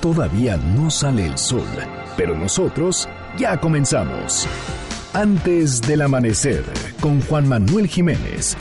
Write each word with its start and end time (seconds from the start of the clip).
Todavía 0.00 0.56
no 0.56 0.90
sale 0.90 1.26
el 1.26 1.36
sol, 1.36 1.68
pero 2.16 2.34
nosotros 2.34 3.06
ya 3.36 3.60
comenzamos. 3.60 4.48
Antes 5.12 5.82
del 5.82 6.00
amanecer, 6.00 6.64
con 7.00 7.20
Juan 7.20 7.46
Manuel 7.46 7.86
Jiménez. 7.86 8.56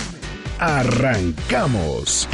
Arrancamos. 0.60 2.28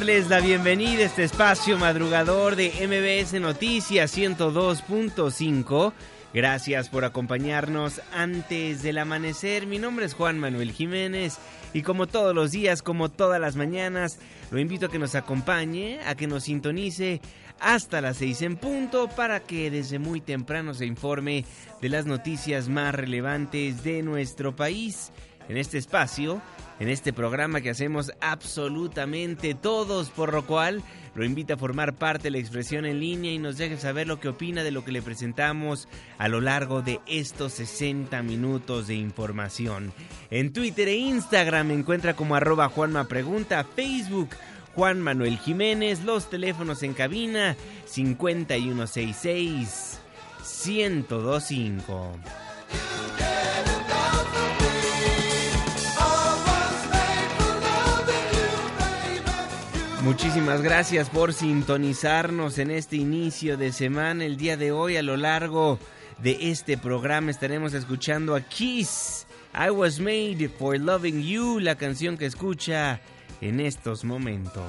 Darles 0.00 0.30
la 0.30 0.40
bienvenida 0.40 1.02
a 1.02 1.06
este 1.06 1.24
espacio 1.24 1.76
madrugador 1.76 2.56
de 2.56 2.70
MBS 2.70 3.38
Noticias 3.38 4.16
102.5. 4.16 5.92
Gracias 6.32 6.88
por 6.88 7.04
acompañarnos 7.04 8.00
antes 8.10 8.82
del 8.82 8.96
amanecer. 8.96 9.66
Mi 9.66 9.78
nombre 9.78 10.06
es 10.06 10.14
Juan 10.14 10.38
Manuel 10.38 10.72
Jiménez 10.72 11.36
y 11.74 11.82
como 11.82 12.06
todos 12.06 12.34
los 12.34 12.50
días, 12.50 12.80
como 12.80 13.10
todas 13.10 13.38
las 13.38 13.56
mañanas, 13.56 14.18
lo 14.50 14.58
invito 14.58 14.86
a 14.86 14.90
que 14.90 14.98
nos 14.98 15.14
acompañe, 15.14 16.00
a 16.06 16.14
que 16.14 16.26
nos 16.26 16.44
sintonice 16.44 17.20
hasta 17.58 18.00
las 18.00 18.16
6 18.16 18.40
en 18.40 18.56
punto 18.56 19.06
para 19.08 19.40
que 19.40 19.70
desde 19.70 19.98
muy 19.98 20.22
temprano 20.22 20.72
se 20.72 20.86
informe 20.86 21.44
de 21.82 21.90
las 21.90 22.06
noticias 22.06 22.70
más 22.70 22.94
relevantes 22.94 23.84
de 23.84 24.02
nuestro 24.02 24.56
país. 24.56 25.12
En 25.50 25.58
este 25.58 25.76
espacio 25.76 26.40
en 26.80 26.88
este 26.88 27.12
programa 27.12 27.60
que 27.60 27.70
hacemos 27.70 28.10
absolutamente 28.20 29.54
todos, 29.54 30.10
por 30.10 30.32
lo 30.32 30.44
cual 30.46 30.82
lo 31.14 31.24
invita 31.24 31.54
a 31.54 31.58
formar 31.58 31.94
parte 31.94 32.24
de 32.24 32.32
la 32.32 32.38
expresión 32.38 32.84
en 32.86 32.98
línea 32.98 33.32
y 33.32 33.38
nos 33.38 33.58
deje 33.58 33.76
saber 33.76 34.08
lo 34.08 34.18
que 34.18 34.28
opina 34.28 34.64
de 34.64 34.70
lo 34.70 34.82
que 34.84 34.92
le 34.92 35.02
presentamos 35.02 35.88
a 36.18 36.28
lo 36.28 36.40
largo 36.40 36.80
de 36.82 37.00
estos 37.06 37.52
60 37.54 38.22
minutos 38.22 38.86
de 38.88 38.94
información. 38.94 39.92
En 40.30 40.52
Twitter 40.52 40.88
e 40.88 40.96
Instagram 40.96 41.68
me 41.68 41.74
encuentra 41.74 42.16
como 42.16 42.34
arroba 42.34 42.68
Juanma 42.68 43.06
Pregunta, 43.06 43.64
Facebook 43.64 44.30
Juan 44.74 45.00
Manuel 45.00 45.38
Jiménez, 45.38 46.02
los 46.04 46.28
teléfonos 46.30 46.82
en 46.82 46.94
cabina 46.94 47.56
5166 47.86 50.00
1025. 50.66 52.49
Muchísimas 60.02 60.62
gracias 60.62 61.10
por 61.10 61.34
sintonizarnos 61.34 62.58
en 62.58 62.70
este 62.70 62.96
inicio 62.96 63.58
de 63.58 63.70
semana. 63.70 64.24
El 64.24 64.38
día 64.38 64.56
de 64.56 64.72
hoy 64.72 64.96
a 64.96 65.02
lo 65.02 65.18
largo 65.18 65.78
de 66.18 66.50
este 66.50 66.78
programa 66.78 67.30
estaremos 67.30 67.74
escuchando 67.74 68.34
a 68.34 68.40
Kiss. 68.40 69.26
I 69.54 69.68
was 69.68 70.00
made 70.00 70.48
for 70.58 70.78
loving 70.78 71.22
you, 71.22 71.60
la 71.60 71.74
canción 71.74 72.16
que 72.16 72.24
escucha 72.24 73.00
en 73.42 73.60
estos 73.60 74.04
momentos. 74.04 74.64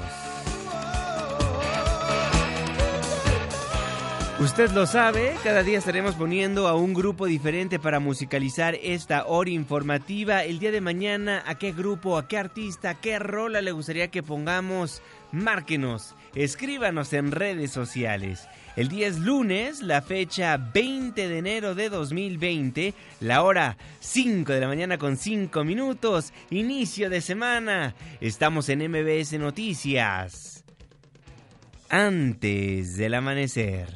Usted 4.42 4.72
lo 4.72 4.88
sabe, 4.88 5.36
cada 5.44 5.62
día 5.62 5.78
estaremos 5.78 6.16
poniendo 6.16 6.68
a 6.68 6.74
un 6.74 6.96
grupo 6.96 7.28
diferente 7.28 7.78
para 7.78 8.00
musicalizar 8.00 8.74
esta 8.82 9.28
hora 9.28 9.52
informativa. 9.52 10.44
El 10.44 10.58
día 10.58 10.72
de 10.72 10.82
mañana, 10.82 11.44
¿a 11.46 11.60
qué 11.60 11.72
grupo, 11.72 12.18
a 12.18 12.28
qué 12.28 12.40
artista, 12.40 12.90
a 12.90 13.00
qué 13.00 13.20
rola 13.20 13.62
le 13.62 13.72
gustaría 13.72 14.10
que 14.10 14.24
pongamos? 14.24 15.04
Márquenos, 15.32 16.16
escríbanos 16.36 17.14
en 17.14 17.32
redes 17.32 17.72
sociales. 17.72 18.48
El 18.76 18.88
día 18.88 19.08
es 19.08 19.20
lunes, 19.20 19.82
la 19.82 20.02
fecha 20.02 20.58
20 20.58 21.28
de 21.28 21.38
enero 21.38 21.76
de 21.76 21.90
2020, 21.90 22.94
la 23.20 23.44
hora 23.44 23.78
5 24.00 24.52
de 24.52 24.60
la 24.60 24.68
mañana 24.68 24.98
con 24.98 25.18
5 25.18 25.64
minutos, 25.64 26.34
inicio 26.50 27.10
de 27.10 27.22
semana. 27.22 27.96
Estamos 28.20 28.70
en 28.70 28.90
MBS 28.90 29.34
Noticias. 29.40 30.64
Antes 31.90 32.96
del 32.96 33.14
amanecer. 33.14 33.90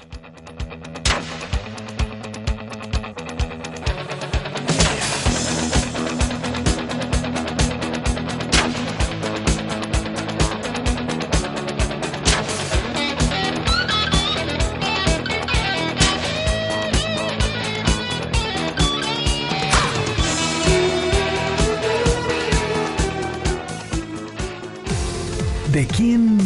¿De 25.76 25.86
quién 25.88 26.38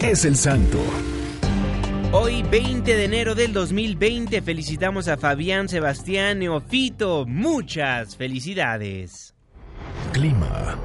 es 0.00 0.24
el 0.24 0.36
santo? 0.36 0.78
Hoy 2.12 2.44
20 2.44 2.96
de 2.96 3.04
enero 3.04 3.34
del 3.34 3.52
2020 3.52 4.40
felicitamos 4.42 5.08
a 5.08 5.16
Fabián 5.16 5.68
Sebastián 5.68 6.38
Neofito. 6.38 7.26
Muchas 7.26 8.14
felicidades. 8.14 9.34
Clima. 10.12 10.78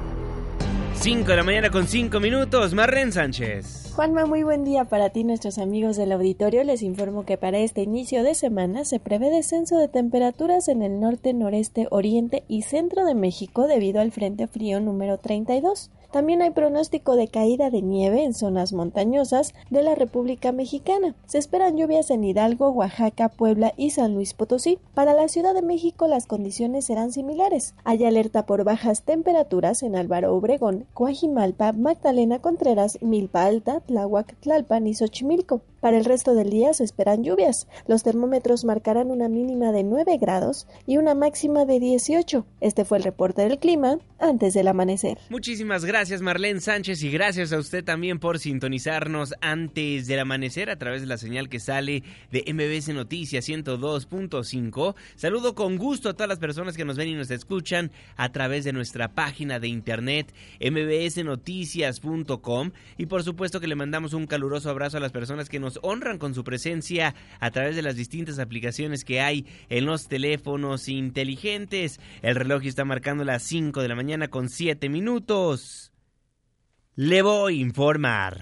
5 0.94 1.30
de 1.30 1.36
la 1.36 1.44
mañana 1.44 1.70
con 1.70 1.86
5 1.86 2.18
minutos. 2.18 2.74
Marren 2.74 3.12
Sánchez. 3.12 3.92
Juanma, 3.94 4.26
muy 4.26 4.42
buen 4.42 4.64
día 4.64 4.84
para 4.84 5.10
ti, 5.10 5.22
nuestros 5.22 5.58
amigos 5.58 5.96
del 5.96 6.10
auditorio. 6.10 6.64
Les 6.64 6.82
informo 6.82 7.24
que 7.24 7.38
para 7.38 7.58
este 7.58 7.82
inicio 7.82 8.24
de 8.24 8.34
semana 8.34 8.84
se 8.84 8.98
prevé 8.98 9.30
descenso 9.30 9.78
de 9.78 9.86
temperaturas 9.86 10.66
en 10.66 10.82
el 10.82 10.98
norte, 10.98 11.34
noreste, 11.34 11.86
oriente 11.92 12.42
y 12.48 12.62
centro 12.62 13.04
de 13.04 13.14
México 13.14 13.68
debido 13.68 14.00
al 14.00 14.10
Frente 14.10 14.48
Frío 14.48 14.80
número 14.80 15.18
32. 15.18 15.90
También 16.12 16.42
hay 16.42 16.50
pronóstico 16.50 17.16
de 17.16 17.28
caída 17.28 17.70
de 17.70 17.80
nieve 17.80 18.22
en 18.22 18.34
zonas 18.34 18.74
montañosas 18.74 19.54
de 19.70 19.82
la 19.82 19.94
República 19.94 20.52
Mexicana. 20.52 21.14
Se 21.24 21.38
esperan 21.38 21.78
lluvias 21.78 22.10
en 22.10 22.22
Hidalgo, 22.22 22.68
Oaxaca, 22.68 23.30
Puebla 23.30 23.72
y 23.78 23.90
San 23.90 24.14
Luis 24.14 24.34
Potosí. 24.34 24.78
Para 24.92 25.14
la 25.14 25.28
Ciudad 25.28 25.54
de 25.54 25.62
México 25.62 26.06
las 26.08 26.26
condiciones 26.26 26.84
serán 26.84 27.12
similares. 27.12 27.74
Hay 27.84 28.04
alerta 28.04 28.44
por 28.44 28.62
bajas 28.62 29.02
temperaturas 29.02 29.82
en 29.82 29.96
Álvaro 29.96 30.34
Obregón, 30.34 30.86
Coajimalpa, 30.92 31.72
Magdalena 31.72 32.40
Contreras, 32.40 32.98
Milpa 33.00 33.46
Alta, 33.46 33.80
Tláhuac, 33.80 34.36
Tlalpan 34.40 34.86
y 34.86 34.94
Xochimilco. 34.94 35.62
Para 35.82 35.98
el 35.98 36.04
resto 36.04 36.34
del 36.36 36.48
día 36.48 36.72
se 36.74 36.84
esperan 36.84 37.24
lluvias. 37.24 37.66
Los 37.88 38.04
termómetros 38.04 38.64
marcarán 38.64 39.10
una 39.10 39.28
mínima 39.28 39.72
de 39.72 39.82
9 39.82 40.16
grados 40.16 40.68
y 40.86 40.96
una 40.96 41.16
máxima 41.16 41.64
de 41.64 41.80
18. 41.80 42.46
Este 42.60 42.84
fue 42.84 42.98
el 42.98 43.04
reporte 43.04 43.42
del 43.42 43.58
clima 43.58 43.98
antes 44.20 44.54
del 44.54 44.68
amanecer. 44.68 45.18
Muchísimas 45.28 45.84
gracias 45.84 46.22
Marlene 46.22 46.60
Sánchez 46.60 47.02
y 47.02 47.10
gracias 47.10 47.52
a 47.52 47.58
usted 47.58 47.82
también 47.82 48.20
por 48.20 48.38
sintonizarnos 48.38 49.34
antes 49.40 50.06
del 50.06 50.20
amanecer 50.20 50.70
a 50.70 50.78
través 50.78 51.00
de 51.00 51.08
la 51.08 51.18
señal 51.18 51.48
que 51.48 51.58
sale 51.58 52.04
de 52.30 52.44
MBS 52.46 52.94
Noticias 52.94 53.48
102.5. 53.48 54.94
Saludo 55.16 55.56
con 55.56 55.78
gusto 55.78 56.10
a 56.10 56.14
todas 56.14 56.28
las 56.28 56.38
personas 56.38 56.76
que 56.76 56.84
nos 56.84 56.96
ven 56.96 57.08
y 57.08 57.14
nos 57.14 57.32
escuchan 57.32 57.90
a 58.16 58.30
través 58.30 58.62
de 58.62 58.72
nuestra 58.72 59.16
página 59.16 59.58
de 59.58 59.66
internet 59.66 60.32
mbsnoticias.com 60.60 62.70
y 62.98 63.06
por 63.06 63.24
supuesto 63.24 63.58
que 63.58 63.66
le 63.66 63.74
mandamos 63.74 64.12
un 64.12 64.28
caluroso 64.28 64.70
abrazo 64.70 64.98
a 64.98 65.00
las 65.00 65.10
personas 65.10 65.48
que 65.48 65.58
nos 65.58 65.71
honran 65.82 66.18
con 66.18 66.34
su 66.34 66.44
presencia 66.44 67.14
a 67.40 67.50
través 67.50 67.76
de 67.76 67.82
las 67.82 67.96
distintas 67.96 68.38
aplicaciones 68.38 69.04
que 69.04 69.20
hay 69.20 69.46
en 69.68 69.86
los 69.86 70.08
teléfonos 70.08 70.88
inteligentes. 70.88 72.00
El 72.22 72.34
reloj 72.34 72.64
está 72.64 72.84
marcando 72.84 73.24
las 73.24 73.42
5 73.42 73.82
de 73.82 73.88
la 73.88 73.94
mañana 73.94 74.28
con 74.28 74.48
7 74.48 74.88
minutos. 74.88 75.92
Le 76.94 77.22
voy 77.22 77.58
a 77.58 77.62
informar. 77.62 78.40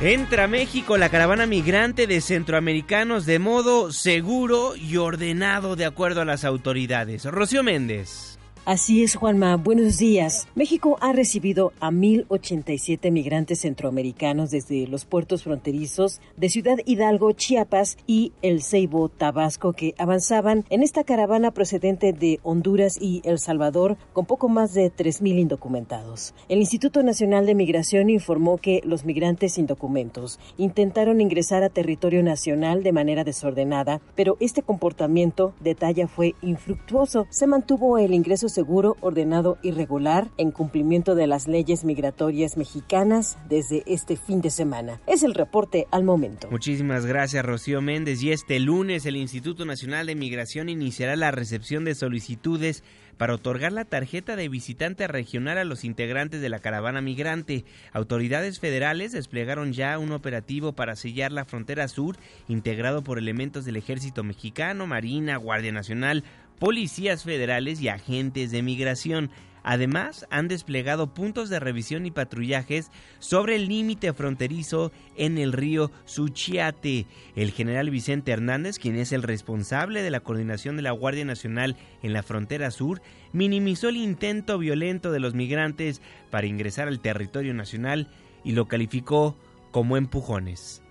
Entra 0.00 0.44
a 0.44 0.48
México 0.48 0.98
la 0.98 1.08
caravana 1.08 1.46
migrante 1.46 2.06
de 2.06 2.20
centroamericanos 2.20 3.24
de 3.24 3.38
modo 3.38 3.90
seguro 3.92 4.76
y 4.76 4.96
ordenado 4.98 5.76
de 5.76 5.86
acuerdo 5.86 6.20
a 6.20 6.24
las 6.26 6.44
autoridades. 6.44 7.24
Rocío 7.24 7.62
Méndez. 7.62 8.38
Así 8.66 9.02
es, 9.02 9.14
Juanma. 9.14 9.56
Buenos 9.58 9.98
días. 9.98 10.48
México 10.54 10.96
ha 11.02 11.12
recibido 11.12 11.74
a 11.80 11.90
1.087 11.90 13.10
migrantes 13.10 13.60
centroamericanos 13.60 14.50
desde 14.50 14.86
los 14.86 15.04
puertos 15.04 15.42
fronterizos 15.42 16.22
de 16.38 16.48
Ciudad 16.48 16.78
Hidalgo, 16.86 17.32
Chiapas 17.32 17.98
y 18.06 18.32
El 18.40 18.62
Ceibo, 18.62 19.10
Tabasco, 19.10 19.74
que 19.74 19.94
avanzaban 19.98 20.64
en 20.70 20.82
esta 20.82 21.04
caravana 21.04 21.50
procedente 21.50 22.14
de 22.14 22.40
Honduras 22.42 22.96
y 22.98 23.20
El 23.26 23.38
Salvador 23.38 23.98
con 24.14 24.24
poco 24.24 24.48
más 24.48 24.72
de 24.72 24.90
3.000 24.90 25.40
indocumentados. 25.40 26.32
El 26.48 26.60
Instituto 26.60 27.02
Nacional 27.02 27.44
de 27.44 27.54
Migración 27.54 28.08
informó 28.08 28.56
que 28.56 28.80
los 28.86 29.04
migrantes 29.04 29.52
sin 29.52 29.66
documentos 29.66 30.40
intentaron 30.56 31.20
ingresar 31.20 31.64
a 31.64 31.68
territorio 31.68 32.22
nacional 32.22 32.82
de 32.82 32.92
manera 32.92 33.24
desordenada, 33.24 34.00
pero 34.14 34.38
este 34.40 34.62
comportamiento, 34.62 35.52
detalla, 35.60 36.08
fue 36.08 36.34
infructuoso. 36.40 37.26
Se 37.28 37.46
mantuvo 37.46 37.98
el 37.98 38.14
ingreso 38.14 38.48
seguro, 38.54 38.96
ordenado 39.00 39.58
y 39.62 39.72
regular 39.72 40.30
en 40.38 40.50
cumplimiento 40.50 41.14
de 41.14 41.26
las 41.26 41.48
leyes 41.48 41.84
migratorias 41.84 42.56
mexicanas 42.56 43.36
desde 43.48 43.82
este 43.86 44.16
fin 44.16 44.40
de 44.40 44.50
semana. 44.50 45.00
Es 45.06 45.22
el 45.22 45.34
reporte 45.34 45.86
al 45.90 46.04
momento. 46.04 46.48
Muchísimas 46.50 47.04
gracias, 47.04 47.44
Rocío 47.44 47.82
Méndez. 47.82 48.22
Y 48.22 48.32
este 48.32 48.58
lunes 48.60 49.04
el 49.04 49.16
Instituto 49.16 49.64
Nacional 49.64 50.06
de 50.06 50.14
Migración 50.14 50.68
iniciará 50.68 51.16
la 51.16 51.30
recepción 51.30 51.84
de 51.84 51.94
solicitudes 51.94 52.82
para 53.16 53.34
otorgar 53.34 53.72
la 53.72 53.84
tarjeta 53.84 54.36
de 54.36 54.48
visitante 54.48 55.06
regional 55.06 55.58
a 55.58 55.64
los 55.64 55.84
integrantes 55.84 56.40
de 56.40 56.48
la 56.48 56.58
caravana 56.58 57.00
migrante. 57.00 57.64
Autoridades 57.92 58.60
federales 58.60 59.12
desplegaron 59.12 59.72
ya 59.72 59.98
un 59.98 60.12
operativo 60.12 60.72
para 60.72 60.96
sellar 60.96 61.32
la 61.32 61.44
frontera 61.44 61.88
sur, 61.88 62.16
integrado 62.48 63.02
por 63.02 63.18
elementos 63.18 63.64
del 63.64 63.76
ejército 63.76 64.24
mexicano, 64.24 64.86
Marina, 64.86 65.36
Guardia 65.36 65.72
Nacional, 65.72 66.24
policías 66.58 67.24
federales 67.24 67.80
y 67.80 67.88
agentes 67.88 68.50
de 68.50 68.62
migración. 68.62 69.30
Además, 69.62 70.26
han 70.28 70.46
desplegado 70.46 71.14
puntos 71.14 71.48
de 71.48 71.58
revisión 71.58 72.04
y 72.04 72.10
patrullajes 72.10 72.90
sobre 73.18 73.56
el 73.56 73.66
límite 73.66 74.12
fronterizo 74.12 74.92
en 75.16 75.38
el 75.38 75.54
río 75.54 75.90
Suchiate. 76.04 77.06
El 77.34 77.50
general 77.50 77.88
Vicente 77.88 78.32
Hernández, 78.32 78.78
quien 78.78 78.96
es 78.96 79.12
el 79.12 79.22
responsable 79.22 80.02
de 80.02 80.10
la 80.10 80.20
coordinación 80.20 80.76
de 80.76 80.82
la 80.82 80.90
Guardia 80.90 81.24
Nacional 81.24 81.76
en 82.02 82.12
la 82.12 82.22
frontera 82.22 82.70
sur, 82.70 83.00
minimizó 83.32 83.88
el 83.88 83.96
intento 83.96 84.58
violento 84.58 85.10
de 85.10 85.20
los 85.20 85.34
migrantes 85.34 86.02
para 86.30 86.46
ingresar 86.46 86.88
al 86.88 87.00
territorio 87.00 87.54
nacional 87.54 88.08
y 88.44 88.52
lo 88.52 88.68
calificó 88.68 89.34
como 89.70 89.96
empujones. 89.96 90.82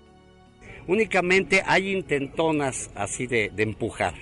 Únicamente 0.88 1.62
hay 1.66 1.92
intentonas 1.92 2.90
así 2.96 3.28
de, 3.28 3.52
empujar 3.58 4.14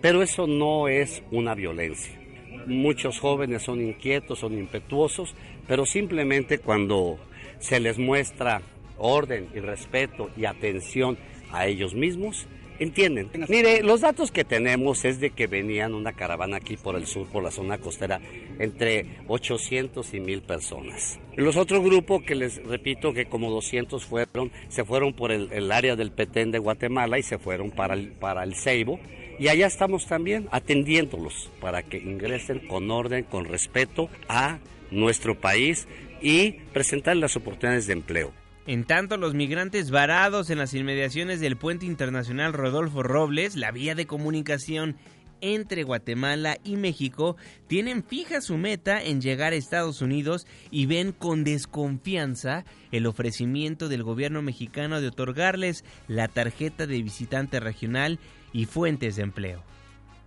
pero 0.00 0.22
eso 0.22 0.46
no 0.46 0.88
es 0.88 1.22
una 1.30 1.54
violencia. 1.54 2.18
Muchos 2.66 3.18
jóvenes 3.18 3.62
son 3.62 3.80
inquietos, 3.80 4.40
son 4.40 4.58
impetuosos, 4.58 5.34
pero 5.66 5.86
simplemente 5.86 6.58
cuando 6.58 7.18
se 7.58 7.80
les 7.80 7.98
muestra 7.98 8.62
orden 8.98 9.48
y 9.54 9.60
respeto 9.60 10.30
y 10.36 10.44
atención 10.44 11.18
a 11.52 11.66
ellos 11.66 11.94
mismos, 11.94 12.46
entienden. 12.78 13.30
Mire, 13.48 13.82
los 13.82 14.00
datos 14.00 14.32
que 14.32 14.44
tenemos 14.44 15.04
es 15.04 15.20
de 15.20 15.30
que 15.30 15.46
venían 15.46 15.94
una 15.94 16.12
caravana 16.12 16.56
aquí 16.56 16.76
por 16.76 16.96
el 16.96 17.06
sur, 17.06 17.26
por 17.28 17.42
la 17.42 17.50
zona 17.50 17.78
costera, 17.78 18.20
entre 18.58 19.18
800 19.28 20.14
y 20.14 20.20
1000 20.20 20.42
personas. 20.42 21.18
Los 21.36 21.56
otros 21.56 21.82
grupos 21.84 22.22
que 22.22 22.34
les 22.34 22.62
repito 22.64 23.12
que 23.12 23.26
como 23.26 23.50
200 23.50 24.04
fueron, 24.04 24.50
se 24.68 24.84
fueron 24.84 25.12
por 25.12 25.30
el, 25.30 25.70
área 25.70 25.94
del 25.94 26.10
Petén 26.10 26.50
de 26.50 26.58
Guatemala 26.58 27.18
y 27.18 27.22
se 27.22 27.38
fueron 27.38 27.70
para 27.70 27.94
el, 27.94 28.12
para 28.12 28.44
el 28.44 28.54
Ceibo 28.54 28.98
y 29.40 29.48
allá 29.48 29.66
estamos 29.66 30.06
también 30.06 30.48
atendiéndolos 30.52 31.50
para 31.62 31.82
que 31.82 31.96
ingresen 31.96 32.68
con 32.68 32.90
orden, 32.90 33.24
con 33.24 33.46
respeto 33.46 34.10
a 34.28 34.58
nuestro 34.90 35.40
país 35.40 35.88
y 36.20 36.52
presentar 36.74 37.16
las 37.16 37.36
oportunidades 37.36 37.86
de 37.86 37.94
empleo. 37.94 38.32
En 38.66 38.84
tanto, 38.84 39.16
los 39.16 39.32
migrantes 39.32 39.90
varados 39.90 40.50
en 40.50 40.58
las 40.58 40.74
inmediaciones 40.74 41.40
del 41.40 41.56
puente 41.56 41.86
internacional 41.86 42.52
Rodolfo 42.52 43.02
Robles, 43.02 43.56
la 43.56 43.70
vía 43.70 43.94
de 43.94 44.06
comunicación 44.06 44.96
entre 45.40 45.84
Guatemala 45.84 46.58
y 46.62 46.76
México 46.76 47.36
tienen 47.66 48.04
fija 48.04 48.42
su 48.42 48.58
meta 48.58 49.02
en 49.02 49.22
llegar 49.22 49.54
a 49.54 49.56
Estados 49.56 50.02
Unidos 50.02 50.46
y 50.70 50.84
ven 50.84 51.12
con 51.12 51.44
desconfianza 51.44 52.66
el 52.92 53.06
ofrecimiento 53.06 53.88
del 53.88 54.02
gobierno 54.02 54.42
mexicano 54.42 55.00
de 55.00 55.08
otorgarles 55.08 55.82
la 56.08 56.28
tarjeta 56.28 56.86
de 56.86 57.02
visitante 57.02 57.58
regional 57.58 58.18
y 58.52 58.66
fuentes 58.66 59.16
de 59.16 59.22
empleo. 59.22 59.62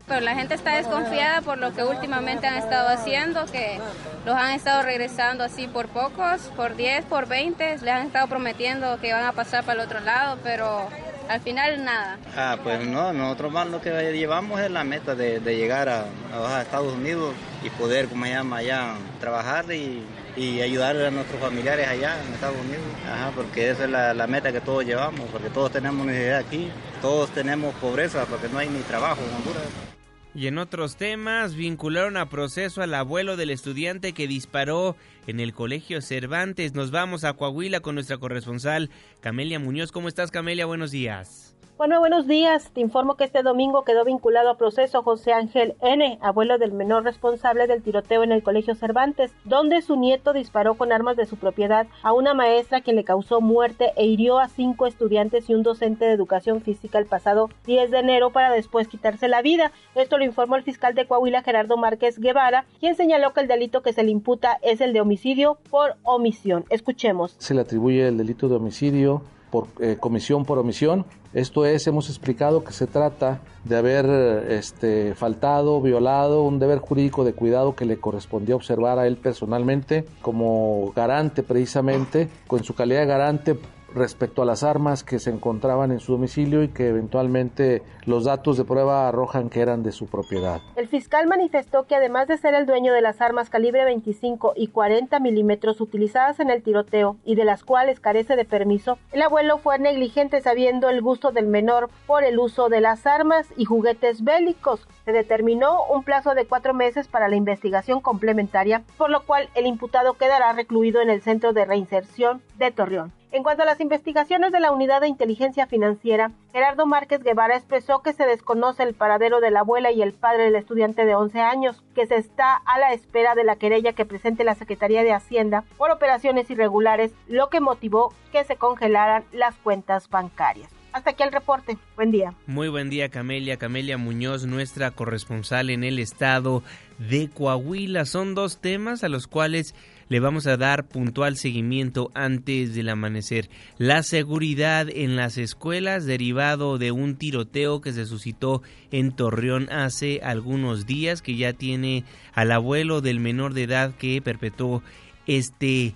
Pero 0.07 0.19
la 0.19 0.35
gente 0.35 0.53
está 0.53 0.75
desconfiada 0.75 1.41
por 1.41 1.57
lo 1.57 1.73
que 1.73 1.83
últimamente 1.83 2.45
han 2.45 2.55
estado 2.55 2.89
haciendo, 2.89 3.45
que 3.45 3.79
los 4.25 4.35
han 4.35 4.51
estado 4.51 4.83
regresando 4.83 5.45
así 5.45 5.67
por 5.67 5.87
pocos, 5.87 6.41
por 6.57 6.75
10, 6.75 7.05
por 7.05 7.27
20, 7.27 7.77
les 7.77 7.87
han 7.87 8.07
estado 8.07 8.27
prometiendo 8.27 8.99
que 8.99 9.13
van 9.13 9.23
a 9.23 9.31
pasar 9.31 9.63
para 9.63 9.81
el 9.81 9.87
otro 9.87 10.01
lado, 10.01 10.37
pero 10.43 10.89
al 11.29 11.39
final 11.39 11.85
nada. 11.85 12.17
Ah, 12.35 12.57
pues 12.61 12.85
no, 12.85 13.13
nosotros 13.13 13.53
más 13.53 13.67
lo 13.67 13.79
que 13.79 14.11
llevamos 14.11 14.59
es 14.59 14.69
la 14.71 14.83
meta 14.83 15.15
de, 15.15 15.39
llegar 15.39 15.87
a, 15.87 16.05
a, 16.33 16.61
Estados 16.61 16.93
Unidos 16.93 17.33
y 17.63 17.69
poder, 17.69 18.09
como 18.09 18.25
se 18.25 18.31
llama, 18.31 18.57
allá 18.57 18.95
trabajar 19.21 19.71
y, 19.71 20.03
y, 20.35 20.61
ayudar 20.61 20.97
a 20.97 21.11
nuestros 21.11 21.39
familiares 21.39 21.87
allá 21.87 22.23
en 22.25 22.33
Estados 22.33 22.57
Unidos. 22.59 22.83
Ajá, 23.05 23.31
porque 23.35 23.69
esa 23.69 23.85
es 23.85 23.89
la, 23.89 24.13
la, 24.13 24.27
meta 24.27 24.51
que 24.51 24.61
todos 24.61 24.85
llevamos, 24.85 25.29
porque 25.31 25.49
todos 25.49 25.71
tenemos 25.71 26.05
necesidad 26.05 26.39
aquí, 26.39 26.69
todos 27.01 27.29
tenemos 27.31 27.73
pobreza 27.75 28.25
porque 28.25 28.49
no 28.49 28.59
hay 28.59 28.69
ni 28.69 28.79
trabajo 28.81 29.21
en 29.21 29.35
Honduras. 29.35 29.93
Y 30.35 30.47
en 30.47 30.57
otros 30.57 30.95
temas, 30.95 31.53
vincularon 31.53 32.17
a 32.17 32.27
proceso 32.27 32.81
al 32.81 32.95
abuelo 32.95 33.37
del 33.37 33.51
estudiante 33.51 34.13
que 34.13 34.27
disparó 34.27 34.95
en 35.27 35.39
el 35.39 35.53
Colegio 35.53 36.01
Cervantes. 36.01 36.73
Nos 36.73 36.89
vamos 36.89 37.23
a 37.23 37.33
Coahuila 37.33 37.81
con 37.81 37.95
nuestra 37.95 38.17
corresponsal 38.17 38.89
Camelia 39.21 39.59
Muñoz. 39.59 39.91
¿Cómo 39.91 40.07
estás, 40.07 40.31
Camelia? 40.31 40.65
Buenos 40.65 40.89
días. 40.89 41.55
Bueno, 41.75 41.99
buenos 41.99 42.27
días. 42.27 42.69
Te 42.71 42.81
informo 42.81 43.15
que 43.15 43.23
este 43.23 43.41
domingo 43.41 43.83
quedó 43.83 44.05
vinculado 44.05 44.51
a 44.51 44.57
proceso 44.57 45.01
José 45.01 45.33
Ángel 45.33 45.73
N., 45.81 46.19
abuelo 46.21 46.59
del 46.59 46.71
menor 46.71 47.03
responsable 47.03 47.65
del 47.65 47.81
tiroteo 47.81 48.21
en 48.21 48.31
el 48.31 48.43
Colegio 48.43 48.75
Cervantes, 48.75 49.33
donde 49.43 49.81
su 49.81 49.95
nieto 49.95 50.33
disparó 50.33 50.75
con 50.75 50.91
armas 50.91 51.17
de 51.17 51.25
su 51.25 51.35
propiedad 51.35 51.87
a 52.03 52.13
una 52.13 52.35
maestra 52.35 52.81
que 52.81 52.93
le 52.93 53.03
causó 53.03 53.41
muerte 53.41 53.91
e 53.97 54.05
hirió 54.05 54.37
a 54.37 54.49
cinco 54.49 54.85
estudiantes 54.85 55.49
y 55.49 55.55
un 55.55 55.63
docente 55.63 56.05
de 56.05 56.11
educación 56.11 56.61
física 56.61 56.99
el 56.99 57.07
pasado 57.07 57.49
10 57.65 57.89
de 57.89 57.99
enero 57.99 58.29
para 58.29 58.51
después 58.51 58.87
quitarse 58.87 59.27
la 59.27 59.41
vida. 59.41 59.71
Esto 59.95 60.19
lo 60.19 60.25
informó 60.25 60.57
el 60.57 60.63
fiscal 60.63 60.93
de 60.93 61.07
Coahuila 61.07 61.41
Gerardo 61.41 61.75
Márquez 61.75 62.19
Guevara, 62.19 62.65
quien 62.79 62.93
señaló 62.93 63.33
que 63.33 63.41
el 63.41 63.47
delito 63.47 63.81
que 63.81 63.93
se 63.93 64.03
le 64.03 64.11
imputa 64.11 64.59
es 64.61 64.79
el 64.79 64.93
de 64.93 65.01
homicidio 65.01 65.57
por 65.71 65.95
omisión. 66.03 66.65
Escuchemos. 66.69 67.35
Se 67.39 67.55
le 67.55 67.61
atribuye 67.61 68.07
el 68.07 68.17
delito 68.19 68.47
de 68.47 68.57
homicidio 68.57 69.23
por 69.53 69.67
eh, 69.79 69.97
comisión 69.99 70.45
por 70.45 70.57
omisión. 70.57 71.05
Esto 71.31 71.67
es, 71.67 71.85
hemos 71.85 72.09
explicado 72.09 72.63
que 72.63 72.73
se 72.73 72.87
trata 72.87 73.41
de 73.65 73.77
haber 73.77 74.07
este, 74.49 75.13
faltado, 75.13 75.79
violado 75.79 76.41
un 76.41 76.57
deber 76.57 76.79
jurídico 76.79 77.23
de 77.23 77.33
cuidado 77.33 77.75
que 77.75 77.85
le 77.85 77.97
correspondía 77.97 78.55
observar 78.55 78.97
a 78.97 79.05
él 79.05 79.17
personalmente 79.17 80.05
como 80.23 80.91
garante 80.95 81.43
precisamente, 81.43 82.29
con 82.47 82.63
su 82.63 82.73
calidad 82.73 83.01
de 83.01 83.05
garante 83.05 83.59
respecto 83.93 84.41
a 84.41 84.45
las 84.45 84.63
armas 84.63 85.03
que 85.03 85.19
se 85.19 85.29
encontraban 85.29 85.91
en 85.91 85.99
su 85.99 86.13
domicilio 86.13 86.63
y 86.63 86.69
que 86.69 86.87
eventualmente 86.87 87.83
los 88.05 88.25
datos 88.25 88.57
de 88.57 88.65
prueba 88.65 89.07
arrojan 89.07 89.49
que 89.49 89.61
eran 89.61 89.83
de 89.83 89.91
su 89.91 90.07
propiedad. 90.07 90.61
El 90.75 90.87
fiscal 90.87 91.27
manifestó 91.27 91.85
que 91.85 91.95
además 91.95 92.27
de 92.27 92.37
ser 92.37 92.53
el 92.53 92.65
dueño 92.65 92.93
de 92.93 93.01
las 93.01 93.21
armas 93.21 93.49
calibre 93.49 93.85
25 93.85 94.53
y 94.55 94.67
40 94.67 95.19
milímetros 95.19 95.81
utilizadas 95.81 96.39
en 96.39 96.49
el 96.49 96.63
tiroteo 96.63 97.17
y 97.23 97.35
de 97.35 97.45
las 97.45 97.63
cuales 97.63 97.99
carece 97.99 98.35
de 98.35 98.45
permiso, 98.45 98.97
el 99.11 99.21
abuelo 99.21 99.57
fue 99.57 99.79
negligente 99.79 100.41
sabiendo 100.41 100.89
el 100.89 101.01
gusto 101.01 101.31
del 101.31 101.47
menor 101.47 101.89
por 102.07 102.23
el 102.23 102.39
uso 102.39 102.69
de 102.69 102.81
las 102.81 103.05
armas 103.05 103.47
y 103.57 103.65
juguetes 103.65 104.23
bélicos. 104.23 104.87
Se 105.05 105.11
determinó 105.11 105.85
un 105.85 106.03
plazo 106.03 106.35
de 106.35 106.45
cuatro 106.45 106.73
meses 106.73 107.07
para 107.07 107.27
la 107.27 107.35
investigación 107.35 108.01
complementaria, 108.01 108.83
por 108.97 109.09
lo 109.09 109.25
cual 109.25 109.49
el 109.55 109.65
imputado 109.65 110.13
quedará 110.13 110.53
recluido 110.53 111.01
en 111.01 111.09
el 111.09 111.21
Centro 111.21 111.53
de 111.53 111.65
Reinserción 111.65 112.41
de 112.57 112.71
Torreón. 112.71 113.11
En 113.33 113.41
cuanto 113.41 113.63
a 113.63 113.65
las 113.65 113.81
investigaciones 113.81 114.51
de 114.51 114.59
la 114.59 114.71
Unidad 114.71 115.01
de 115.01 115.07
Inteligencia 115.07 115.65
Financiera, 115.65 116.31
Gerardo 116.51 116.85
Márquez 116.85 117.23
Guevara 117.23 117.55
expresó 117.55 118.03
que 118.03 118.13
se 118.13 118.27
desconoce 118.27 118.83
el 118.83 118.93
paradero 118.93 119.39
de 119.39 119.49
la 119.49 119.61
abuela 119.61 119.91
y 119.91 120.03
el 120.03 120.13
padre 120.13 120.43
del 120.43 120.55
estudiante 120.55 121.03
de 121.03 121.15
11 121.15 121.39
años, 121.39 121.81
que 121.95 122.05
se 122.05 122.17
está 122.17 122.53
a 122.53 122.77
la 122.77 122.93
espera 122.93 123.33
de 123.33 123.43
la 123.43 123.55
querella 123.55 123.93
que 123.93 124.05
presente 124.05 124.43
la 124.43 124.53
Secretaría 124.53 125.01
de 125.01 125.13
Hacienda 125.13 125.63
por 125.77 125.89
operaciones 125.89 126.47
irregulares, 126.51 127.11
lo 127.27 127.49
que 127.49 127.59
motivó 127.59 128.13
que 128.31 128.43
se 128.43 128.55
congelaran 128.55 129.23
las 129.31 129.55
cuentas 129.55 130.11
bancarias. 130.11 130.69
Hasta 130.91 131.09
aquí 131.09 131.23
el 131.23 131.31
reporte. 131.31 131.75
Buen 131.95 132.11
día. 132.11 132.35
Muy 132.45 132.69
buen 132.69 132.91
día, 132.91 133.09
Camelia. 133.09 133.57
Camelia 133.57 133.97
Muñoz, 133.97 134.45
nuestra 134.45 134.91
corresponsal 134.91 135.71
en 135.71 135.83
el 135.83 135.97
estado 135.97 136.61
de 136.99 137.31
Coahuila. 137.31 138.05
Son 138.05 138.35
dos 138.35 138.59
temas 138.59 139.03
a 139.03 139.09
los 139.09 139.25
cuales 139.25 139.73
le 140.13 140.19
vamos 140.19 140.45
a 140.45 140.57
dar 140.57 140.87
puntual 140.87 141.37
seguimiento 141.37 142.11
antes 142.13 142.75
del 142.75 142.89
amanecer. 142.89 143.49
La 143.79 144.03
seguridad 144.03 144.87
en 144.87 145.15
las 145.15 145.39
escuelas 145.39 146.05
derivado 146.05 146.77
de 146.77 146.91
un 146.91 147.15
tiroteo 147.15 147.81
que 147.81 147.93
se 147.93 148.05
suscitó 148.05 148.61
en 148.91 149.11
Torreón 149.11 149.71
hace 149.71 150.19
algunos 150.21 150.85
días, 150.85 151.23
que 151.23 151.35
ya 151.35 151.53
tiene 151.53 152.03
al 152.31 152.51
abuelo 152.51 153.01
del 153.01 153.19
menor 153.19 153.55
de 153.55 153.63
edad 153.63 153.95
que 153.95 154.21
perpetró 154.21 154.83
este, 155.25 155.95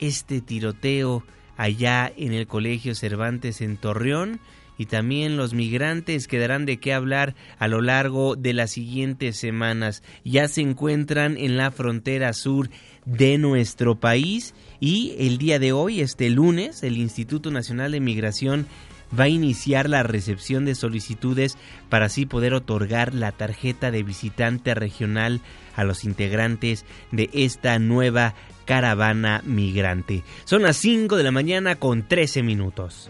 este 0.00 0.40
tiroteo 0.40 1.22
allá 1.58 2.10
en 2.16 2.32
el 2.32 2.46
Colegio 2.46 2.94
Cervantes 2.94 3.60
en 3.60 3.76
Torreón 3.76 4.40
y 4.78 4.86
también 4.86 5.36
los 5.36 5.52
migrantes 5.52 6.28
quedarán 6.28 6.64
de 6.64 6.78
qué 6.78 6.94
hablar 6.94 7.34
a 7.58 7.68
lo 7.68 7.82
largo 7.82 8.36
de 8.36 8.54
las 8.54 8.70
siguientes 8.70 9.36
semanas. 9.36 10.02
Ya 10.24 10.48
se 10.48 10.62
encuentran 10.62 11.36
en 11.36 11.56
la 11.56 11.70
frontera 11.70 12.32
sur 12.32 12.70
de 13.04 13.36
nuestro 13.36 13.96
país 13.96 14.54
y 14.80 15.14
el 15.18 15.38
día 15.38 15.58
de 15.58 15.72
hoy, 15.72 16.00
este 16.00 16.30
lunes, 16.30 16.82
el 16.82 16.96
Instituto 16.96 17.50
Nacional 17.50 17.92
de 17.92 18.00
Migración 18.00 18.66
va 19.18 19.24
a 19.24 19.28
iniciar 19.28 19.88
la 19.88 20.02
recepción 20.02 20.64
de 20.64 20.74
solicitudes 20.74 21.56
para 21.88 22.06
así 22.06 22.26
poder 22.26 22.54
otorgar 22.54 23.14
la 23.14 23.32
tarjeta 23.32 23.90
de 23.90 24.02
visitante 24.02 24.74
regional 24.74 25.40
a 25.76 25.84
los 25.84 26.04
integrantes 26.04 26.84
de 27.10 27.30
esta 27.32 27.78
nueva 27.78 28.34
caravana 28.64 29.42
migrante. 29.44 30.24
Son 30.44 30.62
las 30.62 30.76
5 30.76 31.16
de 31.16 31.22
la 31.22 31.30
mañana 31.30 31.76
con 31.76 32.06
13 32.06 32.42
minutos. 32.42 33.08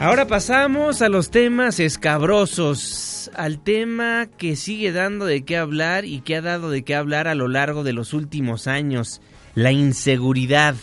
Ahora 0.00 0.26
pasamos 0.26 1.02
a 1.02 1.10
los 1.10 1.30
temas 1.30 1.78
escabrosos, 1.78 3.30
al 3.34 3.62
tema 3.62 4.30
que 4.38 4.56
sigue 4.56 4.92
dando 4.92 5.26
de 5.26 5.44
qué 5.44 5.58
hablar 5.58 6.06
y 6.06 6.22
que 6.22 6.36
ha 6.36 6.40
dado 6.40 6.70
de 6.70 6.84
qué 6.84 6.94
hablar 6.94 7.28
a 7.28 7.34
lo 7.34 7.48
largo 7.48 7.84
de 7.84 7.92
los 7.92 8.14
últimos 8.14 8.66
años, 8.66 9.20
la 9.54 9.72
inseguridad. 9.72 10.74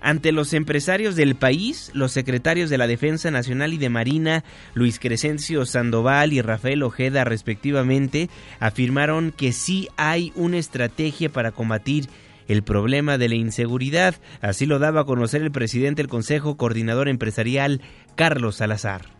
Ante 0.00 0.32
los 0.32 0.52
empresarios 0.54 1.14
del 1.14 1.36
país, 1.36 1.92
los 1.94 2.10
secretarios 2.10 2.68
de 2.68 2.78
la 2.78 2.88
Defensa 2.88 3.30
Nacional 3.30 3.74
y 3.74 3.78
de 3.78 3.90
Marina, 3.90 4.42
Luis 4.74 4.98
Crescencio 4.98 5.66
Sandoval 5.66 6.32
y 6.32 6.42
Rafael 6.42 6.82
Ojeda 6.82 7.22
respectivamente, 7.22 8.28
afirmaron 8.58 9.30
que 9.30 9.52
sí 9.52 9.88
hay 9.96 10.32
una 10.34 10.58
estrategia 10.58 11.30
para 11.30 11.52
combatir 11.52 12.08
el 12.48 12.62
problema 12.62 13.18
de 13.18 13.28
la 13.28 13.34
inseguridad. 13.34 14.16
Así 14.40 14.66
lo 14.66 14.78
daba 14.78 15.02
a 15.02 15.04
conocer 15.04 15.42
el 15.42 15.52
presidente 15.52 16.02
del 16.02 16.10
Consejo 16.10 16.56
Coordinador 16.56 17.08
Empresarial, 17.08 17.80
Carlos 18.16 18.56
Salazar. 18.56 19.13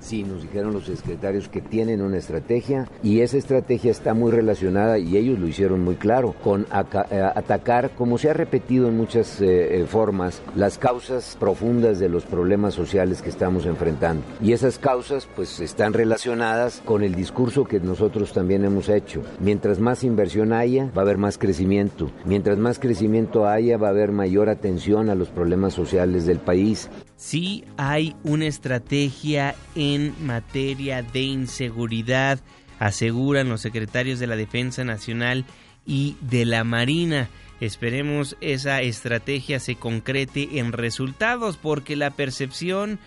Sí, 0.00 0.24
nos 0.24 0.42
dijeron 0.42 0.72
los 0.72 0.86
secretarios 0.86 1.48
que 1.48 1.60
tienen 1.60 2.00
una 2.00 2.16
estrategia 2.16 2.88
y 3.02 3.20
esa 3.20 3.36
estrategia 3.36 3.90
está 3.90 4.14
muy 4.14 4.32
relacionada, 4.32 4.98
y 4.98 5.16
ellos 5.16 5.38
lo 5.38 5.46
hicieron 5.46 5.84
muy 5.84 5.96
claro, 5.96 6.34
con 6.42 6.62
eh, 6.62 7.30
atacar, 7.34 7.90
como 7.90 8.18
se 8.18 8.30
ha 8.30 8.32
repetido 8.32 8.88
en 8.88 8.96
muchas 8.96 9.40
eh, 9.40 9.80
eh, 9.80 9.86
formas, 9.86 10.42
las 10.56 10.78
causas 10.78 11.36
profundas 11.38 11.98
de 11.98 12.08
los 12.08 12.24
problemas 12.24 12.74
sociales 12.74 13.22
que 13.22 13.28
estamos 13.28 13.66
enfrentando. 13.66 14.22
Y 14.42 14.52
esas 14.52 14.78
causas 14.78 15.28
pues 15.36 15.60
están 15.60 15.92
relacionadas 15.92 16.82
con 16.84 17.02
el 17.02 17.14
discurso 17.14 17.64
que 17.64 17.78
nosotros 17.80 18.32
también 18.32 18.64
hemos 18.64 18.88
hecho. 18.88 19.22
Mientras 19.38 19.80
más 19.80 20.02
inversión 20.02 20.52
haya, 20.52 20.90
va 20.96 21.02
a 21.02 21.04
haber 21.04 21.18
más 21.18 21.36
crecimiento. 21.36 22.10
Mientras 22.24 22.58
más 22.58 22.78
crecimiento 22.78 23.46
haya, 23.46 23.76
va 23.76 23.88
a 23.88 23.90
haber 23.90 24.12
mayor 24.12 24.48
atención 24.48 25.10
a 25.10 25.14
los 25.14 25.28
problemas 25.28 25.74
sociales 25.74 26.26
del 26.26 26.38
país 26.38 26.88
sí 27.20 27.64
hay 27.76 28.16
una 28.24 28.46
estrategia 28.46 29.54
en 29.74 30.14
materia 30.24 31.02
de 31.02 31.20
inseguridad, 31.20 32.40
aseguran 32.78 33.50
los 33.50 33.60
secretarios 33.60 34.18
de 34.18 34.26
la 34.26 34.36
Defensa 34.36 34.84
Nacional 34.84 35.44
y 35.84 36.16
de 36.22 36.46
la 36.46 36.64
Marina. 36.64 37.28
Esperemos 37.60 38.38
esa 38.40 38.80
estrategia 38.80 39.60
se 39.60 39.74
concrete 39.74 40.58
en 40.58 40.72
resultados 40.72 41.58
porque 41.58 41.94
la 41.94 42.10
percepción 42.10 42.98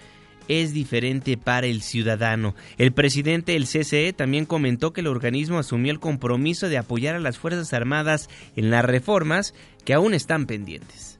es 0.47 0.73
diferente 0.73 1.35
para 1.35 1.65
el 1.65 1.81
ciudadano. 1.81 2.53
El 2.77 2.91
presidente 2.91 3.53
del 3.53 3.65
CCE 3.65 4.13
también 4.13 4.45
comentó 4.45 4.93
que 4.93 5.01
el 5.01 5.07
organismo 5.07 5.57
asumió 5.57 5.91
el 5.91 5.99
compromiso 5.99 6.69
de 6.69 6.77
apoyar 6.77 7.15
a 7.15 7.19
las 7.19 7.39
Fuerzas 7.39 7.73
Armadas 7.73 8.29
en 8.55 8.69
las 8.69 8.85
reformas 8.85 9.55
que 9.85 9.95
aún 9.95 10.13
están 10.13 10.45
pendientes. 10.45 11.19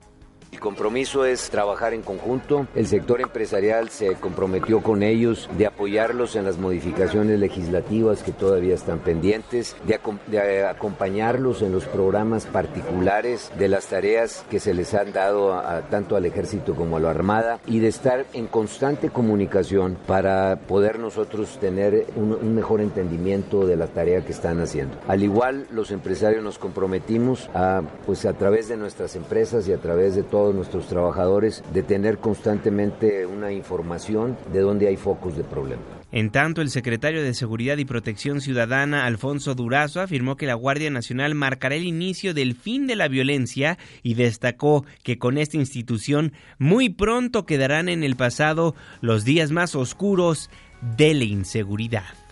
El 0.53 0.60
compromiso 0.60 1.25
es 1.25 1.50
trabajar 1.50 1.95
en 1.95 2.03
conjunto. 2.03 2.67
El 2.75 2.86
sector 2.86 3.22
empresarial 3.22 3.89
se 3.89 4.13
comprometió 4.13 4.83
con 4.83 5.01
ellos 5.01 5.50
de 5.57 5.65
apoyarlos 5.65 6.36
en 6.36 6.45
las 6.45 6.60
modificaciones 6.60 7.39
legislativas 7.39 8.22
que 8.22 8.33
todavía 8.33 8.75
están 8.75 9.00
pendientes, 9.00 9.75
de, 9.88 10.63
acompañarlos 10.63 11.63
en 11.63 11.72
los 11.72 11.86
programas 11.86 12.45
particulares 12.45 13.51
de 13.57 13.67
las 13.67 13.88
tareas 13.88 14.45
que 14.51 14.60
se 14.60 14.75
les 14.75 14.93
han 14.93 15.12
dado 15.12 15.60
tanto 15.89 16.15
al 16.15 16.27
ejército 16.27 16.75
como 16.75 16.98
a 16.98 17.00
la 17.00 17.10
armada 17.10 17.60
y 17.65 17.79
de 17.79 17.88
estar 17.88 18.27
en 18.33 18.45
constante 18.45 19.10
comunicación 19.10 19.98
para 20.05 20.60
poder 20.67 21.00
nosotros 21.00 21.57
tener 21.60 22.05
un, 22.15 22.31
un 22.31 22.53
mejor 22.53 22.79
entendimiento 22.79 23.65
de 23.65 23.75
la 23.75 23.88
tarea 23.88 24.24
que 24.24 24.33
están 24.33 24.60
haciendo. 24.60 24.98
Al 25.07 25.24
igual 25.24 25.65
los 25.72 25.89
empresarios 25.89 26.43
nos 26.43 26.60
comprometimos 26.60 27.50
a 27.55 27.81
pues 28.05 28.25
a 28.27 28.33
través 28.33 28.67
de 28.67 28.77
nuestras 28.77 29.15
empresas 29.15 29.67
y 29.67 29.74
a 29.74 29.77
través 29.79 30.13
de 30.13 30.22
todo 30.22 30.42
nuestros 30.51 30.88
trabajadores 30.88 31.63
de 31.71 31.83
tener 31.83 32.17
constantemente 32.17 33.25
una 33.27 33.51
información 33.51 34.35
de 34.51 34.62
dónde 34.62 34.88
hay 34.88 34.97
focos 34.97 35.38
de 35.38 35.43
problema. 35.43 35.83
En 36.12 36.29
tanto, 36.29 36.62
el 36.62 36.69
secretario 36.69 37.23
de 37.23 37.33
Seguridad 37.33 37.77
y 37.77 37.85
Protección 37.85 38.41
Ciudadana, 38.41 39.05
Alfonso 39.05 39.55
Durazo, 39.55 40.01
afirmó 40.01 40.35
que 40.35 40.45
la 40.45 40.53
Guardia 40.53 40.91
Nacional 40.91 41.33
marcará 41.33 41.75
el 41.75 41.85
inicio 41.85 42.33
del 42.33 42.55
fin 42.55 42.85
de 42.85 42.95
la 42.95 43.07
violencia 43.07 43.77
y 44.03 44.13
destacó 44.13 44.85
que 45.03 45.17
con 45.17 45.38
esta 45.38 45.57
institución 45.57 46.33
muy 46.59 46.89
pronto 46.89 47.45
quedarán 47.45 47.89
en 47.89 48.03
el 48.03 48.15
pasado 48.15 48.75
los 49.01 49.25
días 49.25 49.51
más 49.51 49.75
oscuros 49.75 50.50
de 50.97 51.13
la 51.13 51.23
inseguridad. 51.23 52.23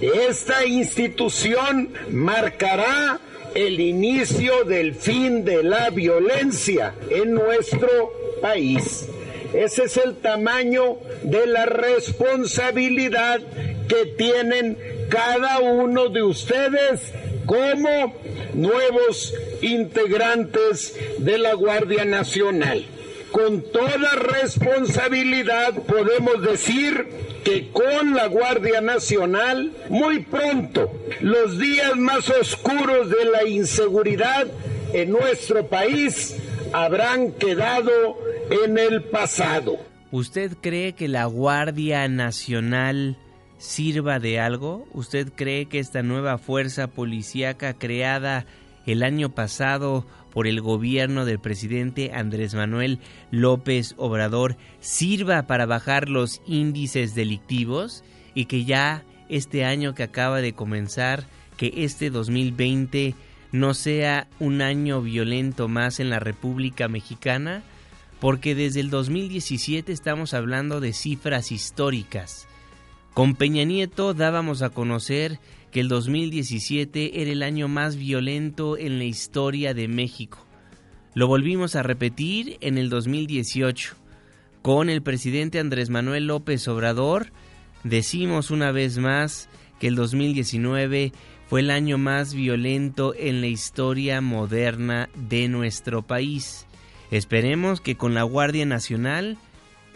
Esta 0.00 0.64
institución 0.64 1.92
marcará 2.10 3.20
el 3.54 3.78
inicio 3.80 4.64
del 4.64 4.94
fin 4.94 5.44
de 5.44 5.62
la 5.62 5.90
violencia 5.90 6.94
en 7.10 7.34
nuestro 7.34 7.88
país. 8.40 9.06
Ese 9.54 9.84
es 9.84 9.96
el 9.98 10.16
tamaño 10.16 10.96
de 11.22 11.46
la 11.46 11.66
responsabilidad 11.66 13.40
que 13.86 14.06
tienen 14.16 14.78
cada 15.10 15.60
uno 15.60 16.08
de 16.08 16.22
ustedes 16.22 17.12
como 17.44 18.14
nuevos 18.54 19.34
integrantes 19.60 20.96
de 21.18 21.38
la 21.38 21.52
Guardia 21.54 22.04
Nacional. 22.04 22.86
Con 23.32 23.62
toda 23.72 24.14
responsabilidad 24.40 25.74
podemos 25.86 26.42
decir 26.42 27.08
que 27.44 27.70
con 27.70 28.14
la 28.14 28.26
Guardia 28.26 28.80
Nacional 28.80 29.72
muy 29.88 30.20
pronto 30.20 30.92
los 31.20 31.58
días 31.58 31.96
más 31.96 32.28
oscuros 32.28 33.08
de 33.08 33.24
la 33.24 33.48
inseguridad 33.48 34.46
en 34.92 35.10
nuestro 35.10 35.66
país 35.66 36.36
habrán 36.72 37.32
quedado 37.32 38.18
en 38.50 38.76
el 38.78 39.02
pasado. 39.04 39.78
¿Usted 40.10 40.52
cree 40.60 40.92
que 40.92 41.08
la 41.08 41.24
Guardia 41.24 42.06
Nacional 42.08 43.16
sirva 43.56 44.18
de 44.18 44.40
algo? 44.40 44.86
¿Usted 44.92 45.32
cree 45.34 45.66
que 45.66 45.78
esta 45.78 46.02
nueva 46.02 46.36
fuerza 46.36 46.88
policíaca 46.88 47.72
creada 47.72 48.44
el 48.86 49.02
año 49.02 49.34
pasado 49.34 50.06
por 50.32 50.46
el 50.46 50.60
gobierno 50.60 51.24
del 51.24 51.38
presidente 51.38 52.12
Andrés 52.14 52.54
Manuel 52.54 52.98
López 53.30 53.94
Obrador 53.98 54.56
sirva 54.80 55.46
para 55.46 55.66
bajar 55.66 56.08
los 56.08 56.40
índices 56.46 57.14
delictivos 57.14 58.02
y 58.34 58.46
que 58.46 58.64
ya 58.64 59.04
este 59.28 59.64
año 59.64 59.94
que 59.94 60.02
acaba 60.02 60.40
de 60.40 60.54
comenzar, 60.54 61.24
que 61.56 61.72
este 61.84 62.10
2020 62.10 63.14
no 63.52 63.74
sea 63.74 64.28
un 64.40 64.62
año 64.62 65.02
violento 65.02 65.68
más 65.68 66.00
en 66.00 66.10
la 66.10 66.18
República 66.18 66.88
Mexicana, 66.88 67.62
porque 68.20 68.54
desde 68.54 68.80
el 68.80 68.88
2017 68.88 69.92
estamos 69.92 70.32
hablando 70.32 70.80
de 70.80 70.92
cifras 70.92 71.52
históricas. 71.52 72.48
Con 73.14 73.34
Peña 73.34 73.64
Nieto 73.64 74.14
dábamos 74.14 74.62
a 74.62 74.70
conocer 74.70 75.38
que 75.72 75.80
el 75.80 75.88
2017 75.88 77.22
era 77.22 77.32
el 77.32 77.42
año 77.42 77.66
más 77.66 77.96
violento 77.96 78.76
en 78.76 78.98
la 78.98 79.04
historia 79.04 79.72
de 79.72 79.88
México. 79.88 80.46
Lo 81.14 81.26
volvimos 81.26 81.76
a 81.76 81.82
repetir 81.82 82.58
en 82.60 82.78
el 82.78 82.90
2018. 82.90 83.96
Con 84.60 84.90
el 84.90 85.02
presidente 85.02 85.58
Andrés 85.58 85.88
Manuel 85.90 86.26
López 86.26 86.68
Obrador, 86.68 87.32
decimos 87.84 88.50
una 88.50 88.70
vez 88.70 88.98
más 88.98 89.48
que 89.80 89.88
el 89.88 89.94
2019 89.96 91.12
fue 91.48 91.60
el 91.60 91.70
año 91.70 91.98
más 91.98 92.34
violento 92.34 93.14
en 93.14 93.40
la 93.40 93.46
historia 93.46 94.20
moderna 94.20 95.08
de 95.16 95.48
nuestro 95.48 96.02
país. 96.02 96.66
Esperemos 97.10 97.80
que 97.80 97.96
con 97.96 98.14
la 98.14 98.22
Guardia 98.22 98.64
Nacional 98.66 99.38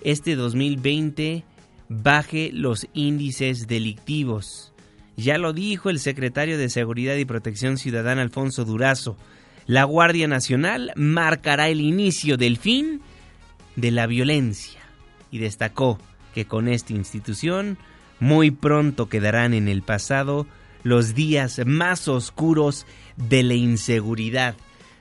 este 0.03 0.37
2020 0.37 1.45
baje 1.89 2.51
los 2.53 2.89
índices 2.95 3.67
delictivos. 3.67 4.73
Ya 5.17 5.39
lo 5.39 5.53
dijo 5.53 5.89
el 5.89 5.99
secretario 5.99 6.59
de 6.59 6.69
Seguridad 6.69 7.17
y 7.17 7.25
Protección 7.25 7.79
Ciudadana 7.79 8.23
Alfonso 8.23 8.65
Durazo. 8.65 9.17
La 9.67 9.85
Guardia 9.85 10.29
Nacional 10.29 10.93
marcará 10.95 11.69
el 11.69 11.81
inicio 11.81 12.37
del 12.37 12.59
fin 12.59 13.01
de 13.77 13.91
la 13.91 14.07
violencia 14.07 14.81
y 15.31 15.39
destacó 15.39 15.99
que 16.35 16.45
con 16.45 16.69
esta 16.69 16.93
institución 16.93 17.79
muy 18.21 18.51
pronto 18.51 19.09
quedarán 19.09 19.55
en 19.55 19.69
el 19.69 19.83
pasado 19.83 20.47
los 20.83 21.15
días 21.15 21.61
más 21.67 22.09
oscuros 22.09 22.87
de 23.17 23.43
la 23.43 23.55
inseguridad. 23.55 24.55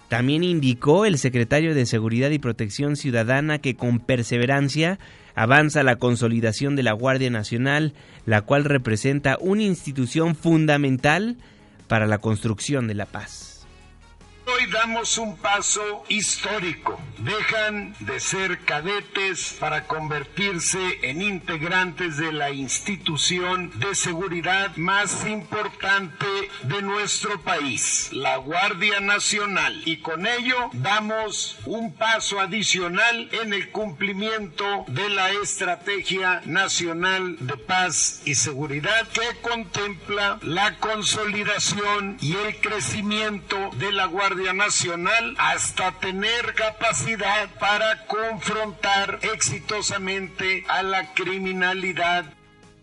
También 0.08 0.44
indicó 0.44 1.06
el 1.06 1.18
secretario 1.18 1.76
de 1.76 1.86
Seguridad 1.86 2.30
y 2.30 2.40
Protección 2.40 2.96
Ciudadana 2.96 3.60
que 3.60 3.76
con 3.76 4.00
perseverancia 4.00 4.98
avanza 5.36 5.84
la 5.84 5.98
consolidación 5.98 6.76
de 6.76 6.84
la 6.84 6.94
Guardia 6.94 7.30
Nacional, 7.30 7.94
la 8.26 8.42
cual 8.42 8.64
representa 8.64 9.38
una 9.40 9.64
institución 9.64 10.36
fundamental 10.36 11.38
para 11.88 12.08
la 12.08 12.18
construcción 12.18 12.88
de 12.88 12.96
la 12.96 13.06
paz. 13.06 13.55
Hoy 14.48 14.68
damos 14.68 15.18
un 15.18 15.38
paso 15.38 16.04
histórico. 16.08 17.02
Dejan 17.18 17.96
de 18.00 18.20
ser 18.20 18.60
cadetes 18.60 19.56
para 19.60 19.88
convertirse 19.88 21.00
en 21.02 21.24
integrantes 21.24 22.18
de 22.18 22.32
la 22.32 22.52
institución 22.52 23.72
de 23.80 23.96
seguridad 23.96 24.76
más 24.76 25.26
importante 25.26 26.28
de 26.62 26.82
nuestro 26.84 27.42
país, 27.42 28.10
la 28.12 28.38
Guardia 28.38 29.00
Nacional. 29.00 29.82
Y 29.86 29.98
con 29.98 30.28
ello 30.28 30.70
damos 30.74 31.58
un 31.66 31.96
paso 31.96 32.40
adicional 32.40 33.30
en 33.32 33.52
el 33.52 33.72
cumplimiento 33.72 34.86
de 34.90 35.10
la 35.10 35.32
Estrategia 35.32 36.44
Nacional 36.46 37.38
de 37.40 37.58
Paz 37.58 38.22
y 38.26 38.36
Seguridad 38.36 39.08
que 39.08 39.42
contempla 39.42 40.38
la 40.44 40.78
consolidación 40.78 42.18
y 42.22 42.36
el 42.36 42.58
crecimiento 42.58 43.72
de 43.80 43.92
la 43.92 44.06
Guardia 44.06 44.35
Nacional 44.36 45.36
hasta 45.38 45.92
tener 46.00 46.54
capacidad 46.56 47.50
para 47.58 48.06
confrontar 48.06 49.20
exitosamente 49.34 50.66
a 50.68 50.84
la 50.84 51.14
criminalidad. 51.14 52.26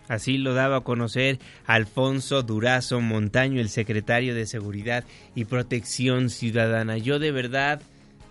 Así 0.08 0.38
lo 0.38 0.54
daba 0.54 0.78
a 0.78 0.80
conocer 0.80 1.38
Alfonso 1.66 2.42
Durazo 2.42 3.00
Montaño, 3.00 3.60
el 3.60 3.68
secretario 3.68 4.34
de 4.34 4.46
Seguridad 4.46 5.04
y 5.34 5.44
Protección 5.44 6.30
Ciudadana. 6.30 6.96
Yo 6.96 7.18
de 7.18 7.32
verdad 7.32 7.82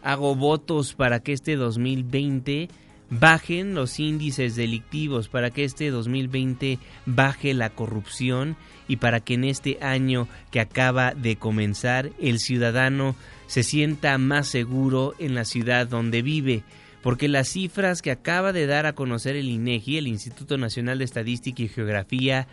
hago 0.04 0.36
votos 0.36 0.94
para 0.94 1.22
que 1.22 1.34
este 1.34 1.56
2020 1.56 2.70
bajen 3.12 3.76
los 3.76 4.00
índices 4.00 4.56
delictivos, 4.56 5.28
para 5.28 5.52
que 5.52 5.64
este 5.64 5.92
2020 5.92 6.80
baje 7.06 7.54
la 7.54 7.70
corrupción 7.70 8.58
y 8.92 8.98
para 8.98 9.22
que 9.22 9.36
en 9.36 9.46
este 9.46 9.78
año 9.80 10.28
que 10.52 10.60
acaba 10.60 11.14
de 11.14 11.38
comenzar 11.38 12.12
el 12.20 12.40
ciudadano 12.40 13.16
se 13.48 13.64
sienta 13.64 14.18
más 14.18 14.50
seguro 14.50 15.14
en 15.18 15.34
la 15.34 15.46
ciudad 15.46 15.88
donde 15.88 16.22
vive, 16.22 16.64
porque 17.02 17.30
las 17.30 17.48
cifras 17.48 18.02
que 18.02 18.12
acaba 18.12 18.52
de 18.52 18.68
dar 18.68 18.86
a 18.86 18.92
conocer 18.92 19.38
el 19.38 19.48
INEGI, 19.48 19.98
el 19.98 20.08
Instituto 20.08 20.58
Nacional 20.58 21.00
de 21.00 21.06
Estadística 21.06 21.64
y 21.64 21.70
Geografía, 21.70 22.50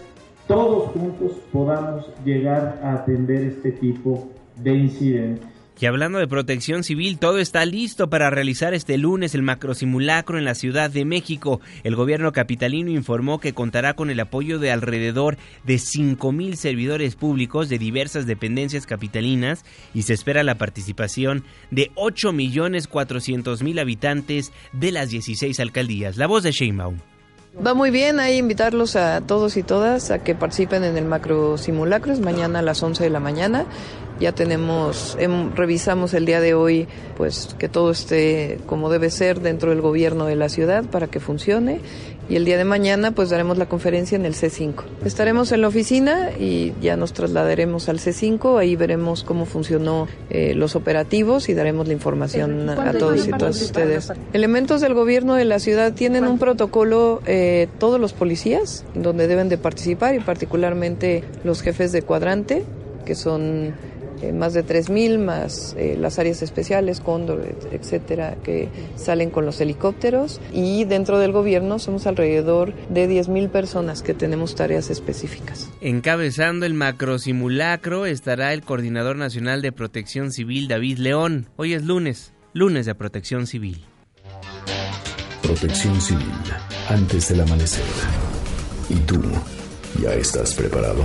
todos 0.46 0.90
juntos 0.90 1.32
podamos 1.52 2.10
llegar 2.24 2.80
a 2.82 2.94
atender 2.94 3.44
este 3.44 3.72
tipo 3.72 4.28
de 4.56 4.74
incidentes. 4.74 5.59
Y 5.80 5.86
hablando 5.86 6.18
de 6.18 6.28
protección 6.28 6.84
civil, 6.84 7.18
todo 7.18 7.38
está 7.38 7.64
listo 7.64 8.10
para 8.10 8.28
realizar 8.28 8.74
este 8.74 8.98
lunes 8.98 9.34
el 9.34 9.42
macrosimulacro 9.42 10.36
en 10.36 10.44
la 10.44 10.54
Ciudad 10.54 10.90
de 10.90 11.06
México. 11.06 11.62
El 11.84 11.96
gobierno 11.96 12.32
capitalino 12.32 12.90
informó 12.90 13.40
que 13.40 13.54
contará 13.54 13.94
con 13.94 14.10
el 14.10 14.20
apoyo 14.20 14.58
de 14.58 14.72
alrededor 14.72 15.38
de 15.64 15.76
5.000 15.76 16.56
servidores 16.56 17.16
públicos 17.16 17.70
de 17.70 17.78
diversas 17.78 18.26
dependencias 18.26 18.84
capitalinas 18.84 19.64
y 19.94 20.02
se 20.02 20.12
espera 20.12 20.42
la 20.42 20.56
participación 20.56 21.44
de 21.70 21.90
8.400.000 21.92 23.80
habitantes 23.80 24.52
de 24.74 24.92
las 24.92 25.08
16 25.08 25.60
alcaldías. 25.60 26.18
La 26.18 26.26
voz 26.26 26.42
de 26.42 26.52
Sheinbaum. 26.52 26.98
Va 27.54 27.74
muy 27.74 27.90
bien, 27.90 28.20
ahí 28.20 28.38
invitarlos 28.38 28.94
a 28.94 29.20
todos 29.22 29.56
y 29.56 29.64
todas 29.64 30.12
a 30.12 30.22
que 30.22 30.36
participen 30.36 30.84
en 30.84 30.96
el 30.96 31.04
macro 31.04 31.58
simulacro, 31.58 32.12
es 32.12 32.20
mañana 32.20 32.60
a 32.60 32.62
las 32.62 32.80
11 32.80 33.02
de 33.02 33.10
la 33.10 33.18
mañana. 33.18 33.66
Ya 34.20 34.32
tenemos, 34.32 35.16
em, 35.18 35.54
revisamos 35.56 36.14
el 36.14 36.26
día 36.26 36.40
de 36.40 36.54
hoy, 36.54 36.86
pues 37.16 37.56
que 37.58 37.68
todo 37.68 37.90
esté 37.90 38.60
como 38.66 38.88
debe 38.88 39.10
ser 39.10 39.40
dentro 39.40 39.70
del 39.70 39.80
gobierno 39.80 40.26
de 40.26 40.36
la 40.36 40.48
ciudad 40.48 40.84
para 40.84 41.08
que 41.08 41.18
funcione. 41.18 41.80
Y 42.30 42.36
el 42.36 42.44
día 42.44 42.56
de 42.56 42.64
mañana, 42.64 43.10
pues 43.10 43.28
daremos 43.28 43.58
la 43.58 43.66
conferencia 43.66 44.14
en 44.14 44.24
el 44.24 44.34
C5. 44.34 44.84
Estaremos 45.04 45.50
en 45.50 45.62
la 45.62 45.68
oficina 45.68 46.30
y 46.38 46.72
ya 46.80 46.96
nos 46.96 47.12
trasladaremos 47.12 47.88
al 47.88 47.98
C5. 47.98 48.56
Ahí 48.56 48.76
veremos 48.76 49.24
cómo 49.24 49.46
funcionó 49.46 50.06
eh, 50.30 50.54
los 50.54 50.76
operativos 50.76 51.48
y 51.48 51.54
daremos 51.54 51.88
la 51.88 51.92
información 51.92 52.70
a 52.70 52.92
todos 52.92 53.26
y 53.26 53.32
todas 53.32 53.60
ustedes. 53.60 54.12
Elementos 54.32 54.80
del 54.80 54.94
gobierno 54.94 55.34
de 55.34 55.44
la 55.44 55.58
ciudad 55.58 55.92
tienen 55.92 56.24
un 56.24 56.38
protocolo, 56.38 57.20
eh, 57.26 57.66
todos 57.80 58.00
los 58.00 58.12
policías, 58.12 58.84
donde 58.94 59.26
deben 59.26 59.48
de 59.48 59.58
participar 59.58 60.14
y 60.14 60.20
particularmente 60.20 61.24
los 61.42 61.62
jefes 61.62 61.90
de 61.90 62.02
cuadrante, 62.02 62.64
que 63.04 63.16
son 63.16 63.74
eh, 64.22 64.32
más 64.32 64.54
de 64.54 64.64
3.000, 64.64 65.18
más 65.18 65.74
eh, 65.78 65.96
las 65.98 66.18
áreas 66.18 66.42
especiales, 66.42 67.00
Cóndor, 67.00 67.46
etcétera, 67.72 68.36
que 68.42 68.68
salen 68.96 69.30
con 69.30 69.46
los 69.46 69.60
helicópteros. 69.60 70.40
Y 70.52 70.84
dentro 70.84 71.18
del 71.18 71.32
gobierno 71.32 71.78
somos 71.78 72.06
alrededor 72.06 72.74
de 72.88 73.08
10.000 73.08 73.50
personas 73.50 74.02
que 74.02 74.14
tenemos 74.14 74.54
tareas 74.54 74.90
específicas. 74.90 75.70
Encabezando 75.80 76.66
el 76.66 76.74
macro 76.74 77.18
simulacro 77.18 78.06
estará 78.06 78.52
el 78.52 78.62
Coordinador 78.62 79.16
Nacional 79.16 79.62
de 79.62 79.72
Protección 79.72 80.32
Civil, 80.32 80.68
David 80.68 80.98
León. 80.98 81.48
Hoy 81.56 81.74
es 81.74 81.84
lunes, 81.84 82.32
lunes 82.52 82.86
de 82.86 82.94
Protección 82.94 83.46
Civil. 83.46 83.84
Protección 85.42 86.00
Civil, 86.00 86.32
antes 86.88 87.28
del 87.28 87.40
amanecer. 87.40 87.84
¿Y 88.88 88.94
tú 89.00 89.20
ya 90.00 90.12
estás 90.14 90.54
preparado? 90.54 91.04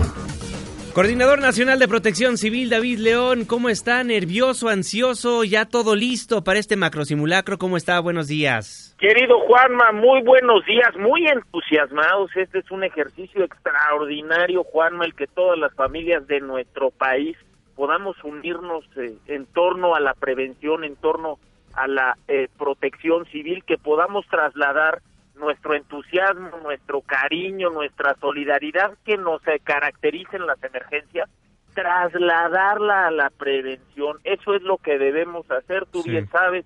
Coordinador 0.95 1.41
Nacional 1.41 1.77
de 1.77 1.89
Protección 1.89 2.37
Civil, 2.37 2.69
David 2.69 2.99
León, 2.99 3.43
¿cómo 3.43 3.67
está? 3.67 4.01
¿Nervioso, 4.05 4.69
ansioso? 4.69 5.43
¿Ya 5.43 5.65
todo 5.65 5.93
listo 5.93 6.41
para 6.45 6.57
este 6.57 6.77
macro 6.77 7.03
simulacro? 7.03 7.57
¿Cómo 7.57 7.75
está? 7.75 7.99
Buenos 7.99 8.29
días. 8.29 8.95
Querido 8.97 9.41
Juanma, 9.41 9.91
muy 9.91 10.23
buenos 10.23 10.65
días, 10.65 10.95
muy 10.97 11.27
entusiasmados. 11.27 12.31
Este 12.37 12.59
es 12.59 12.71
un 12.71 12.85
ejercicio 12.85 13.43
extraordinario, 13.43 14.63
Juanma, 14.63 15.03
el 15.03 15.13
que 15.13 15.27
todas 15.27 15.59
las 15.59 15.73
familias 15.73 16.25
de 16.27 16.39
nuestro 16.39 16.91
país 16.91 17.35
podamos 17.75 18.15
unirnos 18.23 18.85
eh, 18.95 19.15
en 19.27 19.47
torno 19.47 19.95
a 19.95 19.99
la 19.99 20.13
prevención, 20.13 20.85
en 20.85 20.95
torno 20.95 21.39
a 21.73 21.89
la 21.89 22.17
eh, 22.29 22.47
protección 22.57 23.25
civil, 23.25 23.65
que 23.67 23.77
podamos 23.77 24.25
trasladar 24.27 25.01
nuestro 25.35 25.75
entusiasmo, 25.75 26.49
nuestro 26.63 27.01
cariño, 27.01 27.69
nuestra 27.69 28.15
solidaridad 28.15 28.97
que 29.05 29.17
nos 29.17 29.41
caracteriza 29.63 30.37
en 30.37 30.47
las 30.47 30.61
emergencias, 30.63 31.29
trasladarla 31.73 33.07
a 33.07 33.11
la 33.11 33.29
prevención. 33.29 34.19
Eso 34.23 34.55
es 34.55 34.61
lo 34.61 34.77
que 34.77 34.97
debemos 34.97 35.49
hacer, 35.51 35.85
tú 35.87 36.03
bien 36.03 36.27
sabes, 36.29 36.65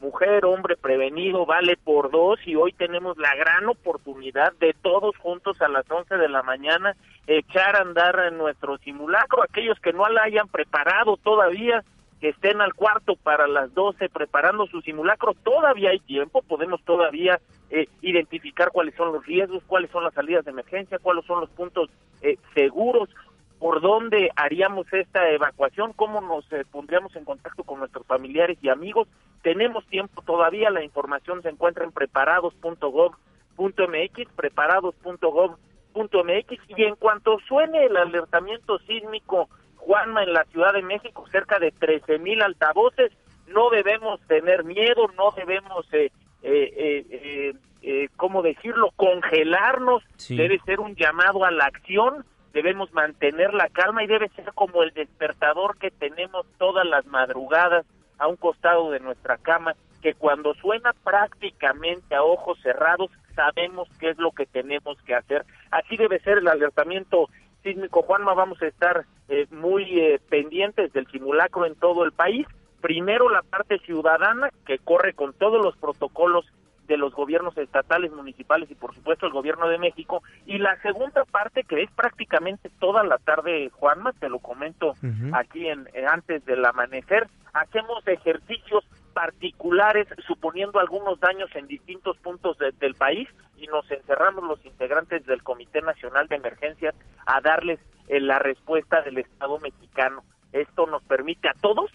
mujer, 0.00 0.44
hombre 0.44 0.76
prevenido 0.76 1.46
vale 1.46 1.76
por 1.76 2.10
dos 2.10 2.38
y 2.46 2.54
hoy 2.54 2.72
tenemos 2.72 3.16
la 3.18 3.34
gran 3.34 3.66
oportunidad 3.68 4.52
de 4.60 4.74
todos 4.82 5.16
juntos 5.16 5.60
a 5.60 5.68
las 5.68 5.90
11 5.90 6.16
de 6.16 6.28
la 6.28 6.42
mañana 6.42 6.94
echar 7.26 7.76
a 7.76 7.80
andar 7.80 8.18
en 8.28 8.38
nuestro 8.38 8.78
simulacro, 8.78 9.42
aquellos 9.42 9.78
que 9.80 9.92
no 9.92 10.08
la 10.08 10.24
hayan 10.24 10.48
preparado 10.48 11.16
todavía, 11.16 11.82
que 12.20 12.30
estén 12.30 12.60
al 12.60 12.74
cuarto 12.74 13.16
para 13.16 13.46
las 13.46 13.72
12 13.74 14.08
preparando 14.08 14.66
su 14.66 14.80
simulacro, 14.80 15.34
todavía 15.34 15.90
hay 15.90 16.00
tiempo, 16.00 16.42
podemos 16.42 16.82
todavía 16.84 17.40
eh, 17.70 17.88
identificar 18.00 18.70
cuáles 18.70 18.94
son 18.94 19.12
los 19.12 19.26
riesgos, 19.26 19.62
cuáles 19.66 19.90
son 19.90 20.04
las 20.04 20.14
salidas 20.14 20.44
de 20.44 20.52
emergencia, 20.52 20.98
cuáles 20.98 21.26
son 21.26 21.40
los 21.40 21.50
puntos 21.50 21.90
eh, 22.22 22.38
seguros, 22.54 23.10
por 23.58 23.80
dónde 23.80 24.30
haríamos 24.36 24.86
esta 24.92 25.28
evacuación, 25.30 25.92
cómo 25.94 26.20
nos 26.20 26.44
eh, 26.52 26.64
pondríamos 26.70 27.16
en 27.16 27.24
contacto 27.24 27.64
con 27.64 27.80
nuestros 27.80 28.06
familiares 28.06 28.58
y 28.62 28.68
amigos. 28.68 29.08
Tenemos 29.42 29.84
tiempo 29.86 30.22
todavía, 30.22 30.70
la 30.70 30.84
información 30.84 31.42
se 31.42 31.48
encuentra 31.48 31.84
en 31.84 31.92
preparados.gov.mx, 31.92 34.32
preparados.gov.mx 34.36 36.60
y 36.76 36.82
en 36.82 36.96
cuanto 36.96 37.38
suene 37.48 37.86
el 37.86 37.96
alertamiento 37.96 38.78
sísmico 38.80 39.48
Juanma 39.86 40.24
en 40.24 40.32
la 40.32 40.44
Ciudad 40.46 40.72
de 40.72 40.82
México, 40.82 41.24
cerca 41.30 41.60
de 41.60 41.70
13 41.70 42.18
mil 42.18 42.42
altavoces, 42.42 43.12
no 43.46 43.70
debemos 43.70 44.20
tener 44.22 44.64
miedo, 44.64 45.06
no 45.16 45.30
debemos 45.36 45.86
eh, 45.92 46.10
eh, 46.42 47.06
eh, 47.10 47.52
eh, 47.82 48.08
¿cómo 48.16 48.42
decirlo?, 48.42 48.90
congelarnos, 48.96 50.02
debe 50.28 50.58
ser 50.66 50.80
un 50.80 50.96
llamado 50.96 51.44
a 51.44 51.52
la 51.52 51.66
acción, 51.66 52.24
debemos 52.52 52.92
mantener 52.92 53.54
la 53.54 53.68
calma 53.68 54.02
y 54.02 54.08
debe 54.08 54.28
ser 54.30 54.52
como 54.54 54.82
el 54.82 54.92
despertador 54.92 55.78
que 55.78 55.92
tenemos 55.92 56.46
todas 56.58 56.84
las 56.84 57.06
madrugadas 57.06 57.86
a 58.18 58.26
un 58.26 58.36
costado 58.36 58.90
de 58.90 58.98
nuestra 58.98 59.38
cama, 59.38 59.76
que 60.02 60.14
cuando 60.14 60.54
suena 60.54 60.94
prácticamente 61.04 62.16
a 62.16 62.24
ojos 62.24 62.58
cerrados 62.60 63.10
sabemos 63.36 63.88
qué 64.00 64.10
es 64.10 64.18
lo 64.18 64.32
que 64.32 64.46
tenemos 64.46 65.00
que 65.02 65.14
hacer. 65.14 65.44
Así 65.70 65.96
debe 65.96 66.18
ser 66.20 66.38
el 66.38 66.48
alertamiento 66.48 67.28
sísmico. 67.66 68.02
Juanma, 68.02 68.34
vamos 68.34 68.62
a 68.62 68.66
estar 68.66 69.04
eh, 69.28 69.46
muy 69.50 69.98
eh, 69.98 70.20
pendientes 70.28 70.92
del 70.92 71.06
simulacro 71.08 71.66
en 71.66 71.74
todo 71.74 72.04
el 72.04 72.12
país 72.12 72.46
primero 72.80 73.28
la 73.28 73.42
parte 73.42 73.78
ciudadana 73.80 74.50
que 74.64 74.78
corre 74.78 75.12
con 75.12 75.32
todos 75.32 75.60
los 75.60 75.76
protocolos 75.76 76.46
de 76.86 76.96
los 76.96 77.12
gobiernos 77.14 77.58
estatales, 77.58 78.12
municipales 78.12 78.70
y 78.70 78.76
por 78.76 78.94
supuesto 78.94 79.26
el 79.26 79.32
gobierno 79.32 79.68
de 79.68 79.76
México 79.76 80.22
y 80.46 80.58
la 80.58 80.80
segunda 80.82 81.24
parte 81.24 81.64
que 81.64 81.82
es 81.82 81.90
prácticamente 81.90 82.70
toda 82.78 83.02
la 83.02 83.18
tarde 83.18 83.70
Juanma, 83.74 84.12
te 84.12 84.28
lo 84.28 84.38
comento 84.38 84.94
aquí 85.32 85.66
en 85.66 85.88
eh, 85.94 86.06
antes 86.08 86.44
del 86.44 86.64
amanecer, 86.64 87.26
hacemos 87.52 88.06
ejercicios 88.06 88.84
particulares 89.16 90.06
suponiendo 90.26 90.78
algunos 90.78 91.18
daños 91.18 91.48
en 91.54 91.66
distintos 91.66 92.18
puntos 92.18 92.58
del 92.58 92.94
país 92.96 93.26
y 93.56 93.66
nos 93.66 93.90
encerramos 93.90 94.44
los 94.44 94.62
integrantes 94.66 95.24
del 95.24 95.42
Comité 95.42 95.80
Nacional 95.80 96.28
de 96.28 96.36
Emergencias 96.36 96.94
a 97.24 97.40
darles 97.40 97.80
eh, 98.08 98.20
la 98.20 98.38
respuesta 98.38 99.00
del 99.00 99.16
Estado 99.16 99.58
mexicano. 99.60 100.22
Esto 100.52 100.86
nos 100.86 101.02
permite 101.04 101.48
a 101.48 101.54
todos 101.54 101.90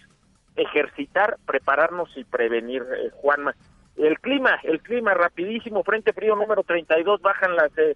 ejercitar, 0.56 1.38
prepararnos 1.46 2.10
y 2.18 2.24
prevenir, 2.24 2.82
eh, 2.82 3.12
Juanma. 3.14 3.54
El 3.98 4.20
clima, 4.20 4.60
el 4.64 4.82
clima 4.82 5.14
rapidísimo, 5.14 5.84
frente 5.84 6.14
frío 6.14 6.36
número 6.36 6.64
32, 6.64 7.22
bajan 7.22 7.56
las 7.56 7.78
eh, 7.78 7.96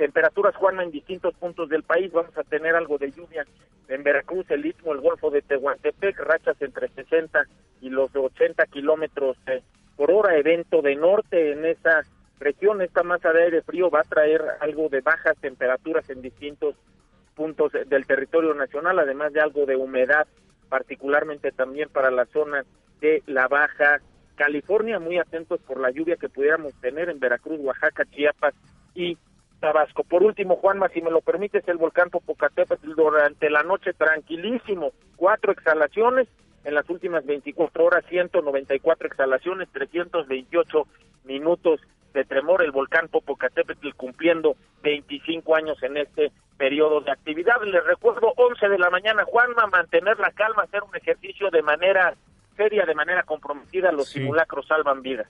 temperaturas, 0.00 0.56
Juanma, 0.56 0.82
en 0.82 0.90
distintos 0.90 1.34
puntos 1.34 1.68
del 1.68 1.82
país. 1.82 2.10
Vamos 2.10 2.34
a 2.38 2.42
tener 2.42 2.74
algo 2.74 2.96
de 2.96 3.10
lluvia 3.10 3.44
en 3.86 4.02
Veracruz, 4.02 4.50
el 4.50 4.64
Istmo, 4.64 4.94
el 4.94 5.00
Golfo 5.02 5.30
de 5.30 5.42
Tehuantepec, 5.42 6.18
rachas 6.20 6.56
entre 6.62 6.88
60 6.88 7.44
y 7.82 7.90
los 7.90 8.10
80 8.16 8.64
kilómetros 8.68 9.36
eh, 9.46 9.62
por 9.96 10.10
hora. 10.10 10.38
Evento 10.38 10.80
de 10.80 10.96
norte 10.96 11.52
en 11.52 11.66
esa 11.66 12.00
región, 12.38 12.80
esta 12.80 13.02
masa 13.02 13.30
de 13.34 13.42
aire 13.42 13.60
frío 13.60 13.90
va 13.90 14.00
a 14.00 14.04
traer 14.04 14.42
algo 14.60 14.88
de 14.88 15.02
bajas 15.02 15.36
temperaturas 15.38 16.08
en 16.08 16.22
distintos 16.22 16.76
puntos 17.34 17.70
del 17.72 18.06
territorio 18.06 18.54
nacional, 18.54 19.00
además 19.00 19.34
de 19.34 19.42
algo 19.42 19.66
de 19.66 19.76
humedad 19.76 20.26
particularmente 20.70 21.52
también 21.52 21.90
para 21.90 22.10
la 22.10 22.24
zona 22.26 22.64
de 23.02 23.22
la 23.26 23.48
Baja 23.48 24.00
California, 24.36 24.98
muy 24.98 25.18
atentos 25.18 25.60
por 25.60 25.78
la 25.78 25.90
lluvia 25.90 26.16
que 26.16 26.30
pudiéramos 26.30 26.72
tener 26.80 27.10
en 27.10 27.20
Veracruz, 27.20 27.60
Oaxaca, 27.60 28.06
Chiapas 28.06 28.54
y 28.94 29.18
Tabasco. 29.60 30.02
Por 30.04 30.22
último, 30.22 30.56
Juanma, 30.56 30.88
si 30.88 31.02
me 31.02 31.10
lo 31.10 31.20
permites, 31.20 31.66
el 31.68 31.76
volcán 31.76 32.10
Popocatépetl 32.10 32.94
durante 32.94 33.50
la 33.50 33.62
noche 33.62 33.92
tranquilísimo, 33.92 34.92
cuatro 35.16 35.52
exhalaciones, 35.52 36.28
en 36.64 36.74
las 36.74 36.88
últimas 36.90 37.24
24 37.24 37.84
horas 37.84 38.04
194 38.08 39.06
exhalaciones, 39.06 39.68
328 39.72 40.86
minutos 41.24 41.80
de 42.12 42.24
tremor, 42.24 42.62
el 42.62 42.72
volcán 42.72 43.08
Popocatépetl 43.08 43.90
cumpliendo 43.96 44.56
25 44.82 45.54
años 45.54 45.82
en 45.82 45.96
este 45.96 46.32
periodo 46.56 47.00
de 47.00 47.12
actividad. 47.12 47.62
Les 47.64 47.84
recuerdo, 47.84 48.32
11 48.36 48.68
de 48.68 48.78
la 48.78 48.90
mañana, 48.90 49.24
Juanma, 49.24 49.66
mantener 49.68 50.18
la 50.18 50.30
calma, 50.32 50.64
hacer 50.64 50.82
un 50.82 50.94
ejercicio 50.96 51.50
de 51.50 51.62
manera 51.62 52.14
seria, 52.56 52.84
de 52.84 52.94
manera 52.94 53.22
comprometida, 53.22 53.92
los 53.92 54.10
simulacros 54.10 54.66
salvan 54.66 55.00
vidas. 55.00 55.28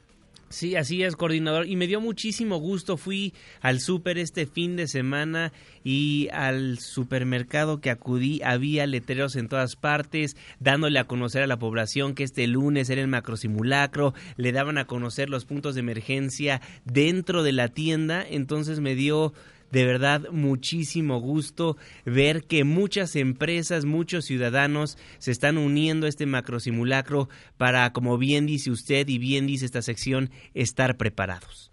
Sí, 0.52 0.74
así 0.74 1.04
es, 1.04 1.14
coordinador. 1.14 1.68
Y 1.68 1.76
me 1.76 1.86
dio 1.86 2.00
muchísimo 2.00 2.56
gusto. 2.56 2.96
Fui 2.96 3.34
al 3.60 3.78
súper 3.78 4.18
este 4.18 4.46
fin 4.46 4.74
de 4.74 4.88
semana 4.88 5.52
y 5.84 6.28
al 6.32 6.80
supermercado 6.80 7.80
que 7.80 7.88
acudí 7.88 8.42
había 8.42 8.84
letreros 8.88 9.36
en 9.36 9.46
todas 9.46 9.76
partes, 9.76 10.36
dándole 10.58 10.98
a 10.98 11.06
conocer 11.06 11.44
a 11.44 11.46
la 11.46 11.60
población 11.60 12.16
que 12.16 12.24
este 12.24 12.48
lunes 12.48 12.90
era 12.90 13.00
el 13.00 13.06
macrosimulacro, 13.06 14.12
le 14.36 14.50
daban 14.50 14.76
a 14.76 14.86
conocer 14.86 15.30
los 15.30 15.44
puntos 15.44 15.76
de 15.76 15.82
emergencia 15.82 16.60
dentro 16.84 17.44
de 17.44 17.52
la 17.52 17.68
tienda. 17.68 18.26
Entonces 18.28 18.80
me 18.80 18.96
dio 18.96 19.32
de 19.70 19.84
verdad 19.84 20.28
muchísimo 20.30 21.20
gusto 21.20 21.76
ver 22.04 22.44
que 22.44 22.64
muchas 22.64 23.16
empresas, 23.16 23.84
muchos 23.84 24.24
ciudadanos 24.24 24.98
se 25.18 25.30
están 25.30 25.58
uniendo 25.58 26.06
a 26.06 26.08
este 26.08 26.26
macro 26.26 26.60
simulacro 26.60 27.28
para, 27.56 27.92
como 27.92 28.18
bien 28.18 28.46
dice 28.46 28.70
usted 28.70 29.08
y 29.08 29.18
bien 29.18 29.46
dice 29.46 29.66
esta 29.66 29.82
sección, 29.82 30.30
estar 30.54 30.96
preparados. 30.96 31.69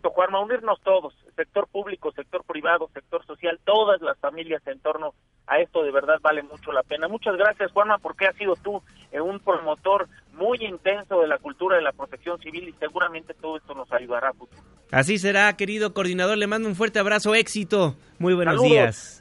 Correcto, 0.00 0.10
Juanma, 0.10 0.40
unirnos 0.40 0.80
todos, 0.82 1.14
sector 1.36 1.68
público, 1.68 2.10
sector 2.12 2.42
privado, 2.44 2.88
sector 2.94 3.24
social, 3.26 3.60
todas 3.64 4.00
las 4.00 4.18
familias 4.18 4.62
en 4.66 4.78
torno 4.80 5.12
a 5.46 5.58
esto 5.58 5.82
de 5.82 5.90
verdad 5.90 6.16
vale 6.22 6.42
mucho 6.42 6.72
la 6.72 6.82
pena. 6.82 7.06
Muchas 7.06 7.36
gracias, 7.36 7.70
Juanma, 7.72 7.98
porque 7.98 8.26
has 8.26 8.36
sido 8.36 8.54
tú 8.56 8.82
eh, 9.12 9.20
un 9.20 9.40
promotor 9.40 10.08
muy 10.32 10.58
intenso 10.62 11.20
de 11.20 11.28
la 11.28 11.36
cultura 11.36 11.76
de 11.76 11.82
la 11.82 11.92
protección 11.92 12.40
civil 12.40 12.68
y 12.68 12.72
seguramente 12.78 13.34
todo 13.34 13.58
esto 13.58 13.74
nos 13.74 13.92
ayudará 13.92 14.30
a 14.30 14.32
futuro. 14.32 14.62
Así 14.90 15.18
será, 15.18 15.54
querido 15.54 15.92
coordinador. 15.92 16.38
Le 16.38 16.46
mando 16.46 16.68
un 16.68 16.76
fuerte 16.76 16.98
abrazo, 16.98 17.34
éxito. 17.34 17.96
Muy 18.18 18.32
buenos 18.32 18.62
días. 18.62 19.19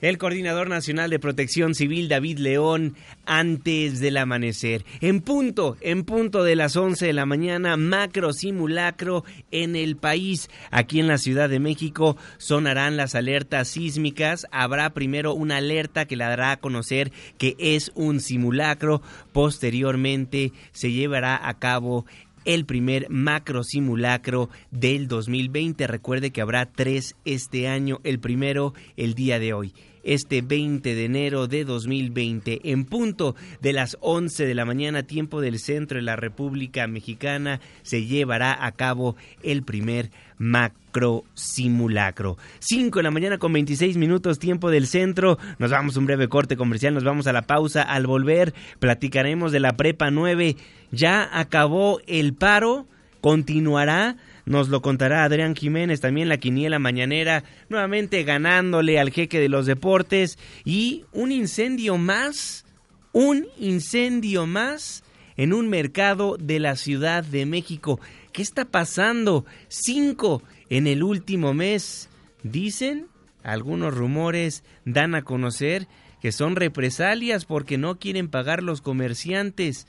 El 0.00 0.16
coordinador 0.16 0.68
nacional 0.68 1.10
de 1.10 1.18
protección 1.18 1.74
civil 1.74 2.08
David 2.08 2.38
León 2.38 2.94
antes 3.26 3.98
del 3.98 4.16
amanecer. 4.18 4.84
En 5.00 5.20
punto, 5.20 5.76
en 5.80 6.04
punto 6.04 6.44
de 6.44 6.54
las 6.54 6.76
11 6.76 7.06
de 7.06 7.12
la 7.12 7.26
mañana, 7.26 7.76
macro 7.76 8.32
simulacro 8.32 9.24
en 9.50 9.74
el 9.74 9.96
país. 9.96 10.50
Aquí 10.70 11.00
en 11.00 11.08
la 11.08 11.18
Ciudad 11.18 11.48
de 11.48 11.58
México 11.58 12.16
sonarán 12.36 12.96
las 12.96 13.16
alertas 13.16 13.66
sísmicas. 13.66 14.46
Habrá 14.52 14.90
primero 14.90 15.34
una 15.34 15.56
alerta 15.56 16.04
que 16.04 16.14
la 16.14 16.28
dará 16.28 16.52
a 16.52 16.60
conocer 16.60 17.10
que 17.36 17.56
es 17.58 17.90
un 17.96 18.20
simulacro. 18.20 19.02
Posteriormente 19.32 20.52
se 20.70 20.92
llevará 20.92 21.48
a 21.48 21.58
cabo 21.58 22.06
el 22.44 22.64
primer 22.64 23.10
macro 23.10 23.62
simulacro 23.64 24.48
del 24.70 25.08
2020. 25.08 25.86
Recuerde 25.86 26.30
que 26.30 26.40
habrá 26.40 26.66
tres 26.66 27.16
este 27.24 27.68
año, 27.68 28.00
el 28.04 28.20
primero 28.20 28.74
el 28.96 29.14
día 29.14 29.38
de 29.38 29.52
hoy. 29.52 29.74
Este 30.02 30.42
20 30.42 30.94
de 30.94 31.04
enero 31.04 31.46
de 31.46 31.64
2020 31.64 32.60
en 32.64 32.84
punto 32.84 33.34
de 33.60 33.72
las 33.72 33.96
11 34.00 34.46
de 34.46 34.54
la 34.54 34.64
mañana 34.64 35.02
tiempo 35.02 35.40
del 35.40 35.58
centro 35.58 35.96
de 35.96 36.02
la 36.02 36.16
República 36.16 36.86
Mexicana 36.86 37.60
se 37.82 38.04
llevará 38.04 38.64
a 38.64 38.72
cabo 38.72 39.16
el 39.42 39.62
primer 39.62 40.10
macro 40.38 41.24
simulacro. 41.34 42.38
5 42.60 42.98
de 42.98 43.02
la 43.02 43.10
mañana 43.10 43.38
con 43.38 43.52
26 43.52 43.96
minutos 43.96 44.38
tiempo 44.38 44.70
del 44.70 44.86
centro. 44.86 45.38
Nos 45.58 45.70
vamos 45.70 45.96
a 45.96 45.98
un 46.00 46.06
breve 46.06 46.28
corte 46.28 46.56
comercial, 46.56 46.94
nos 46.94 47.04
vamos 47.04 47.26
a 47.26 47.32
la 47.32 47.42
pausa. 47.42 47.82
Al 47.82 48.06
volver 48.06 48.54
platicaremos 48.78 49.52
de 49.52 49.60
la 49.60 49.76
prepa 49.76 50.10
9. 50.10 50.56
Ya 50.90 51.28
acabó 51.38 52.00
el 52.06 52.34
paro, 52.34 52.86
continuará 53.20 54.16
nos 54.48 54.70
lo 54.70 54.80
contará 54.80 55.24
Adrián 55.24 55.54
Jiménez, 55.54 56.00
también 56.00 56.28
la 56.28 56.38
quiniela 56.38 56.78
mañanera, 56.78 57.44
nuevamente 57.68 58.24
ganándole 58.24 58.98
al 58.98 59.10
jeque 59.10 59.38
de 59.38 59.50
los 59.50 59.66
deportes. 59.66 60.38
Y 60.64 61.04
un 61.12 61.32
incendio 61.32 61.98
más, 61.98 62.64
un 63.12 63.46
incendio 63.58 64.46
más 64.46 65.04
en 65.36 65.52
un 65.52 65.68
mercado 65.68 66.38
de 66.38 66.60
la 66.60 66.76
Ciudad 66.76 67.22
de 67.22 67.44
México. 67.44 68.00
¿Qué 68.32 68.40
está 68.40 68.64
pasando? 68.64 69.44
Cinco 69.68 70.42
en 70.70 70.86
el 70.86 71.02
último 71.02 71.52
mes. 71.52 72.08
Dicen, 72.42 73.06
algunos 73.42 73.94
rumores 73.94 74.64
dan 74.86 75.14
a 75.14 75.22
conocer 75.22 75.88
que 76.22 76.32
son 76.32 76.56
represalias 76.56 77.44
porque 77.44 77.76
no 77.76 77.98
quieren 77.98 78.28
pagar 78.28 78.62
los 78.62 78.80
comerciantes. 78.80 79.86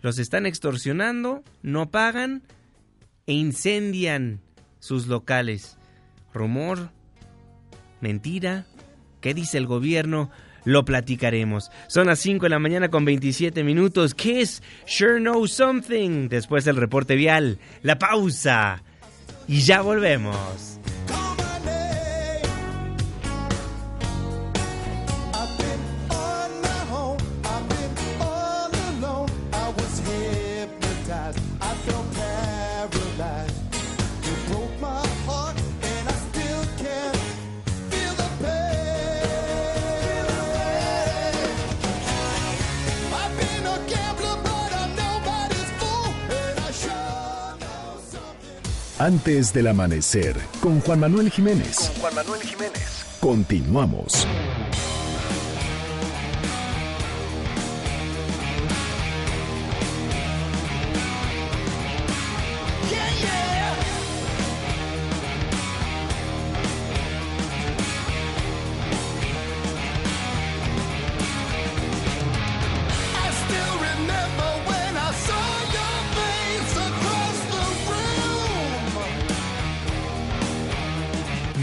Los 0.00 0.18
están 0.18 0.46
extorsionando, 0.46 1.42
no 1.62 1.90
pagan, 1.90 2.42
e 3.28 3.34
incendian 3.34 4.40
sus 4.80 5.06
locales. 5.06 5.76
Rumor, 6.32 6.90
mentira, 8.00 8.66
¿qué 9.20 9.34
dice 9.34 9.58
el 9.58 9.66
gobierno? 9.66 10.30
Lo 10.64 10.84
platicaremos. 10.84 11.70
Son 11.86 12.08
las 12.08 12.18
5 12.18 12.46
de 12.46 12.50
la 12.50 12.58
mañana 12.58 12.90
con 12.90 13.04
27 13.04 13.62
minutos. 13.64 14.14
¿Qué 14.14 14.40
es 14.40 14.62
Sure 14.86 15.20
Know 15.20 15.46
Something? 15.46 16.28
Después 16.28 16.64
del 16.64 16.76
reporte 16.76 17.14
vial, 17.14 17.58
la 17.82 17.98
pausa. 17.98 18.82
Y 19.46 19.60
ya 19.60 19.82
volvemos. 19.82 20.77
Antes 48.98 49.52
del 49.52 49.68
amanecer, 49.68 50.34
con 50.60 50.80
Juan 50.80 50.98
Manuel 50.98 51.30
Jiménez. 51.30 51.76
Con 51.76 52.00
Juan 52.00 52.14
Manuel 52.16 52.42
Jiménez. 52.42 53.06
Continuamos. 53.20 54.26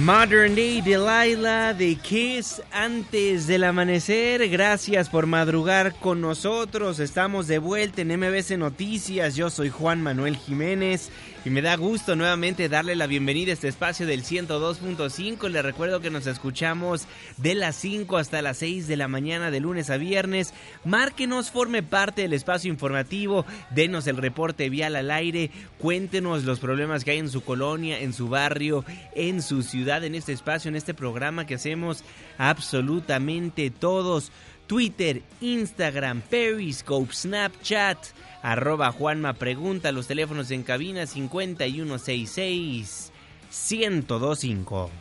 Modern 0.05 0.53
Day 0.53 0.81
Delilah 0.81 1.73
de 1.73 1.95
Kiss 1.95 2.61
antes 2.71 3.47
del 3.47 3.63
amanecer. 3.63 4.47
Gracias 4.49 5.09
por 5.09 5.25
madrugar 5.25 5.95
con 5.95 6.21
nosotros. 6.21 6.99
Estamos 6.99 7.47
de 7.47 7.57
vuelta 7.57 8.03
en 8.03 8.09
MBC 8.19 8.51
Noticias. 8.55 9.35
Yo 9.35 9.49
soy 9.49 9.71
Juan 9.71 10.03
Manuel 10.03 10.37
Jiménez 10.37 11.09
y 11.45 11.51
me 11.51 11.61
da 11.61 11.75
gusto 11.75 12.15
nuevamente 12.15 12.69
darle 12.69 12.95
la 12.95 13.05
bienvenida 13.05 13.51
a 13.51 13.53
este 13.53 13.67
espacio 13.67 14.07
del 14.07 14.23
102.5. 14.23 15.47
Le 15.47 15.61
recuerdo 15.61 15.99
que 15.99 16.09
nos 16.09 16.25
escuchamos 16.25 17.07
de 17.37 17.53
las 17.53 17.75
5 17.75 18.17
hasta 18.17 18.41
las 18.41 18.57
6 18.57 18.87
de 18.87 18.97
la 18.97 19.07
mañana 19.07 19.51
de 19.51 19.59
lunes 19.59 19.91
a 19.91 19.97
viernes. 19.97 20.55
Márquenos, 20.83 21.51
forme 21.51 21.83
parte 21.83 22.23
del 22.23 22.33
espacio 22.33 22.71
informativo, 22.71 23.45
denos 23.69 24.07
el 24.07 24.17
reporte 24.17 24.71
vial 24.71 24.95
al 24.95 25.11
aire, 25.11 25.51
cuéntenos 25.77 26.45
los 26.45 26.59
problemas 26.59 27.03
que 27.03 27.11
hay 27.11 27.19
en 27.19 27.29
su 27.29 27.43
colonia, 27.43 27.99
en 27.99 28.13
su 28.13 28.27
barrio, 28.27 28.83
en 29.13 29.43
su 29.43 29.61
ciudad, 29.61 30.03
en 30.03 30.15
este 30.15 30.33
espacio, 30.33 30.69
en 30.69 30.75
este 30.75 30.95
programa 30.95 31.45
que 31.45 31.55
hacemos 31.55 32.03
absolutamente 32.39 33.69
todos. 33.69 34.31
Twitter, 34.65 35.21
Instagram, 35.41 36.21
Periscope, 36.21 37.13
Snapchat 37.13 37.99
arroba 38.45 38.91
Juanma 38.91 39.33
Pregunta, 39.33 39.91
los 39.91 40.05
teléfonos 40.05 40.51
en 40.51 40.61
cabina 40.61 41.07
5166 41.07 43.11
1025. 43.49 44.91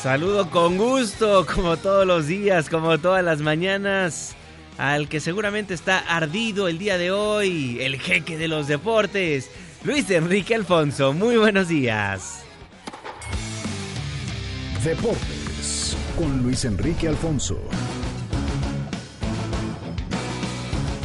Saludo 0.00 0.48
con 0.50 0.78
gusto, 0.78 1.44
como 1.52 1.76
todos 1.76 2.06
los 2.06 2.28
días, 2.28 2.70
como 2.70 2.98
todas 2.98 3.24
las 3.24 3.40
mañanas, 3.40 4.36
al 4.78 5.08
que 5.08 5.18
seguramente 5.18 5.74
está 5.74 5.98
ardido 5.98 6.68
el 6.68 6.78
día 6.78 6.98
de 6.98 7.10
hoy, 7.10 7.78
el 7.80 7.98
jeque 7.98 8.38
de 8.38 8.46
los 8.46 8.68
deportes, 8.68 9.50
Luis 9.82 10.08
Enrique 10.10 10.54
Alfonso. 10.54 11.12
Muy 11.12 11.36
buenos 11.36 11.66
días. 11.66 12.44
Deportes 14.84 15.96
con 16.16 16.44
Luis 16.44 16.64
Enrique 16.64 17.08
Alfonso. 17.08 17.58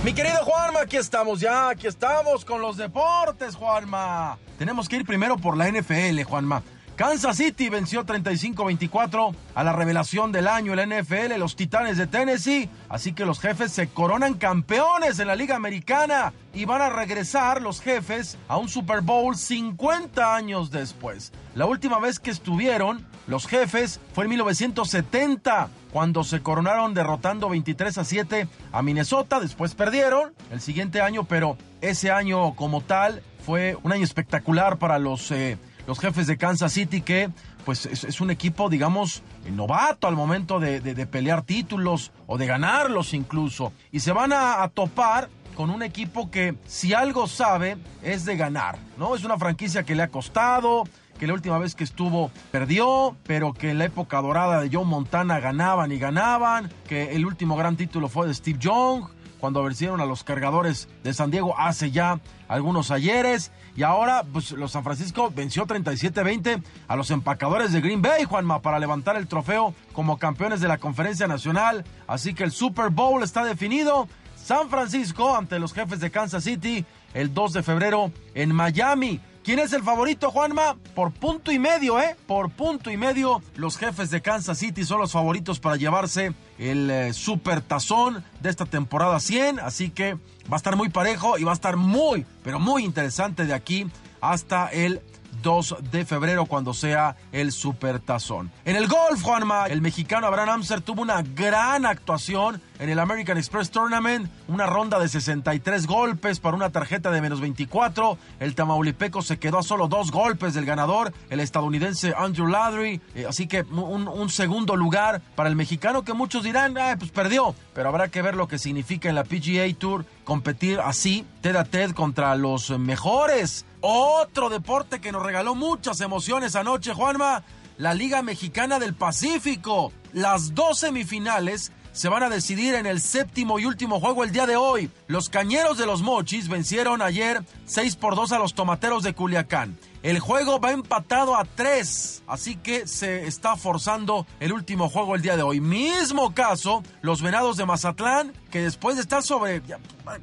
Mi 0.08 0.14
querido 0.14 0.38
Juanma, 0.38 0.84
aquí 0.84 0.96
estamos 0.96 1.42
ya, 1.42 1.68
aquí 1.68 1.86
estamos 1.86 2.46
con 2.46 2.62
los 2.62 2.78
deportes, 2.78 3.58
Juanma. 3.58 4.38
Tenemos 4.58 4.88
que 4.88 4.96
ir 4.96 5.06
primero 5.06 5.36
por 5.36 5.58
la 5.58 5.70
NFL, 5.70 6.24
Juanma. 6.24 6.64
Kansas 6.98 7.38
City 7.38 7.70
venció 7.70 8.08
35-24 8.08 9.36
a 9.54 9.64
la 9.64 9.72
revelación 9.72 10.32
del 10.32 10.48
año 10.48 10.74
en 10.74 10.90
la 10.90 11.00
NFL, 11.00 11.38
los 11.38 11.56
Titanes 11.56 11.96
de 11.96 12.08
Tennessee. 12.08 12.72
Así 12.90 13.14
que 13.14 13.24
los 13.24 13.40
jefes 13.40 13.72
se 13.72 13.88
coronan 13.88 14.34
campeones 14.34 15.20
en 15.20 15.28
la 15.28 15.36
Liga 15.36 15.56
Americana 15.56 16.34
y 16.56 16.66
van 16.66 16.82
a 16.82 16.90
regresar 16.90 17.62
los 17.62 17.82
jefes 17.82 18.40
a 18.48 18.58
un 18.58 18.68
Super 18.68 19.02
Bowl 19.02 19.36
50 19.36 20.36
años 20.36 20.72
después. 20.72 21.34
La 21.54 21.68
última 21.68 22.00
vez 22.00 22.18
que 22.18 22.32
estuvieron 22.32 23.06
los 23.28 23.46
jefes 23.46 24.00
fue 24.14 24.24
en 24.24 24.32
1970 24.32 25.70
cuando 25.94 26.24
se 26.24 26.42
coronaron 26.42 26.96
derrotando 26.96 27.48
23 27.48 27.96
a 28.00 28.06
7 28.06 28.48
a 28.72 28.82
Minnesota, 28.82 29.40
después 29.40 29.76
perdieron 29.76 30.34
el 30.50 30.62
siguiente 30.62 31.00
año, 31.02 31.26
pero 31.26 31.58
ese 31.80 32.10
año 32.10 32.56
como 32.56 32.82
tal 32.82 33.22
fue 33.46 33.78
un 33.84 33.92
año 33.92 34.04
espectacular 34.04 34.78
para 34.78 34.98
los, 34.98 35.30
eh, 35.32 35.58
los 35.88 36.00
jefes 36.00 36.28
de 36.28 36.38
Kansas 36.38 36.74
City 36.74 37.02
que 37.02 37.30
pues 37.66 37.86
es, 37.86 38.22
un 38.22 38.30
equipo, 38.30 38.70
digamos, 38.70 39.24
novato 39.52 40.08
al 40.08 40.16
momento 40.16 40.60
de, 40.60 40.80
pelear 41.08 41.42
títulos 41.42 42.12
o 42.28 42.38
de 42.38 42.46
ganarlos 42.46 43.14
incluso. 43.14 43.74
Y 43.92 44.02
se 44.02 44.12
van 44.12 44.32
a, 44.32 44.64
a 44.64 44.70
topar 44.70 45.30
con 45.56 45.70
un 45.70 45.82
equipo 45.82 46.30
que 46.30 46.56
si 46.66 46.94
algo 46.94 47.28
sabe 47.28 47.78
es 48.04 48.26
de 48.26 48.38
ganar, 48.38 48.78
¿no? 48.98 49.16
Es 49.16 49.24
una 49.24 49.38
franquicia 49.38 49.84
que 49.84 49.96
le 49.96 50.04
ha 50.04 50.08
costado, 50.10 50.84
que 51.18 51.28
la 51.28 51.34
última 51.34 51.58
vez 51.58 51.76
que 51.76 51.84
estuvo 51.84 52.32
perdió, 52.52 53.16
pero 53.26 53.54
que 53.54 53.72
en 53.72 53.80
la 53.80 53.86
época 53.86 54.22
dorada 54.22 54.62
de 54.62 54.70
Joe 54.72 54.86
Montana 54.86 55.40
ganaban 55.40 55.92
y 55.92 55.98
ganaban, 55.98 56.70
que 56.88 57.16
el 57.16 57.26
último 57.26 57.56
gran 57.56 57.76
título 57.76 58.08
fue 58.08 58.28
de 58.28 58.34
Steve 58.34 58.60
Young, 58.60 59.06
cuando 59.40 59.64
vencieron 59.64 60.02
a 60.02 60.06
los 60.06 60.24
cargadores 60.24 60.88
de 61.04 61.14
San 61.14 61.32
Diego 61.32 61.58
hace 61.58 61.92
ya 61.92 62.20
algunos 62.48 62.92
ayeres. 62.92 63.52
Y 63.76 63.84
ahora, 63.84 64.24
pues 64.32 64.52
los 64.52 64.72
San 64.72 64.84
Francisco 64.84 65.32
venció 65.36 65.66
37-20 65.66 66.62
a 66.88 66.96
los 66.96 67.12
empacadores 67.12 67.72
de 67.72 67.82
Green 67.82 68.02
Bay, 68.02 68.26
Juanma, 68.26 68.62
para 68.62 68.80
levantar 68.80 69.16
el 69.16 69.28
trofeo 69.28 69.74
como 69.94 70.18
campeones 70.18 70.62
de 70.62 70.68
la 70.68 70.78
Conferencia 70.78 71.28
Nacional. 71.28 71.86
Así 72.08 72.34
que 72.34 72.44
el 72.44 72.52
Super 72.52 72.90
Bowl 72.90 73.24
está 73.24 73.44
definido. 73.44 74.08
San 74.36 74.70
Francisco 74.70 75.36
ante 75.36 75.60
los 75.60 75.74
jefes 75.74 76.00
de 76.00 76.10
Kansas 76.10 76.44
City 76.44 76.86
el 77.14 77.34
2 77.34 77.54
de 77.54 77.64
febrero 77.64 78.12
en 78.34 78.54
Miami. 78.54 79.20
¿Quién 79.44 79.60
es 79.60 79.72
el 79.74 79.82
favorito, 79.82 80.30
Juanma? 80.30 80.76
Por 80.94 81.12
punto 81.14 81.52
y 81.52 81.60
medio, 81.60 82.00
¿eh? 82.00 82.16
Por 82.28 82.50
punto 82.50 82.92
y 82.92 82.98
medio, 82.98 83.42
los 83.56 83.78
jefes 83.78 84.10
de 84.10 84.22
Kansas 84.22 84.58
City 84.58 84.84
son 84.84 85.00
los 85.00 85.14
favoritos 85.14 85.60
para 85.60 85.78
llevarse 85.78 86.34
el 86.58 86.90
eh, 86.90 87.14
super 87.14 87.62
tazón 87.62 88.24
de 88.42 88.50
esta 88.50 88.66
temporada 88.66 89.20
100. 89.20 89.60
Así 89.60 89.90
que 89.90 90.16
va 90.52 90.54
a 90.54 90.58
estar 90.58 90.76
muy 90.76 90.90
parejo 90.90 91.38
y 91.38 91.44
va 91.44 91.52
a 91.52 91.56
estar 91.56 91.78
muy, 91.78 92.26
pero 92.44 92.60
muy 92.60 92.84
interesante 92.84 93.46
de 93.46 93.54
aquí 93.54 93.88
hasta 94.22 94.68
el 94.68 95.02
2 95.42 95.78
de 95.92 96.06
febrero 96.06 96.46
cuando 96.46 96.74
sea 96.74 97.16
el 97.32 97.52
Supertazón. 97.52 98.52
En 98.66 98.76
el 98.76 98.88
golf, 98.88 99.22
Juanma, 99.22 99.68
el 99.68 99.82
mexicano 99.82 100.28
Abraham 100.28 100.50
Amser 100.50 100.82
tuvo 100.82 101.02
una 101.02 101.22
gran 101.22 101.86
actuación 101.86 102.62
en 102.80 102.90
el 102.90 103.00
American 103.00 103.38
Express 103.38 103.72
Tournament, 103.72 104.30
una 104.48 104.66
ronda 104.66 105.00
de 105.00 105.08
63 105.08 105.88
golpes 105.88 106.40
para 106.40 106.56
una 106.56 106.72
tarjeta 106.72 107.12
de 107.12 107.22
menos 107.22 107.42
24. 107.42 108.18
El 108.40 108.56
tamaulipeco 108.56 109.22
se 109.22 109.38
quedó 109.38 109.60
a 109.60 109.64
solo 109.64 109.88
dos 109.88 110.12
golpes 110.12 110.54
del 110.54 110.66
ganador, 110.66 111.14
el 111.30 111.40
estadounidense 111.40 112.14
Andrew 112.18 112.48
Ladry. 112.48 113.02
Eh, 113.16 113.26
así 113.28 113.48
que 113.48 113.62
un, 113.62 114.30
segundo 114.30 114.76
lugar 114.76 115.22
para 115.36 115.50
el 115.50 115.56
mexicano 115.56 116.04
que 116.04 116.14
muchos 116.14 116.44
dirán, 116.44 116.76
pues 117.00 117.12
perdió. 117.12 117.56
Pero 117.74 117.90
habrá 117.90 118.10
que 118.10 118.22
ver 118.22 118.36
lo 118.36 118.48
que 118.48 118.60
significa 118.60 119.10
en 119.10 119.16
la 119.16 119.24
PGA 119.24 119.74
Tour 119.78 120.06
competir 120.24 120.80
así, 120.80 121.26
TED 121.42 121.56
a 121.56 121.64
TED 121.64 121.92
contra 121.92 122.36
los 122.36 122.70
mejores. 122.78 123.66
Otro 123.82 124.50
deporte 124.50 125.00
que 125.00 125.12
nos 125.12 125.24
regaló 125.24 125.56
muchas 125.56 126.02
emociones 126.02 126.56
anoche, 126.56 126.94
Juanma, 126.94 127.44
la 127.78 127.94
Liga 127.94 128.22
Mexicana 128.22 128.80
del 128.80 128.94
Pacífico. 128.94 129.92
Las 130.14 130.56
dos 130.56 130.80
semifinales 130.80 131.72
se 131.98 132.10
van 132.10 132.22
a 132.22 132.30
decidir 132.30 132.76
en 132.76 132.86
el 132.86 133.02
séptimo 133.02 133.58
y 133.58 133.66
último 133.66 134.00
juego 134.00 134.24
el 134.24 134.32
día 134.32 134.46
de 134.46 134.56
hoy. 134.56 134.92
Los 135.08 135.30
Cañeros 135.30 135.80
de 135.80 135.88
los 135.88 136.04
Mochis 136.04 136.48
vencieron 136.48 137.02
ayer 137.02 137.44
6 137.66 137.96
por 137.96 138.16
2 138.16 138.34
a 138.34 138.38
los 138.38 138.54
Tomateros 138.54 139.02
de 139.02 139.16
Culiacán. 139.16 139.80
El 140.04 140.20
juego 140.20 140.60
va 140.60 140.74
empatado 140.74 141.36
a 141.36 141.44
3, 141.44 142.22
así 142.28 142.56
que 142.56 142.86
se 142.86 143.26
está 143.26 143.56
forzando 143.56 144.28
el 144.40 144.54
último 144.54 144.90
juego 144.90 145.16
el 145.16 145.24
día 145.24 145.38
de 145.38 145.42
hoy. 145.42 145.60
Mismo 145.60 146.36
caso, 146.36 146.84
los 147.02 147.24
Venados 147.24 147.58
de 147.58 147.66
Mazatlán, 147.66 148.32
que 148.52 148.62
después 148.62 148.98
de 148.98 149.02
estar 149.02 149.24
sobre 149.24 149.64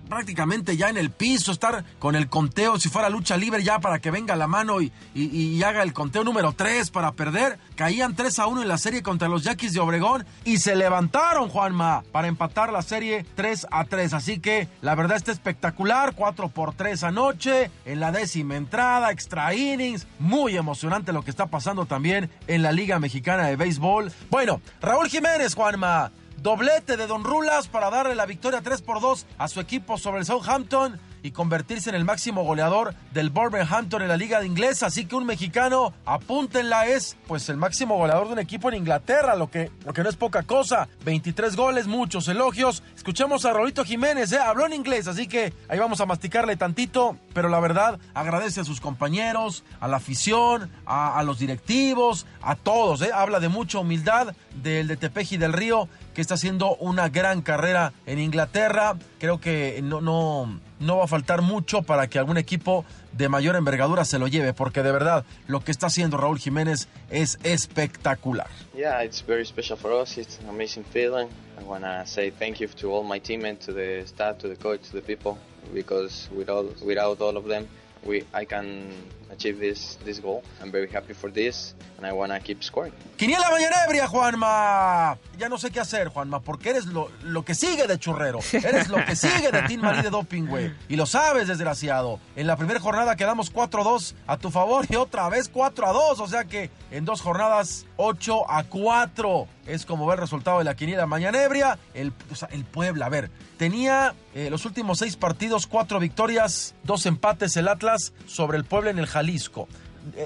prácticamente 0.09 0.77
ya 0.77 0.89
en 0.89 0.97
el 0.97 1.11
piso, 1.11 1.53
estar 1.53 1.85
con 1.99 2.15
el 2.17 2.29
conteo, 2.29 2.79
si 2.79 2.89
fuera 2.89 3.09
lucha 3.09 3.37
libre 3.37 3.63
ya 3.63 3.79
para 3.79 3.99
que 3.99 4.11
venga 4.11 4.37
la 4.37 4.47
mano 4.47 4.81
y, 4.81 4.93
y, 5.15 5.63
haga 5.63 5.83
el 5.83 5.93
conteo 5.93 6.25
número 6.25 6.53
3 6.53 6.91
para 6.91 7.13
perder, 7.13 7.59
caían 7.75 8.15
3 8.15 8.39
a 8.39 8.47
1 8.47 8.63
en 8.63 8.69
la 8.69 8.79
serie 8.79 9.03
contra 9.03 9.29
los 9.29 9.45
Yaquis 9.45 9.73
de 9.73 9.81
Obregón 9.81 10.27
y 10.45 10.59
se 10.59 10.77
levantaron, 10.77 11.49
Juanma, 11.49 12.03
para 12.13 12.29
empatar 12.29 12.73
la 12.73 12.83
serie 12.83 13.25
3 13.35 13.67
a 13.71 13.85
3. 13.85 14.13
Así 14.13 14.39
que 14.41 14.69
la 14.83 14.95
verdad 14.95 15.17
está 15.17 15.33
espectacular, 15.33 16.15
4 16.15 16.49
por 16.49 16.75
3 16.75 17.05
anoche, 17.05 17.71
en 17.85 18.01
la 18.01 18.13
décima 18.13 18.57
entrada, 18.57 19.11
extra 19.11 19.55
innings, 19.55 20.07
muy 20.19 20.57
emocionante 20.57 21.13
lo 21.13 21.23
que 21.23 21.31
está 21.31 21.47
pasando 21.47 21.87
también 21.87 22.31
en 22.47 22.63
la 22.63 22.73
Liga 22.73 22.99
Mexicana 22.99 23.47
de 23.47 23.57
Béisbol. 23.57 24.13
Bueno, 24.31 24.61
Raúl 24.81 25.09
Jiménez, 25.09 25.55
Juanma 25.55 26.13
Doblete 26.45 26.99
de 26.99 27.07
Don 27.07 27.25
Rulas 27.25 27.69
para 27.69 27.89
darle 27.89 28.15
la 28.15 28.27
victoria 28.27 28.61
3 28.61 28.83
por 28.83 29.01
2 29.01 29.25
a 29.39 29.49
su 29.49 29.61
equipo 29.61 29.97
sobre 29.97 30.19
el 30.19 30.27
Southampton 30.27 31.01
y 31.25 31.31
convertirse 31.31 31.89
en 31.89 31.97
el 31.97 32.05
máximo 32.05 32.45
goleador 32.45 32.95
del 33.15 33.33
Hampton 33.71 34.03
en 34.03 34.09
la 34.09 34.17
liga 34.19 34.41
de 34.41 34.47
inglesa. 34.47 34.87
Así 34.87 35.07
que 35.07 35.17
un 35.17 35.25
mexicano, 35.25 35.95
apúntenla, 36.05 36.87
es 36.87 37.17
pues 37.27 37.49
el 37.49 37.57
máximo 37.57 37.97
goleador 37.97 38.27
de 38.27 38.35
un 38.35 38.39
equipo 38.39 38.69
en 38.69 38.77
Inglaterra, 38.77 39.35
lo 39.35 39.51
que, 39.51 39.71
lo 39.87 39.95
que 39.95 40.03
no 40.03 40.11
es 40.11 40.17
poca 40.17 40.43
cosa. 40.43 40.87
23 41.07 41.57
goles, 41.57 41.87
muchos 41.87 42.29
elogios. 42.29 42.83
Escuchemos 42.95 43.47
a 43.47 43.55
Rolito 43.55 43.85
Jiménez, 43.85 44.33
¿eh? 44.33 44.39
habló 44.39 44.67
en 44.67 44.75
inglés, 44.75 45.09
así 45.09 45.27
que 45.27 45.55
ahí 45.69 45.79
vamos 45.79 46.03
a 46.03 46.07
masticarle 46.07 46.57
tantito, 46.57 47.17
pero 47.33 47.49
la 47.49 47.59
verdad 47.59 47.99
agradece 48.13 48.61
a 48.61 48.65
sus 48.65 48.83
compañeros, 48.83 49.65
a 49.81 49.89
la 49.89 49.97
afición, 49.97 50.71
a, 50.85 51.23
los 51.23 51.39
directivos, 51.39 52.27
a 52.43 52.55
todos. 52.55 53.01
¿eh? 53.01 53.11
Habla 53.15 53.41
de 53.41 53.49
mucha 53.49 53.79
humildad 53.79 54.37
del 54.63 54.89
de 54.89 54.99
Tepeji 54.99 55.39
del 55.39 55.55
Río 55.55 55.89
que 56.15 56.21
está 56.21 56.35
haciendo 56.35 56.77
una 56.77 57.09
gran 57.09 57.43
carrera 57.43 57.93
en 58.07 58.19
Inglaterra. 58.19 58.97
Creo 59.19 59.41
que 59.41 59.81
no, 59.83 60.61
no 60.85 60.99
va 60.99 61.05
a 61.05 61.09
faltar 61.09 61.43
mucho 61.43 61.83
para 61.83 62.09
que 62.09 62.19
algún 62.19 62.37
equipo 62.37 62.85
de 63.13 63.29
mayor 63.29 63.57
envergadura 63.57 64.05
se 64.05 64.19
lo 64.19 64.29
lleve, 64.29 64.53
porque 64.53 64.83
de 64.83 64.93
verdad 64.93 65.25
lo 65.47 65.61
que 65.61 65.71
está 65.71 65.87
haciendo 65.87 66.17
Raúl 66.17 66.39
Jiménez 66.39 66.89
es 67.11 67.39
espectacular. 67.43 68.47
Yeah, 68.75 69.03
it's 69.05 69.25
very 69.27 69.45
special 69.45 69.77
for 69.77 69.93
us. 69.93 70.19
It's 70.19 70.39
an 70.41 70.49
amazing 70.49 70.85
feeling. 70.85 71.29
I 71.59 71.65
want 71.65 71.85
to 71.85 72.05
say 72.07 72.31
thank 72.31 72.61
you 72.61 72.69
to 72.69 72.93
all 72.93 73.05
my 73.05 73.21
team 73.21 73.45
and 73.45 73.59
to 73.61 73.73
the 73.73 74.05
staff, 74.07 74.39
to 74.39 74.49
the 74.49 74.57
coach, 74.57 74.83
to 74.91 74.93
the 74.93 75.03
people, 75.03 75.39
because 75.73 76.29
without 76.35 76.81
without 76.83 77.21
all 77.21 77.37
of 77.37 77.47
them, 77.47 77.69
we 78.05 78.25
I 78.35 78.45
can 78.45 78.91
achieve 79.35 79.59
this 79.59 79.99
this 80.05 80.21
goal. 80.21 80.43
I'm 80.63 80.71
very 80.71 80.89
happy 80.89 81.15
for 81.15 81.31
this 81.31 81.75
and 81.99 82.07
I 82.07 82.13
wanna 82.13 82.41
keep 82.41 82.63
scoring. 82.63 82.93
Quiniela 83.17 83.51
Mañanebria, 83.51 84.07
Juanma. 84.09 85.19
Ya 85.39 85.49
no 85.49 85.59
sé 85.59 85.71
qué 85.71 85.81
hacer, 85.81 86.09
Juanma, 86.09 86.41
porque 86.41 86.71
eres 86.71 86.87
lo, 86.87 87.11
lo 87.23 87.45
que 87.45 87.55
sigue 87.55 87.87
de 87.87 87.99
churrero. 87.99 88.41
Eres 88.53 88.89
lo 88.89 89.05
que 89.05 89.17
sigue 89.17 89.51
de 89.51 89.63
Team 89.63 89.81
Marie 89.81 90.03
de 90.03 90.11
Doping. 90.11 90.49
Y 90.89 90.97
lo 90.97 91.07
sabes, 91.07 91.49
desgraciado. 91.49 92.21
En 92.37 92.47
la 92.47 92.57
primera 92.57 92.81
jornada 92.81 93.17
quedamos 93.17 93.53
4-2 93.53 94.15
a 94.27 94.37
tu 94.37 94.51
favor 94.51 94.87
y 94.89 94.97
otra 94.97 95.29
vez 95.29 95.53
4-2. 95.53 96.21
O 96.21 96.29
sea 96.29 96.45
que 96.45 96.71
en 96.91 97.05
dos 97.05 97.21
jornadas 97.21 97.87
8 97.97 98.51
a 98.51 98.65
4. 98.65 99.49
Es 99.67 99.87
como 99.87 100.07
ver 100.07 100.19
el 100.19 100.23
resultado 100.23 100.59
de 100.59 100.65
la 100.65 100.75
quiniela 100.77 101.07
mañanebria. 101.07 101.79
El, 101.95 102.13
el 102.51 102.65
Puebla, 102.65 103.07
a 103.07 103.09
ver, 103.09 103.31
tenía 103.57 104.15
eh, 104.35 104.51
los 104.51 104.67
últimos 104.67 104.99
seis 104.99 105.17
partidos, 105.17 105.67
cuatro 105.67 105.99
victorias, 106.01 106.75
dos 106.83 107.07
empates 107.07 107.57
el 107.57 107.69
Atlas 107.69 108.13
sobre 108.27 108.59
el 108.59 108.65
Puebla 108.65 108.91
en 108.91 108.99
el 108.99 109.07
Jalisco. 109.07 109.24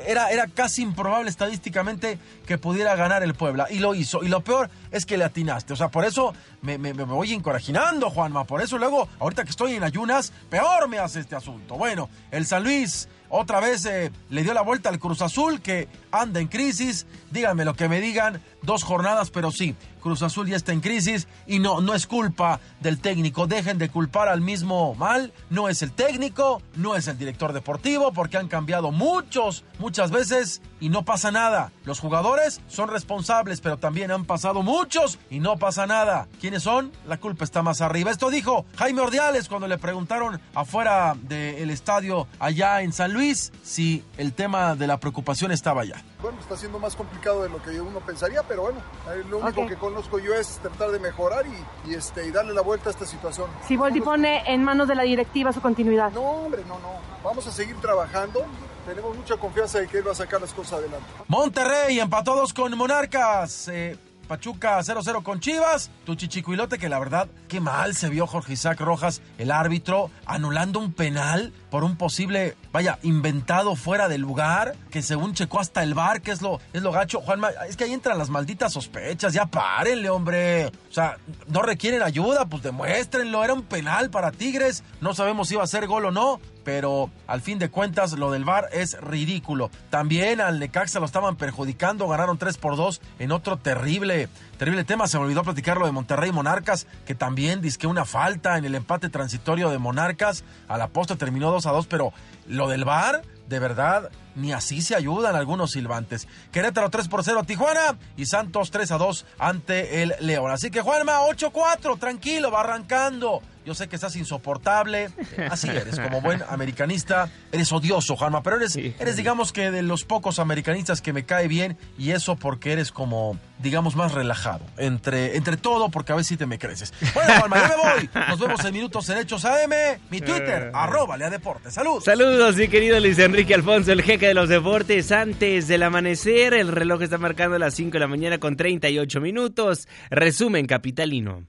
Era, 0.06 0.30
era, 0.30 0.48
casi 0.48 0.82
improbable 0.82 1.30
estadísticamente 1.30 2.18
que 2.46 2.58
pudiera 2.58 2.96
ganar 2.96 3.22
el 3.22 3.34
Puebla. 3.34 3.68
Y 3.70 3.78
lo 3.78 3.94
hizo. 3.94 4.24
Y 4.24 4.28
lo 4.28 4.40
peor 4.40 4.70
es 4.90 5.06
que 5.06 5.16
le 5.16 5.24
atinaste. 5.24 5.72
O 5.72 5.76
sea, 5.76 5.88
por 5.88 6.04
eso 6.04 6.34
me, 6.62 6.76
voy 6.92 7.32
encorajinando, 7.32 8.10
Juanma. 8.10 8.44
Por 8.44 8.60
eso 8.60 8.76
luego, 8.76 9.08
ahorita 9.20 9.44
que 9.44 9.50
estoy 9.50 9.74
en 9.74 9.84
ayunas, 9.84 10.32
peor 10.50 10.88
me 10.88 10.98
hace 10.98 11.20
este 11.20 11.36
asunto. 11.36 11.76
Bueno, 11.76 12.10
el 12.32 12.44
San 12.44 12.64
Luis 12.64 13.08
otra 13.28 13.60
vez 13.60 13.84
eh, 13.84 14.10
le 14.30 14.42
dio 14.42 14.54
la 14.54 14.62
vuelta 14.62 14.88
al 14.88 14.98
Cruz 14.98 15.22
Azul 15.22 15.60
que 15.60 15.86
anda 16.10 16.40
en 16.40 16.48
crisis. 16.48 17.06
Díganme 17.30 17.64
lo 17.64 17.74
que 17.74 17.88
me 17.88 18.00
digan. 18.00 18.40
Dos 18.62 18.82
jornadas, 18.82 19.30
pero 19.30 19.50
sí, 19.50 19.76
Cruz 20.00 20.22
Azul 20.22 20.48
ya 20.48 20.56
está 20.56 20.72
en 20.72 20.80
crisis 20.80 21.28
y 21.46 21.58
no, 21.58 21.80
no 21.80 21.94
es 21.94 22.06
culpa 22.06 22.60
del 22.80 23.00
técnico. 23.00 23.46
Dejen 23.46 23.78
de 23.78 23.88
culpar 23.88 24.28
al 24.28 24.40
mismo 24.40 24.94
mal. 24.94 25.32
No 25.50 25.68
es 25.68 25.82
el 25.82 25.92
técnico, 25.92 26.62
no 26.76 26.96
es 26.96 27.08
el 27.08 27.18
director 27.18 27.52
deportivo, 27.52 28.12
porque 28.12 28.36
han 28.36 28.48
cambiado 28.48 28.90
muchos, 28.90 29.64
muchas 29.78 30.10
veces 30.10 30.62
y 30.80 30.88
no 30.88 31.04
pasa 31.04 31.30
nada. 31.30 31.72
Los 31.84 32.00
jugadores 32.00 32.60
son 32.68 32.88
responsables, 32.88 33.60
pero 33.60 33.76
también 33.76 34.10
han 34.10 34.24
pasado 34.24 34.62
muchos 34.62 35.18
y 35.30 35.40
no 35.40 35.56
pasa 35.58 35.86
nada. 35.86 36.28
¿Quiénes 36.40 36.62
son? 36.62 36.92
La 37.06 37.18
culpa 37.18 37.44
está 37.44 37.62
más 37.62 37.80
arriba. 37.80 38.10
Esto 38.10 38.30
dijo 38.30 38.64
Jaime 38.76 39.02
Ordiales 39.02 39.48
cuando 39.48 39.68
le 39.68 39.78
preguntaron 39.78 40.40
afuera 40.54 41.16
del 41.22 41.70
estadio 41.70 42.26
allá 42.38 42.82
en 42.82 42.92
San 42.92 43.12
Luis 43.12 43.52
si 43.62 44.04
el 44.16 44.32
tema 44.32 44.74
de 44.74 44.86
la 44.86 44.98
preocupación 44.98 45.52
estaba 45.52 45.82
allá. 45.82 46.02
Bueno, 46.20 46.38
está 46.40 46.56
siendo 46.56 46.78
más 46.78 46.96
complicado 46.96 47.42
de 47.42 47.48
lo 47.48 47.62
que 47.62 47.80
uno 47.80 48.00
pensaría, 48.00 48.42
pero 48.48 48.62
bueno, 48.62 48.80
lo 49.28 49.38
único 49.38 49.66
que 49.66 49.76
conozco 49.76 50.18
yo 50.18 50.34
es 50.34 50.58
tratar 50.58 50.90
de 50.90 50.98
mejorar 50.98 51.44
y, 51.86 51.94
este, 51.94 52.26
y 52.26 52.30
darle 52.30 52.54
la 52.54 52.62
vuelta 52.62 52.88
a 52.88 52.92
esta 52.92 53.06
situación. 53.06 53.48
Si 53.66 53.76
Volti 53.76 54.00
pone 54.00 54.42
en 54.46 54.64
manos 54.64 54.88
de 54.88 54.94
la 54.94 55.02
directiva 55.02 55.52
su 55.52 55.60
continuidad. 55.60 56.10
No, 56.12 56.22
hombre, 56.22 56.62
no, 56.66 56.78
no. 56.78 56.94
Vamos 57.22 57.46
a 57.46 57.52
seguir 57.52 57.76
trabajando. 57.76 58.44
Tenemos 58.86 59.14
mucha 59.14 59.36
confianza 59.36 59.80
de 59.80 59.86
que 59.86 59.98
él 59.98 60.08
va 60.08 60.12
a 60.12 60.14
sacar 60.14 60.40
las 60.40 60.54
cosas 60.54 60.78
adelante. 60.78 61.06
Monterrey 61.26 62.00
empató 62.00 62.34
dos 62.34 62.54
con 62.54 62.76
Monarcas. 62.76 63.68
Eh, 63.68 63.96
Pachuca 64.28 64.78
0-0 64.78 65.22
con 65.22 65.40
Chivas. 65.40 65.90
Tu 66.04 66.14
chichicuilote 66.14 66.78
que 66.78 66.88
la 66.88 66.98
verdad, 66.98 67.28
qué 67.48 67.60
mal 67.60 67.96
se 67.96 68.10
vio 68.10 68.26
Jorge 68.26 68.52
Isaac 68.52 68.80
Rojas, 68.80 69.22
el 69.38 69.50
árbitro, 69.50 70.10
anulando 70.26 70.78
un 70.78 70.92
penal 70.92 71.52
por 71.70 71.82
un 71.82 71.96
posible, 71.96 72.56
vaya, 72.72 72.98
inventado 73.02 73.74
fuera 73.74 74.08
del 74.08 74.20
lugar, 74.20 74.76
que 74.90 75.02
según 75.02 75.34
checó 75.34 75.60
hasta 75.60 75.82
el 75.82 75.94
bar, 75.94 76.22
que 76.22 76.30
es 76.30 76.42
lo, 76.42 76.60
es 76.72 76.82
lo 76.82 76.92
gacho. 76.92 77.20
Juanma, 77.20 77.50
es 77.68 77.76
que 77.76 77.84
ahí 77.84 77.92
entran 77.92 78.18
las 78.18 78.30
malditas 78.30 78.72
sospechas, 78.72 79.32
ya 79.32 79.46
párenle, 79.46 80.10
hombre. 80.10 80.66
O 80.66 80.92
sea, 80.92 81.16
no 81.48 81.62
requieren 81.62 82.02
ayuda, 82.02 82.46
pues 82.46 82.62
demuéstrenlo. 82.62 83.42
Era 83.42 83.54
un 83.54 83.62
penal 83.62 84.10
para 84.10 84.30
Tigres. 84.30 84.84
No 85.00 85.14
sabemos 85.14 85.48
si 85.48 85.54
iba 85.54 85.64
a 85.64 85.66
ser 85.66 85.86
gol 85.86 86.04
o 86.04 86.10
no 86.10 86.40
pero 86.68 87.10
al 87.26 87.40
fin 87.40 87.58
de 87.58 87.70
cuentas 87.70 88.12
lo 88.12 88.30
del 88.30 88.44
VAR 88.44 88.68
es 88.72 89.00
ridículo. 89.00 89.70
También 89.88 90.42
al 90.42 90.58
Necaxa 90.58 91.00
lo 91.00 91.06
estaban 91.06 91.36
perjudicando, 91.36 92.06
ganaron 92.08 92.36
3 92.36 92.58
por 92.58 92.76
2 92.76 93.00
en 93.20 93.32
otro 93.32 93.56
terrible, 93.56 94.28
terrible 94.58 94.84
tema. 94.84 95.08
Se 95.08 95.16
me 95.16 95.24
olvidó 95.24 95.42
platicar 95.44 95.78
lo 95.78 95.86
de 95.86 95.92
Monterrey 95.92 96.30
Monarcas, 96.30 96.86
que 97.06 97.14
también 97.14 97.62
disque 97.62 97.86
una 97.86 98.04
falta 98.04 98.58
en 98.58 98.66
el 98.66 98.74
empate 98.74 99.08
transitorio 99.08 99.70
de 99.70 99.78
Monarcas. 99.78 100.44
A 100.68 100.76
la 100.76 100.88
posta 100.88 101.16
terminó 101.16 101.50
2 101.50 101.64
a 101.64 101.70
2, 101.70 101.86
pero 101.86 102.12
lo 102.46 102.68
del 102.68 102.84
VAR, 102.84 103.22
de 103.48 103.58
verdad, 103.60 104.10
ni 104.34 104.52
así 104.52 104.82
se 104.82 104.94
ayudan 104.94 105.36
algunos 105.36 105.70
silbantes. 105.70 106.28
Querétaro 106.52 106.90
3 106.90 107.08
por 107.08 107.24
0 107.24 107.40
a 107.40 107.44
Tijuana 107.44 107.98
y 108.18 108.26
Santos 108.26 108.70
3 108.70 108.90
a 108.90 108.98
2 108.98 109.24
ante 109.38 110.02
el 110.02 110.14
León. 110.20 110.50
Así 110.50 110.70
que 110.70 110.82
Juanma 110.82 111.20
8-4, 111.22 111.98
tranquilo, 111.98 112.50
va 112.50 112.60
arrancando. 112.60 113.40
Yo 113.68 113.74
sé 113.74 113.86
que 113.86 113.96
estás 113.96 114.16
insoportable, 114.16 115.10
así 115.50 115.68
eres, 115.68 116.00
como 116.00 116.22
buen 116.22 116.42
americanista, 116.48 117.28
eres 117.52 117.70
odioso, 117.70 118.16
Juanma, 118.16 118.42
pero 118.42 118.56
eres, 118.56 118.76
eres 118.76 119.16
digamos 119.18 119.52
que 119.52 119.70
de 119.70 119.82
los 119.82 120.04
pocos 120.04 120.38
americanistas 120.38 121.02
que 121.02 121.12
me 121.12 121.26
cae 121.26 121.48
bien 121.48 121.76
y 121.98 122.12
eso 122.12 122.36
porque 122.36 122.72
eres 122.72 122.92
como, 122.92 123.38
digamos, 123.58 123.94
más 123.94 124.12
relajado, 124.12 124.64
entre, 124.78 125.36
entre 125.36 125.58
todo 125.58 125.90
porque 125.90 126.12
a 126.12 126.14
ver 126.14 126.24
si 126.24 126.38
te 126.38 126.46
me 126.46 126.58
creces. 126.58 126.94
Bueno, 127.12 127.34
Juanma, 127.40 127.58
ya 127.58 127.68
me 127.68 127.76
voy, 127.76 128.10
nos 128.26 128.38
vemos 128.38 128.64
en 128.64 128.72
Minutos 128.72 129.06
en 129.10 129.18
Hechos 129.18 129.44
AM, 129.44 129.72
mi 130.08 130.22
Twitter, 130.22 130.70
arroba 130.72 131.18
Lea 131.18 131.28
Deportes, 131.28 131.74
saludos. 131.74 132.04
Saludos, 132.04 132.56
mi 132.56 132.68
querido 132.68 132.98
Luis 133.00 133.18
Enrique 133.18 133.52
Alfonso, 133.52 133.92
el 133.92 134.00
jeque 134.00 134.28
de 134.28 134.34
los 134.34 134.48
deportes, 134.48 135.12
antes 135.12 135.68
del 135.68 135.82
amanecer, 135.82 136.54
el 136.54 136.68
reloj 136.68 137.02
está 137.02 137.18
marcando 137.18 137.58
las 137.58 137.74
5 137.74 137.92
de 137.92 138.00
la 138.00 138.06
mañana 138.06 138.38
con 138.38 138.56
38 138.56 139.20
minutos, 139.20 139.88
resumen 140.08 140.66
capitalino. 140.66 141.44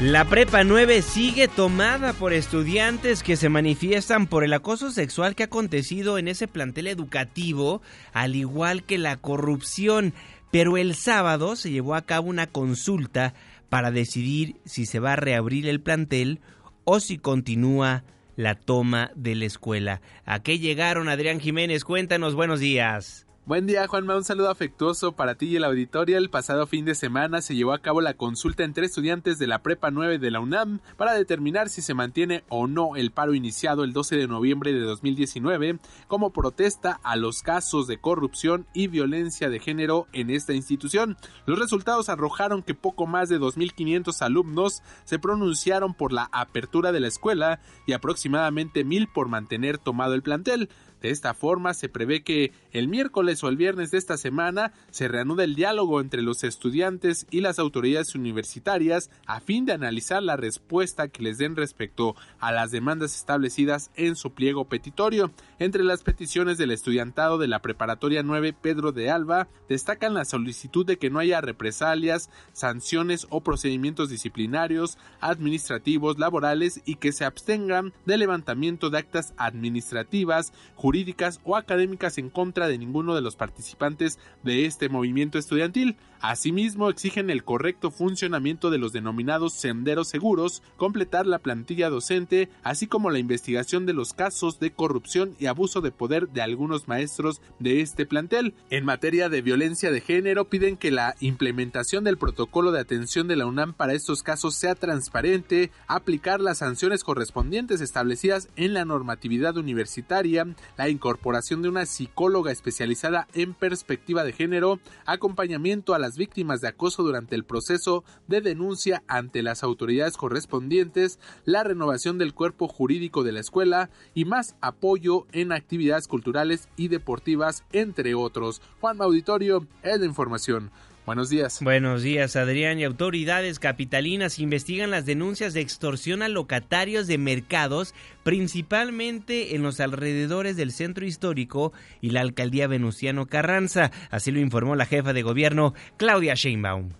La 0.00 0.24
Prepa 0.24 0.62
9 0.62 1.02
sigue 1.02 1.48
tomada 1.48 2.12
por 2.12 2.32
estudiantes 2.32 3.24
que 3.24 3.34
se 3.34 3.48
manifiestan 3.48 4.28
por 4.28 4.44
el 4.44 4.52
acoso 4.52 4.92
sexual 4.92 5.34
que 5.34 5.42
ha 5.42 5.46
acontecido 5.46 6.18
en 6.18 6.28
ese 6.28 6.46
plantel 6.46 6.86
educativo, 6.86 7.82
al 8.12 8.36
igual 8.36 8.84
que 8.84 8.96
la 8.96 9.16
corrupción. 9.16 10.14
Pero 10.52 10.76
el 10.76 10.94
sábado 10.94 11.56
se 11.56 11.72
llevó 11.72 11.96
a 11.96 12.02
cabo 12.02 12.28
una 12.28 12.46
consulta 12.46 13.34
para 13.68 13.90
decidir 13.90 14.54
si 14.64 14.86
se 14.86 15.00
va 15.00 15.14
a 15.14 15.16
reabrir 15.16 15.68
el 15.68 15.80
plantel 15.80 16.38
o 16.84 17.00
si 17.00 17.18
continúa 17.18 18.04
la 18.36 18.54
toma 18.54 19.10
de 19.16 19.34
la 19.34 19.46
escuela. 19.46 20.00
¿A 20.24 20.44
qué 20.44 20.60
llegaron, 20.60 21.08
Adrián 21.08 21.40
Jiménez? 21.40 21.82
Cuéntanos, 21.82 22.36
buenos 22.36 22.60
días. 22.60 23.27
Buen 23.48 23.66
día, 23.66 23.88
Juanma. 23.88 24.14
Un 24.14 24.24
saludo 24.24 24.50
afectuoso 24.50 25.12
para 25.12 25.36
ti 25.36 25.46
y 25.46 25.56
el 25.56 25.64
auditorio. 25.64 26.18
El 26.18 26.28
pasado 26.28 26.66
fin 26.66 26.84
de 26.84 26.94
semana 26.94 27.40
se 27.40 27.56
llevó 27.56 27.72
a 27.72 27.78
cabo 27.78 28.02
la 28.02 28.12
consulta 28.12 28.62
entre 28.62 28.84
estudiantes 28.84 29.38
de 29.38 29.46
la 29.46 29.62
Prepa 29.62 29.90
9 29.90 30.18
de 30.18 30.30
la 30.30 30.40
UNAM 30.40 30.80
para 30.98 31.14
determinar 31.14 31.70
si 31.70 31.80
se 31.80 31.94
mantiene 31.94 32.44
o 32.50 32.66
no 32.66 32.94
el 32.94 33.10
paro 33.10 33.32
iniciado 33.32 33.84
el 33.84 33.94
12 33.94 34.16
de 34.16 34.28
noviembre 34.28 34.74
de 34.74 34.80
2019 34.80 35.78
como 36.08 36.30
protesta 36.30 37.00
a 37.02 37.16
los 37.16 37.40
casos 37.40 37.86
de 37.86 37.96
corrupción 37.96 38.66
y 38.74 38.88
violencia 38.88 39.48
de 39.48 39.60
género 39.60 40.08
en 40.12 40.28
esta 40.28 40.52
institución. 40.52 41.16
Los 41.46 41.58
resultados 41.58 42.10
arrojaron 42.10 42.62
que 42.62 42.74
poco 42.74 43.06
más 43.06 43.30
de 43.30 43.40
2.500 43.40 44.20
alumnos 44.20 44.82
se 45.04 45.18
pronunciaron 45.18 45.94
por 45.94 46.12
la 46.12 46.28
apertura 46.32 46.92
de 46.92 47.00
la 47.00 47.08
escuela 47.08 47.60
y 47.86 47.94
aproximadamente 47.94 48.84
1.000 48.84 49.10
por 49.10 49.28
mantener 49.28 49.78
tomado 49.78 50.12
el 50.12 50.20
plantel. 50.20 50.68
De 51.00 51.10
esta 51.10 51.34
forma, 51.34 51.74
se 51.74 51.88
prevé 51.88 52.22
que 52.22 52.52
el 52.72 52.88
miércoles 52.88 53.42
o 53.44 53.48
el 53.48 53.56
viernes 53.56 53.90
de 53.90 53.98
esta 53.98 54.16
semana 54.16 54.72
se 54.90 55.08
reanude 55.08 55.44
el 55.44 55.54
diálogo 55.54 56.00
entre 56.00 56.22
los 56.22 56.44
estudiantes 56.44 57.26
y 57.30 57.40
las 57.40 57.58
autoridades 57.58 58.14
universitarias 58.14 59.10
a 59.26 59.40
fin 59.40 59.64
de 59.64 59.72
analizar 59.72 60.22
la 60.22 60.36
respuesta 60.36 61.08
que 61.08 61.22
les 61.22 61.38
den 61.38 61.56
respecto 61.56 62.16
a 62.40 62.52
las 62.52 62.70
demandas 62.70 63.14
establecidas 63.14 63.90
en 63.96 64.16
su 64.16 64.32
pliego 64.32 64.64
petitorio. 64.64 65.30
Entre 65.58 65.84
las 65.84 66.02
peticiones 66.02 66.58
del 66.58 66.70
estudiantado 66.70 67.38
de 67.38 67.48
la 67.48 67.62
Preparatoria 67.62 68.22
9 68.22 68.52
Pedro 68.52 68.92
de 68.92 69.10
Alba 69.10 69.48
destacan 69.68 70.14
la 70.14 70.24
solicitud 70.24 70.84
de 70.84 70.98
que 70.98 71.10
no 71.10 71.18
haya 71.18 71.40
represalias, 71.40 72.30
sanciones 72.52 73.26
o 73.30 73.42
procedimientos 73.42 74.10
disciplinarios, 74.10 74.98
administrativos, 75.20 76.18
laborales 76.18 76.80
y 76.84 76.96
que 76.96 77.12
se 77.12 77.24
abstengan 77.24 77.92
del 78.06 78.20
levantamiento 78.20 78.90
de 78.90 78.98
actas 78.98 79.34
administrativas, 79.36 80.52
jurídicas 80.88 81.38
o 81.44 81.54
académicas 81.54 82.16
en 82.16 82.30
contra 82.30 82.66
de 82.66 82.78
ninguno 82.78 83.14
de 83.14 83.20
los 83.20 83.36
participantes 83.36 84.18
de 84.42 84.64
este 84.64 84.88
movimiento 84.88 85.36
estudiantil. 85.36 85.98
Asimismo, 86.20 86.88
exigen 86.88 87.30
el 87.30 87.44
correcto 87.44 87.90
funcionamiento 87.90 88.70
de 88.70 88.78
los 88.78 88.92
denominados 88.92 89.52
senderos 89.52 90.08
seguros, 90.08 90.62
completar 90.76 91.26
la 91.26 91.38
plantilla 91.38 91.90
docente, 91.90 92.48
así 92.62 92.86
como 92.86 93.10
la 93.10 93.18
investigación 93.18 93.86
de 93.86 93.92
los 93.92 94.14
casos 94.14 94.58
de 94.58 94.72
corrupción 94.72 95.36
y 95.38 95.46
abuso 95.46 95.80
de 95.80 95.92
poder 95.92 96.30
de 96.30 96.40
algunos 96.40 96.88
maestros 96.88 97.40
de 97.58 97.82
este 97.82 98.06
plantel. 98.06 98.54
En 98.70 98.86
materia 98.86 99.28
de 99.28 99.42
violencia 99.42 99.92
de 99.92 100.00
género, 100.00 100.46
piden 100.46 100.76
que 100.78 100.90
la 100.90 101.14
implementación 101.20 102.02
del 102.02 102.18
protocolo 102.18 102.72
de 102.72 102.80
atención 102.80 103.28
de 103.28 103.36
la 103.36 103.46
UNAM 103.46 103.74
para 103.74 103.92
estos 103.92 104.22
casos 104.22 104.54
sea 104.54 104.74
transparente, 104.74 105.70
aplicar 105.86 106.40
las 106.40 106.58
sanciones 106.58 107.04
correspondientes 107.04 107.82
establecidas 107.82 108.48
en 108.56 108.72
la 108.72 108.86
normatividad 108.86 109.56
universitaria, 109.56 110.46
la 110.78 110.88
incorporación 110.88 111.60
de 111.60 111.68
una 111.68 111.84
psicóloga 111.84 112.52
especializada 112.52 113.26
en 113.34 113.52
perspectiva 113.52 114.24
de 114.24 114.32
género, 114.32 114.78
acompañamiento 115.04 115.92
a 115.92 115.98
las 115.98 116.16
víctimas 116.16 116.60
de 116.60 116.68
acoso 116.68 117.02
durante 117.02 117.34
el 117.34 117.44
proceso 117.44 118.04
de 118.28 118.40
denuncia 118.40 119.02
ante 119.08 119.42
las 119.42 119.64
autoridades 119.64 120.16
correspondientes, 120.16 121.18
la 121.44 121.64
renovación 121.64 122.16
del 122.16 122.32
cuerpo 122.32 122.68
jurídico 122.68 123.24
de 123.24 123.32
la 123.32 123.40
escuela 123.40 123.90
y 124.14 124.24
más 124.24 124.54
apoyo 124.60 125.26
en 125.32 125.52
actividades 125.52 126.06
culturales 126.06 126.68
y 126.76 126.88
deportivas, 126.88 127.64
entre 127.72 128.14
otros. 128.14 128.62
Juan 128.80 129.02
Auditorio 129.02 129.66
es 129.82 129.98
la 129.98 130.06
información. 130.06 130.70
Buenos 131.08 131.30
días. 131.30 131.62
Buenos 131.62 132.02
días, 132.02 132.36
Adrián. 132.36 132.78
Y 132.78 132.84
autoridades 132.84 133.58
capitalinas 133.58 134.38
investigan 134.38 134.90
las 134.90 135.06
denuncias 135.06 135.54
de 135.54 135.62
extorsión 135.62 136.20
a 136.20 136.28
locatarios 136.28 137.06
de 137.06 137.16
mercados, 137.16 137.94
principalmente 138.24 139.54
en 139.54 139.62
los 139.62 139.80
alrededores 139.80 140.58
del 140.58 140.70
centro 140.70 141.06
histórico 141.06 141.72
y 142.02 142.10
la 142.10 142.20
alcaldía 142.20 142.66
Venustiano 142.66 143.24
Carranza. 143.24 143.90
Así 144.10 144.32
lo 144.32 144.38
informó 144.38 144.76
la 144.76 144.84
jefa 144.84 145.14
de 145.14 145.22
gobierno, 145.22 145.72
Claudia 145.96 146.34
Sheinbaum. 146.34 146.90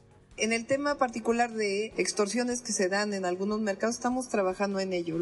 En 0.40 0.52
el 0.52 0.66
tema 0.66 0.94
particular 0.98 1.52
de 1.52 1.92
extorsiones 1.96 2.62
que 2.62 2.72
se 2.72 2.88
dan 2.88 3.12
en 3.12 3.24
algunos 3.24 3.60
mercados, 3.60 3.96
estamos 3.96 4.28
trabajando 4.28 4.78
en 4.78 4.92
ello. 4.92 5.16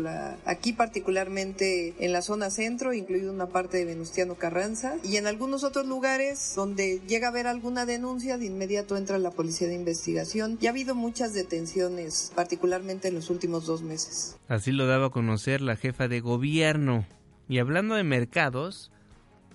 Aquí 0.45 0.75
particularmente 0.75 1.95
en 1.99 2.13
la 2.13 2.21
zona 2.21 2.51
centro, 2.51 2.93
incluido 2.93 3.33
una 3.33 3.47
parte 3.47 3.79
de 3.79 3.87
Venustiano 3.87 4.35
Carranza, 4.35 4.97
y 5.03 5.17
en 5.17 5.27
algunos 5.27 5.65
otros 5.65 5.87
lugares 5.87 6.53
donde 6.55 7.01
llega 7.09 7.29
a 7.29 7.31
haber 7.31 7.47
alguna 7.47 7.87
denuncia, 7.87 8.37
de 8.37 8.45
inmediato 8.45 8.99
entra 8.99 9.19
la 9.19 9.31
policía 9.31 9.69
de 9.69 9.75
investigación. 9.75 10.59
Y 10.61 10.67
ha 10.67 10.71
habido 10.71 10.95
muchas 10.95 11.33
detenciones, 11.33 12.31
particularmente 12.35 13.09
en 13.09 13.15
los 13.15 13.31
últimos 13.31 13.65
dos 13.65 13.81
meses. 13.81 14.37
Así 14.49 14.71
lo 14.71 14.87
daba 14.87 15.07
a 15.07 15.11
conocer 15.11 15.63
la 15.63 15.77
jefa 15.77 16.09
de 16.09 16.21
gobierno. 16.21 17.07
Y 17.49 17.59
hablando 17.59 17.95
de 17.95 18.05
mercados, 18.05 18.93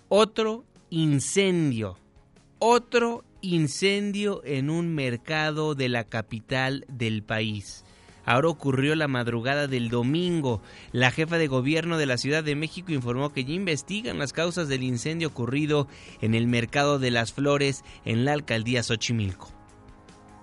otro 0.09 0.63
incendio. 0.89 1.97
Otro 2.57 3.23
incendio 3.41 4.41
en 4.45 4.69
un 4.69 4.93
mercado 4.93 5.75
de 5.75 5.89
la 5.89 6.03
capital 6.03 6.85
del 6.87 7.23
país. 7.23 7.83
Ahora 8.25 8.49
ocurrió 8.49 8.95
la 8.95 9.07
madrugada 9.07 9.67
del 9.67 9.89
domingo. 9.89 10.61
La 10.91 11.11
jefa 11.11 11.37
de 11.37 11.47
gobierno 11.47 11.97
de 11.97 12.05
la 12.05 12.17
Ciudad 12.17 12.43
de 12.43 12.55
México 12.55 12.91
informó 12.91 13.33
que 13.33 13.43
ya 13.43 13.53
investigan 13.53 14.19
las 14.19 14.33
causas 14.33 14.67
del 14.67 14.83
incendio 14.83 15.29
ocurrido 15.29 15.87
en 16.21 16.35
el 16.35 16.47
mercado 16.47 16.99
de 16.99 17.11
las 17.11 17.33
flores 17.33 17.83
en 18.05 18.25
la 18.25 18.33
alcaldía 18.33 18.83
Xochimilco. 18.83 19.49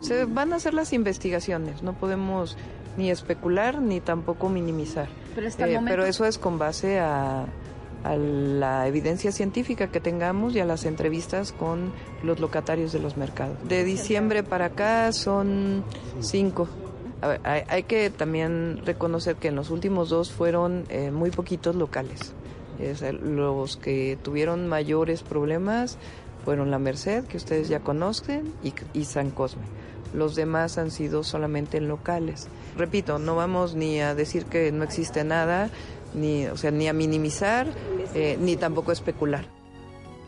Se 0.01 0.25
van 0.25 0.53
a 0.53 0.57
hacer 0.57 0.75
las 0.75 0.93
investigaciones, 0.93 1.83
no 1.83 1.93
podemos 1.93 2.57
ni 2.97 3.11
especular 3.11 3.81
ni 3.81 4.01
tampoco 4.01 4.49
minimizar. 4.49 5.09
Pero, 5.35 5.49
eh, 5.49 5.81
pero 5.85 6.05
eso 6.05 6.25
es 6.25 6.39
con 6.39 6.59
base 6.59 6.99
a, 6.99 7.47
a 8.05 8.17
la 8.17 8.87
evidencia 8.87 9.33
científica 9.33 9.89
que 9.89 10.01
tengamos 10.01 10.55
y 10.55 10.61
a 10.61 10.65
las 10.65 10.85
entrevistas 10.85 11.53
con 11.53 11.93
los 12.23 12.41
locatarios 12.41 12.93
de 12.93 13.01
los 13.01 13.17
mercados. 13.17 13.57
De 13.69 13.85
diciembre 13.85 14.43
para 14.43 14.67
acá 14.67 15.13
son 15.13 15.85
cinco. 16.21 16.69
hay, 17.45 17.83
que 17.85 18.11
también 18.11 18.81
reconocer 18.85 19.37
que 19.37 19.49
en 19.49 19.57
los 19.57 19.71
últimos 19.71 20.09
dos 20.09 20.31
fueron 20.31 20.85
eh, 20.89 21.11
muy 21.11 21.31
poquitos 21.31 21.75
locales. 21.75 22.35
los 23.23 23.77
que 23.77 24.19
tuvieron 24.23 24.69
mayores 24.69 25.23
problemas 25.23 25.99
fueron 26.45 26.71
la 26.71 26.79
Merced, 26.79 27.25
que 27.25 27.37
ustedes 27.37 27.69
ya 27.69 27.81
conocen, 27.81 28.55
y, 28.63 28.73
y 28.95 29.05
San 29.05 29.31
Cosme. 29.31 29.65
Los 30.15 30.35
demás 30.35 30.79
han 30.79 30.91
sido 30.91 31.23
solamente 31.23 31.77
en 31.77 31.89
locales. 31.89 32.49
Repito, 32.77 33.19
no 33.19 33.37
vamos 33.37 33.75
ni 33.75 34.01
a 34.01 34.15
decir 34.15 34.47
que 34.47 34.73
no 34.73 34.85
existe 34.85 35.25
nada, 35.25 35.69
ni, 36.15 36.47
o 36.47 36.57
sea, 36.57 36.71
ni 36.71 36.89
a 36.89 36.93
minimizar, 36.93 37.69
eh, 38.15 38.39
ni 38.41 38.57
tampoco 38.57 38.91
a 38.91 38.95
especular. 38.95 39.47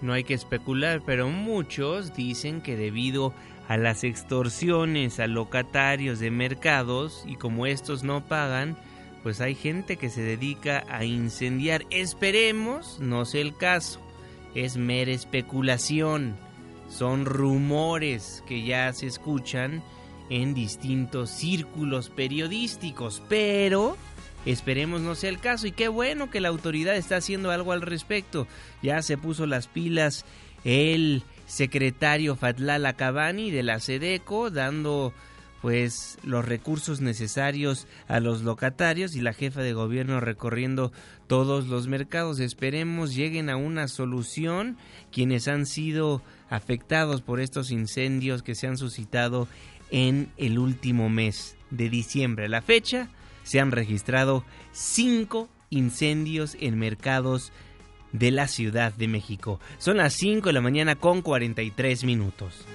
No 0.02 0.12
hay 0.12 0.24
que 0.24 0.34
especular, 0.34 1.02
pero 1.04 1.28
muchos 1.28 2.14
dicen 2.14 2.62
que 2.62 2.76
debido 2.76 3.34
a 3.68 3.76
las 3.76 4.02
extorsiones 4.02 5.20
a 5.20 5.26
locatarios 5.26 6.18
de 6.18 6.30
mercados 6.30 7.24
y 7.26 7.36
como 7.36 7.66
estos 7.66 8.02
no 8.02 8.26
pagan, 8.26 8.76
pues 9.22 9.40
hay 9.40 9.54
gente 9.54 9.96
que 9.96 10.08
se 10.08 10.22
dedica 10.22 10.84
a 10.88 11.04
incendiar. 11.04 11.84
Esperemos 11.90 12.98
no 13.00 13.24
sea 13.24 13.42
el 13.42 13.56
caso. 13.56 14.00
Es 14.54 14.76
mera 14.76 15.12
especulación. 15.12 16.34
Son 16.88 17.26
rumores 17.26 18.42
que 18.48 18.64
ya 18.64 18.92
se 18.92 19.06
escuchan 19.06 19.82
en 20.30 20.54
distintos 20.54 21.30
círculos 21.30 22.08
periodísticos, 22.08 23.22
pero 23.28 23.96
Esperemos 24.46 25.00
no 25.02 25.14
sea 25.14 25.30
el 25.30 25.38
caso 25.38 25.66
y 25.66 25.72
qué 25.72 25.88
bueno 25.88 26.30
que 26.30 26.40
la 26.40 26.48
autoridad 26.48 26.96
está 26.96 27.16
haciendo 27.16 27.50
algo 27.50 27.72
al 27.72 27.82
respecto. 27.82 28.46
Ya 28.82 29.02
se 29.02 29.18
puso 29.18 29.46
las 29.46 29.66
pilas 29.66 30.24
el 30.64 31.22
secretario 31.46 32.36
Fatlala 32.36 32.94
Cabani 32.94 33.50
de 33.50 33.62
la 33.62 33.80
SEDECO 33.80 34.50
dando 34.50 35.12
pues 35.60 36.18
los 36.24 36.44
recursos 36.44 37.02
necesarios 37.02 37.86
a 38.08 38.20
los 38.20 38.42
locatarios 38.42 39.14
y 39.14 39.20
la 39.20 39.34
jefa 39.34 39.60
de 39.60 39.74
gobierno 39.74 40.20
recorriendo 40.20 40.90
todos 41.26 41.66
los 41.66 41.86
mercados. 41.86 42.40
Esperemos 42.40 43.14
lleguen 43.14 43.50
a 43.50 43.56
una 43.56 43.88
solución 43.88 44.78
quienes 45.12 45.48
han 45.48 45.66
sido 45.66 46.22
afectados 46.48 47.20
por 47.20 47.40
estos 47.40 47.70
incendios 47.70 48.42
que 48.42 48.54
se 48.54 48.68
han 48.68 48.78
suscitado 48.78 49.48
en 49.90 50.30
el 50.38 50.58
último 50.58 51.10
mes 51.10 51.56
de 51.70 51.90
diciembre. 51.90 52.48
La 52.48 52.62
fecha 52.62 53.10
se 53.42 53.60
han 53.60 53.70
registrado 53.70 54.44
cinco 54.72 55.48
incendios 55.70 56.56
en 56.60 56.78
mercados 56.78 57.52
de 58.12 58.30
la 58.30 58.48
Ciudad 58.48 58.92
de 58.92 59.08
México. 59.08 59.60
Son 59.78 59.98
las 59.98 60.14
5 60.14 60.48
de 60.48 60.52
la 60.52 60.60
mañana 60.60 60.96
con 60.96 61.22
43 61.22 62.04
minutos. 62.04 62.66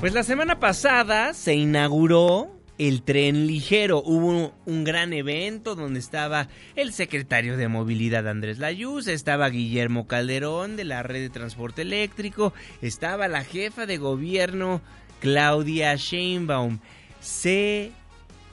Pues 0.00 0.14
la 0.14 0.22
semana 0.22 0.60
pasada 0.60 1.32
se 1.34 1.54
inauguró 1.54 2.58
el 2.78 3.02
tren 3.02 3.46
ligero. 3.46 4.02
Hubo 4.04 4.54
un 4.64 4.84
gran 4.84 5.12
evento 5.12 5.74
donde 5.74 5.98
estaba 5.98 6.48
el 6.76 6.92
secretario 6.92 7.56
de 7.56 7.68
Movilidad 7.68 8.28
Andrés 8.28 8.58
Layuz, 8.58 9.08
estaba 9.08 9.50
Guillermo 9.50 10.06
Calderón 10.06 10.76
de 10.76 10.84
la 10.84 11.02
red 11.02 11.20
de 11.20 11.30
transporte 11.30 11.82
eléctrico, 11.82 12.52
estaba 12.80 13.26
la 13.26 13.42
jefa 13.42 13.86
de 13.86 13.98
gobierno 13.98 14.80
Claudia 15.20 15.96
Sheinbaum. 15.96 16.78
Se 17.18 17.90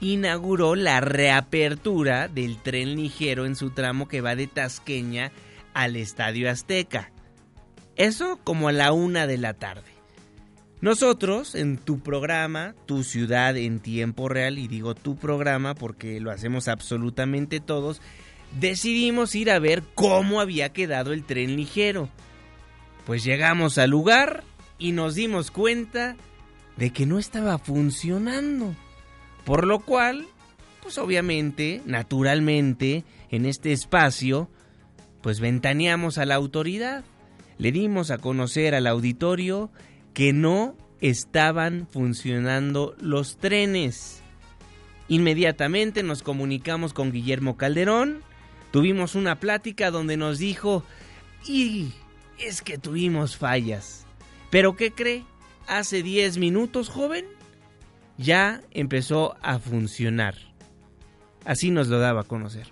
inauguró 0.02 0.76
la 0.76 1.02
reapertura 1.02 2.28
del 2.28 2.58
tren 2.58 2.96
ligero 2.96 3.46
en 3.46 3.56
su 3.56 3.72
tramo 3.72 4.08
que 4.08 4.22
va 4.22 4.36
de 4.36 4.48
Tasqueña 4.48 5.32
al 5.74 5.96
Estadio 5.96 6.50
Azteca. 6.50 7.12
Eso 7.96 8.40
como 8.44 8.68
a 8.68 8.72
la 8.72 8.92
una 8.92 9.28
de 9.28 9.38
la 9.38 9.54
tarde. 9.54 9.96
Nosotros 10.82 11.56
en 11.56 11.78
tu 11.78 12.00
programa, 12.02 12.76
tu 12.86 13.04
ciudad 13.04 13.58
en 13.58 13.80
tiempo 13.80 14.30
real, 14.30 14.60
y 14.60 14.68
digo 14.68 14.94
tu 14.94 15.16
programa 15.16 15.74
porque 15.74 16.20
lo 16.20 16.32
hacemos 16.32 16.68
absolutamente 16.68 17.60
todos, 17.60 18.02
decidimos 18.60 19.34
ir 19.36 19.50
a 19.50 19.60
ver 19.60 19.84
cómo 19.96 20.42
había 20.42 20.70
quedado 20.74 21.14
el 21.14 21.24
tren 21.24 21.56
ligero. 21.56 22.10
Pues 23.06 23.24
llegamos 23.24 23.78
al 23.78 23.92
lugar 23.92 24.44
y 24.78 24.92
nos 24.92 25.16
dimos 25.16 25.50
cuenta 25.50 26.16
de 26.78 26.92
que 26.92 27.06
no 27.06 27.20
estaba 27.20 27.58
funcionando. 27.58 28.76
Por 29.46 29.66
lo 29.68 29.80
cual, 29.80 30.26
pues 30.82 30.98
obviamente, 30.98 31.82
naturalmente, 31.86 33.04
en 33.30 33.46
este 33.46 33.72
espacio, 33.72 34.50
pues 35.22 35.40
ventaneamos 35.40 36.18
a 36.18 36.26
la 36.26 36.36
autoridad. 36.36 37.04
Le 37.58 37.72
dimos 37.72 38.12
a 38.12 38.18
conocer 38.18 38.76
al 38.76 38.88
auditorio 38.88 39.72
que 40.14 40.34
no 40.34 40.76
estaban 41.00 41.88
funcionando 41.90 42.96
los 43.00 43.38
trenes. 43.38 44.22
Inmediatamente 45.08 46.02
nos 46.02 46.24
comunicamos 46.24 46.94
con 46.94 47.12
Guillermo 47.12 47.58
Calderón, 47.58 48.22
tuvimos 48.72 49.14
una 49.14 49.40
plática 49.40 49.92
donde 49.92 50.18
nos 50.18 50.40
dijo, 50.40 50.84
y 51.48 51.92
es 52.40 52.62
que 52.64 52.80
tuvimos 52.80 53.38
fallas. 53.38 54.06
Pero 54.50 54.76
¿qué 54.76 54.92
cree? 54.92 55.24
Hace 55.68 56.02
10 56.02 56.38
minutos, 56.40 56.90
joven, 56.90 57.26
ya 58.18 58.62
empezó 58.72 59.36
a 59.42 59.60
funcionar. 59.60 60.36
Así 61.46 61.72
nos 61.72 61.88
lo 61.88 62.00
daba 62.00 62.22
a 62.22 62.24
conocer. 62.24 62.68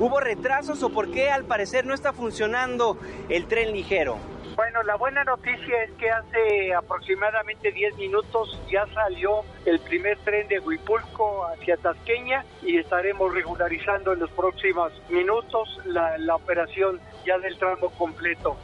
¿Hubo 0.00 0.20
retrasos 0.20 0.82
o 0.82 0.90
por 0.90 1.10
qué 1.10 1.30
al 1.30 1.44
parecer 1.44 1.84
no 1.84 1.92
está 1.92 2.12
funcionando 2.12 2.98
el 3.28 3.46
tren 3.46 3.72
ligero? 3.72 4.18
Bueno, 4.54 4.82
la 4.82 4.96
buena 4.96 5.22
noticia 5.22 5.84
es 5.84 5.92
que 5.92 6.10
hace 6.10 6.74
aproximadamente 6.74 7.70
10 7.70 7.96
minutos 7.96 8.60
ya 8.70 8.86
salió 8.92 9.42
el 9.64 9.78
primer 9.80 10.18
tren 10.18 10.48
de 10.48 10.58
Huipulco 10.58 11.46
hacia 11.46 11.76
Tasqueña 11.76 12.44
y 12.62 12.76
estaremos 12.76 13.32
regularizando 13.32 14.12
en 14.12 14.20
los 14.20 14.30
próximos 14.32 14.92
minutos 15.10 15.80
la, 15.84 16.18
la 16.18 16.34
operación 16.34 17.00
ya 17.24 17.38
del 17.38 17.56
tramo 17.56 17.90
completo. 17.90 18.56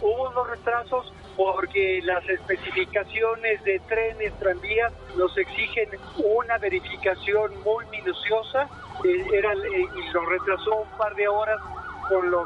Hubo 0.00 0.30
unos 0.30 0.50
retrasos 0.50 1.12
porque 1.40 2.02
las 2.04 2.28
especificaciones 2.28 3.64
de 3.64 3.80
trenes, 3.88 4.30
tranvías, 4.38 4.92
nos 5.16 5.34
exigen 5.38 5.88
una 6.18 6.58
verificación 6.58 7.58
muy 7.64 7.86
minuciosa 7.86 8.68
eh, 9.04 9.24
eh, 9.32 9.86
y 9.96 10.12
lo 10.12 10.26
retrasó 10.26 10.82
un 10.82 10.98
par 10.98 11.14
de 11.14 11.28
horas 11.28 11.58
con 12.10 12.30
lo 12.30 12.44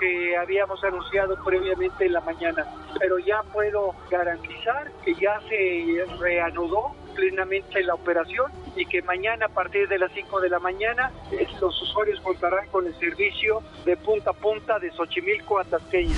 que, 0.00 0.36
habíamos 0.36 0.82
anunciado 0.82 1.36
previamente 1.44 2.06
en 2.06 2.14
la 2.14 2.20
mañana. 2.22 2.66
Pero 2.98 3.20
ya 3.20 3.44
puedo 3.52 3.94
garantizar 4.10 4.90
que 5.04 5.14
ya 5.14 5.38
se 5.48 6.04
reanudó 6.18 6.96
plenamente 7.14 7.80
la 7.84 7.94
operación 7.94 8.50
y 8.74 8.86
que 8.86 9.02
mañana 9.02 9.46
a 9.46 9.50
partir 9.50 9.86
de 9.86 10.00
las 10.00 10.10
5 10.10 10.40
de 10.40 10.48
la 10.48 10.58
mañana 10.58 11.12
eh, 11.30 11.46
los 11.60 11.80
usuarios 11.80 12.20
contarán 12.22 12.66
con 12.70 12.88
el 12.88 12.94
servicio 12.98 13.62
de 13.84 13.96
punta 13.96 14.30
a 14.30 14.34
punta 14.34 14.80
de 14.80 14.90
Xochimilco 14.90 15.60
a 15.60 15.64
Tasqueña. 15.64 16.16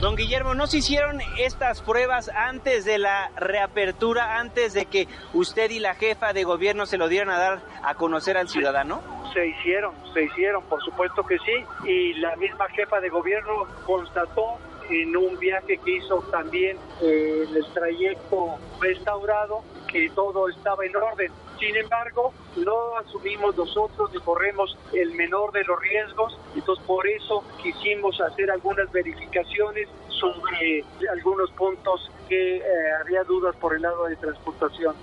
Don 0.00 0.14
Guillermo, 0.14 0.54
¿no 0.54 0.66
se 0.66 0.78
hicieron 0.78 1.20
estas 1.38 1.80
pruebas 1.80 2.28
antes 2.28 2.84
de 2.84 2.98
la 2.98 3.30
reapertura, 3.36 4.38
antes 4.38 4.74
de 4.74 4.84
que 4.86 5.08
usted 5.32 5.70
y 5.70 5.78
la 5.78 5.94
jefa 5.94 6.34
de 6.34 6.44
gobierno 6.44 6.84
se 6.84 6.98
lo 6.98 7.08
dieran 7.08 7.30
a 7.30 7.38
dar 7.38 7.62
a 7.82 7.94
conocer 7.94 8.36
al 8.36 8.48
ciudadano? 8.48 9.00
Se 9.32 9.46
hicieron, 9.46 9.94
se 10.12 10.24
hicieron, 10.24 10.62
por 10.64 10.82
supuesto 10.82 11.22
que 11.22 11.38
sí, 11.38 11.88
y 11.88 12.14
la 12.14 12.36
misma 12.36 12.68
jefa 12.68 13.00
de 13.00 13.08
gobierno 13.08 13.66
constató 13.86 14.58
en 14.90 15.16
un 15.16 15.38
viaje 15.38 15.78
que 15.78 15.96
hizo 15.96 16.22
también 16.30 16.76
eh, 17.02 17.46
el 17.54 17.66
trayecto 17.72 18.58
restaurado 18.80 19.62
que 19.88 20.10
todo 20.10 20.48
estaba 20.48 20.84
en 20.84 20.96
orden. 20.96 21.32
Sin 21.58 21.76
embargo, 21.76 22.32
no 22.56 22.96
asumimos 22.98 23.56
nosotros 23.56 24.10
ni 24.12 24.20
corremos 24.20 24.76
el 24.92 25.12
menor 25.12 25.52
de 25.52 25.64
los 25.64 25.80
riesgos, 25.80 26.38
entonces 26.54 26.84
por 26.86 27.06
eso 27.06 27.44
quisimos 27.62 28.20
hacer 28.20 28.50
algunas 28.50 28.90
verificaciones 28.92 29.88
sobre 30.08 30.84
algunos 31.12 31.50
puntos 31.52 32.10
que 32.28 32.56
eh, 32.56 32.62
había 33.00 33.22
dudas 33.24 33.54
por 33.56 33.74
el 33.74 33.82
lado 33.82 34.06
de 34.06 34.16
transportación 34.16 34.94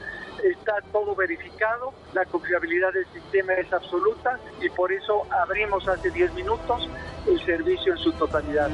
está 0.43 0.73
todo 0.91 1.15
verificado, 1.15 1.93
la 2.13 2.25
confiabilidad 2.25 2.91
del 2.93 3.05
sistema 3.07 3.53
es 3.53 3.71
absoluta 3.71 4.39
y 4.61 4.69
por 4.69 4.91
eso 4.91 5.25
abrimos 5.29 5.87
hace 5.87 6.09
10 6.11 6.33
minutos 6.33 6.89
el 7.27 7.43
servicio 7.45 7.93
en 7.93 7.99
su 7.99 8.11
totalidad. 8.13 8.69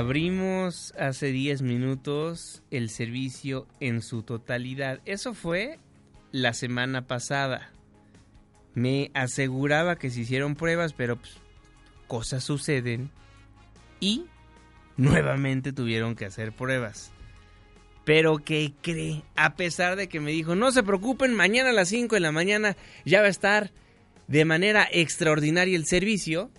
Abrimos 0.00 0.94
hace 0.98 1.26
10 1.26 1.60
minutos 1.60 2.62
el 2.70 2.88
servicio 2.88 3.66
en 3.80 4.00
su 4.00 4.22
totalidad. 4.22 4.98
Eso 5.04 5.34
fue 5.34 5.78
la 6.32 6.54
semana 6.54 7.06
pasada. 7.06 7.70
Me 8.72 9.10
aseguraba 9.12 9.96
que 9.96 10.08
se 10.08 10.20
hicieron 10.20 10.56
pruebas, 10.56 10.94
pero 10.94 11.16
pues, 11.16 11.32
cosas 12.06 12.42
suceden 12.44 13.10
y 14.00 14.24
nuevamente 14.96 15.70
tuvieron 15.70 16.16
que 16.16 16.24
hacer 16.24 16.52
pruebas. 16.52 17.12
Pero 18.06 18.38
¿qué 18.38 18.72
cree? 18.80 19.22
A 19.36 19.54
pesar 19.54 19.96
de 19.96 20.08
que 20.08 20.18
me 20.18 20.30
dijo, 20.30 20.54
no 20.54 20.72
se 20.72 20.82
preocupen, 20.82 21.34
mañana 21.34 21.68
a 21.68 21.74
las 21.74 21.90
5 21.90 22.14
de 22.14 22.20
la 22.20 22.32
mañana 22.32 22.74
ya 23.04 23.20
va 23.20 23.26
a 23.26 23.30
estar 23.30 23.70
de 24.28 24.46
manera 24.46 24.88
extraordinaria 24.90 25.76
el 25.76 25.84
servicio. 25.84 26.50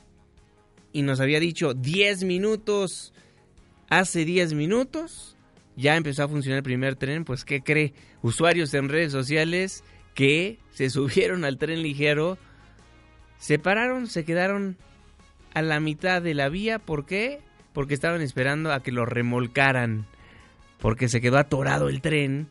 Y 0.93 1.01
nos 1.01 1.19
había 1.19 1.39
dicho 1.39 1.73
10 1.73 2.25
minutos 2.25 3.11
hace 3.91 4.23
10 4.23 4.53
minutos 4.53 5.35
ya 5.75 5.95
empezó 5.95 6.23
a 6.23 6.27
funcionar 6.27 6.57
el 6.57 6.63
primer 6.63 6.95
tren, 6.95 7.25
pues 7.25 7.45
¿qué 7.45 7.61
cree? 7.61 7.93
Usuarios 8.21 8.73
en 8.73 8.89
redes 8.89 9.11
sociales 9.11 9.83
que 10.15 10.59
se 10.71 10.89
subieron 10.89 11.43
al 11.45 11.57
tren 11.57 11.83
ligero, 11.83 12.37
se 13.37 13.59
pararon, 13.59 14.07
se 14.07 14.23
quedaron 14.23 14.77
a 15.53 15.61
la 15.61 15.79
mitad 15.79 16.21
de 16.21 16.33
la 16.33 16.49
vía, 16.49 16.79
¿por 16.79 17.05
qué? 17.05 17.41
Porque 17.73 17.93
estaban 17.93 18.21
esperando 18.21 18.71
a 18.71 18.81
que 18.81 18.91
lo 18.91 19.05
remolcaran, 19.05 20.05
porque 20.79 21.09
se 21.09 21.21
quedó 21.21 21.37
atorado 21.37 21.89
el 21.89 22.01
tren 22.01 22.47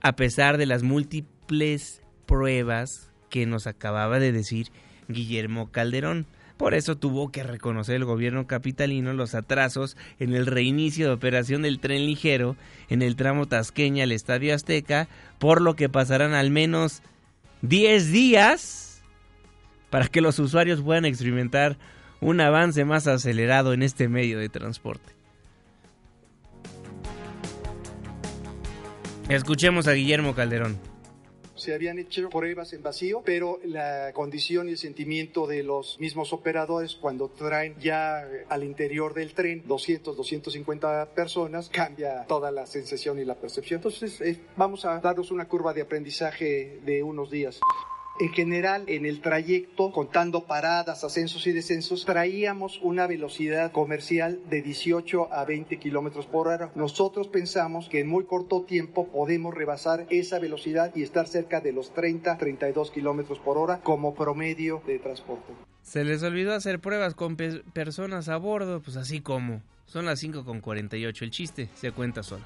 a 0.00 0.14
pesar 0.16 0.58
de 0.58 0.66
las 0.66 0.82
múltiples 0.82 2.02
pruebas 2.26 3.10
que 3.30 3.46
nos 3.46 3.66
acababa 3.66 4.20
de 4.20 4.32
decir 4.32 4.68
Guillermo 5.08 5.72
Calderón. 5.72 6.26
Por 6.56 6.74
eso 6.74 6.96
tuvo 6.96 7.32
que 7.32 7.42
reconocer 7.42 7.96
el 7.96 8.04
gobierno 8.04 8.46
capitalino 8.46 9.12
los 9.12 9.34
atrasos 9.34 9.96
en 10.20 10.34
el 10.34 10.46
reinicio 10.46 11.08
de 11.08 11.14
operación 11.14 11.62
del 11.62 11.80
tren 11.80 12.06
ligero 12.06 12.56
en 12.88 13.02
el 13.02 13.16
tramo 13.16 13.46
Tasqueña 13.46 14.04
al 14.04 14.12
Estadio 14.12 14.54
Azteca, 14.54 15.08
por 15.38 15.60
lo 15.60 15.74
que 15.74 15.88
pasarán 15.88 16.32
al 16.32 16.50
menos 16.50 17.02
10 17.62 18.12
días 18.12 19.02
para 19.90 20.08
que 20.08 20.20
los 20.20 20.38
usuarios 20.38 20.80
puedan 20.80 21.04
experimentar 21.04 21.76
un 22.20 22.40
avance 22.40 22.84
más 22.84 23.06
acelerado 23.06 23.72
en 23.72 23.82
este 23.82 24.08
medio 24.08 24.38
de 24.38 24.48
transporte. 24.48 25.12
Escuchemos 29.28 29.86
a 29.88 29.92
Guillermo 29.92 30.34
Calderón. 30.34 30.93
Se 31.56 31.74
habían 31.74 31.98
hecho 31.98 32.28
pruebas 32.30 32.72
en 32.72 32.82
vacío, 32.82 33.22
pero 33.24 33.60
la 33.64 34.12
condición 34.12 34.68
y 34.68 34.72
el 34.72 34.78
sentimiento 34.78 35.46
de 35.46 35.62
los 35.62 35.98
mismos 36.00 36.32
operadores 36.32 36.96
cuando 36.96 37.28
traen 37.28 37.76
ya 37.80 38.26
al 38.48 38.64
interior 38.64 39.14
del 39.14 39.34
tren 39.34 39.62
200, 39.66 40.16
250 40.16 41.10
personas, 41.14 41.68
cambia 41.68 42.24
toda 42.26 42.50
la 42.50 42.66
sensación 42.66 43.18
y 43.18 43.24
la 43.24 43.34
percepción. 43.34 43.78
Entonces, 43.78 44.20
eh, 44.20 44.40
vamos 44.56 44.84
a 44.84 44.98
darnos 45.00 45.30
una 45.30 45.46
curva 45.46 45.72
de 45.72 45.82
aprendizaje 45.82 46.80
de 46.84 47.02
unos 47.02 47.30
días. 47.30 47.60
En 48.20 48.32
general, 48.32 48.84
en 48.86 49.06
el 49.06 49.20
trayecto, 49.20 49.90
contando 49.90 50.44
paradas, 50.44 51.02
ascensos 51.02 51.48
y 51.48 51.52
descensos, 51.52 52.04
traíamos 52.04 52.78
una 52.80 53.08
velocidad 53.08 53.72
comercial 53.72 54.38
de 54.48 54.62
18 54.62 55.32
a 55.32 55.44
20 55.44 55.78
kilómetros 55.80 56.26
por 56.26 56.46
hora. 56.46 56.70
Nosotros 56.76 57.26
pensamos 57.26 57.88
que 57.88 57.98
en 57.98 58.06
muy 58.06 58.24
corto 58.24 58.62
tiempo 58.62 59.08
podemos 59.08 59.52
rebasar 59.52 60.06
esa 60.10 60.38
velocidad 60.38 60.92
y 60.94 61.02
estar 61.02 61.26
cerca 61.26 61.60
de 61.60 61.72
los 61.72 61.92
30, 61.92 62.38
32 62.38 62.92
kilómetros 62.92 63.40
por 63.40 63.58
hora 63.58 63.80
como 63.80 64.14
promedio 64.14 64.80
de 64.86 65.00
transporte. 65.00 65.52
Se 65.82 66.04
les 66.04 66.22
olvidó 66.22 66.54
hacer 66.54 66.78
pruebas 66.78 67.14
con 67.14 67.36
personas 67.36 68.28
a 68.28 68.36
bordo, 68.36 68.80
pues 68.80 68.96
así 68.96 69.22
como. 69.22 69.60
Son 69.86 70.06
las 70.06 70.20
5 70.20 70.44
con 70.44 70.60
48. 70.60 71.24
El 71.24 71.30
chiste 71.32 71.68
se 71.74 71.90
cuenta 71.90 72.22
solo. 72.22 72.44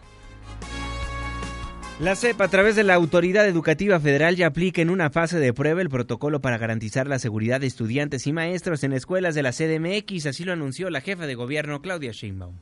La 2.00 2.14
CEP, 2.14 2.40
a 2.40 2.46
través 2.46 2.76
de 2.76 2.84
la 2.84 2.94
Autoridad 2.94 3.48
Educativa 3.48 3.98
Federal, 3.98 4.36
ya 4.36 4.46
aplica 4.46 4.80
en 4.80 4.88
una 4.88 5.10
fase 5.10 5.40
de 5.40 5.52
prueba 5.52 5.82
el 5.82 5.88
protocolo 5.88 6.40
para 6.40 6.56
garantizar 6.56 7.08
la 7.08 7.18
seguridad 7.18 7.60
de 7.60 7.66
estudiantes 7.66 8.28
y 8.28 8.32
maestros 8.32 8.84
en 8.84 8.92
escuelas 8.92 9.34
de 9.34 9.42
la 9.42 9.50
CDMX, 9.50 10.26
así 10.26 10.44
lo 10.44 10.52
anunció 10.52 10.90
la 10.90 11.00
jefa 11.00 11.26
de 11.26 11.34
gobierno 11.34 11.82
Claudia 11.82 12.12
Sheinbaum. 12.12 12.54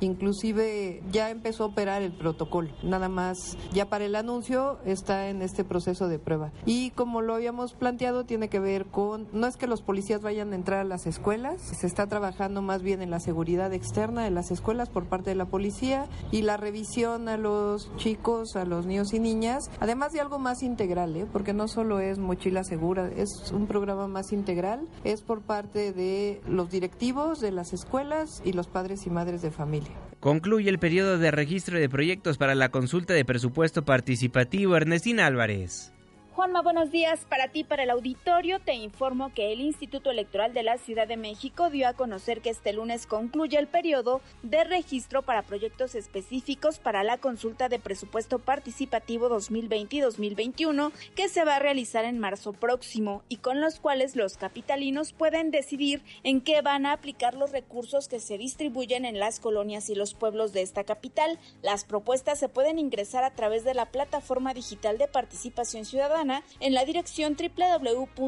Inclusive 0.00 1.02
ya 1.10 1.30
empezó 1.30 1.64
a 1.64 1.66
operar 1.68 2.02
el 2.02 2.12
protocolo, 2.12 2.70
nada 2.82 3.08
más 3.08 3.56
ya 3.72 3.88
para 3.88 4.04
el 4.04 4.14
anuncio 4.14 4.78
está 4.84 5.28
en 5.28 5.42
este 5.42 5.64
proceso 5.64 6.08
de 6.08 6.18
prueba. 6.18 6.52
Y 6.64 6.90
como 6.90 7.20
lo 7.20 7.34
habíamos 7.34 7.74
planteado, 7.74 8.24
tiene 8.24 8.48
que 8.48 8.60
ver 8.60 8.86
con, 8.86 9.28
no 9.32 9.46
es 9.46 9.56
que 9.56 9.66
los 9.66 9.82
policías 9.82 10.22
vayan 10.22 10.52
a 10.52 10.56
entrar 10.56 10.80
a 10.80 10.84
las 10.84 11.06
escuelas, 11.06 11.60
se 11.60 11.86
está 11.86 12.06
trabajando 12.06 12.62
más 12.62 12.82
bien 12.82 13.02
en 13.02 13.10
la 13.10 13.20
seguridad 13.20 13.72
externa 13.72 14.24
de 14.24 14.30
las 14.30 14.50
escuelas 14.50 14.88
por 14.88 15.06
parte 15.06 15.30
de 15.30 15.36
la 15.36 15.46
policía 15.46 16.08
y 16.30 16.42
la 16.42 16.56
revisión 16.56 17.28
a 17.28 17.36
los 17.36 17.94
chicos, 17.96 18.56
a 18.56 18.64
los 18.64 18.86
niños 18.86 19.12
y 19.12 19.18
niñas, 19.18 19.70
además 19.80 20.12
de 20.12 20.20
algo 20.20 20.38
más 20.38 20.62
integral, 20.62 21.16
¿eh? 21.16 21.26
porque 21.30 21.52
no 21.52 21.68
solo 21.68 22.00
es 22.00 22.18
mochila 22.18 22.64
segura, 22.64 23.10
es 23.14 23.52
un 23.52 23.66
programa 23.66 24.08
más 24.08 24.32
integral, 24.32 24.88
es 25.04 25.22
por 25.22 25.42
parte 25.42 25.92
de 25.92 26.40
los 26.46 26.70
directivos 26.70 27.40
de 27.40 27.52
las 27.52 27.72
escuelas 27.72 28.42
y 28.44 28.52
los 28.52 28.68
padres 28.68 29.06
y 29.06 29.10
madres 29.10 29.42
de 29.42 29.50
familia. 29.50 29.89
Concluye 30.20 30.68
el 30.68 30.78
periodo 30.78 31.18
de 31.18 31.30
registro 31.30 31.78
de 31.78 31.88
proyectos 31.88 32.36
para 32.36 32.54
la 32.54 32.70
consulta 32.70 33.14
de 33.14 33.24
presupuesto 33.24 33.84
participativo. 33.84 34.76
Ernestina 34.76 35.26
Álvarez. 35.26 35.92
Juanma, 36.40 36.62
buenos 36.62 36.90
días 36.90 37.26
para 37.28 37.48
ti, 37.48 37.64
para 37.64 37.82
el 37.82 37.90
auditorio. 37.90 38.60
Te 38.60 38.72
informo 38.72 39.30
que 39.34 39.52
el 39.52 39.60
Instituto 39.60 40.10
Electoral 40.10 40.54
de 40.54 40.62
la 40.62 40.78
Ciudad 40.78 41.06
de 41.06 41.18
México 41.18 41.68
dio 41.68 41.86
a 41.86 41.92
conocer 41.92 42.40
que 42.40 42.48
este 42.48 42.72
lunes 42.72 43.06
concluye 43.06 43.58
el 43.58 43.66
periodo 43.66 44.22
de 44.42 44.64
registro 44.64 45.20
para 45.20 45.42
proyectos 45.42 45.94
específicos 45.94 46.78
para 46.78 47.04
la 47.04 47.18
consulta 47.18 47.68
de 47.68 47.78
presupuesto 47.78 48.38
participativo 48.38 49.28
2020 49.28 49.96
y 49.96 50.00
2021 50.00 50.92
que 51.14 51.28
se 51.28 51.44
va 51.44 51.56
a 51.56 51.58
realizar 51.58 52.06
en 52.06 52.18
marzo 52.18 52.54
próximo 52.54 53.22
y 53.28 53.36
con 53.36 53.60
los 53.60 53.78
cuales 53.78 54.16
los 54.16 54.38
capitalinos 54.38 55.12
pueden 55.12 55.50
decidir 55.50 56.02
en 56.22 56.40
qué 56.40 56.62
van 56.62 56.86
a 56.86 56.92
aplicar 56.92 57.34
los 57.34 57.52
recursos 57.52 58.08
que 58.08 58.18
se 58.18 58.38
distribuyen 58.38 59.04
en 59.04 59.18
las 59.18 59.40
colonias 59.40 59.90
y 59.90 59.94
los 59.94 60.14
pueblos 60.14 60.54
de 60.54 60.62
esta 60.62 60.84
capital. 60.84 61.38
Las 61.60 61.84
propuestas 61.84 62.38
se 62.38 62.48
pueden 62.48 62.78
ingresar 62.78 63.24
a 63.24 63.34
través 63.34 63.62
de 63.62 63.74
la 63.74 63.90
plataforma 63.90 64.54
digital 64.54 64.96
de 64.96 65.06
participación 65.06 65.84
ciudadana 65.84 66.29
en 66.60 66.74
la 66.74 66.84
dirección 66.84 67.36
www.ism.mx, 67.36 68.20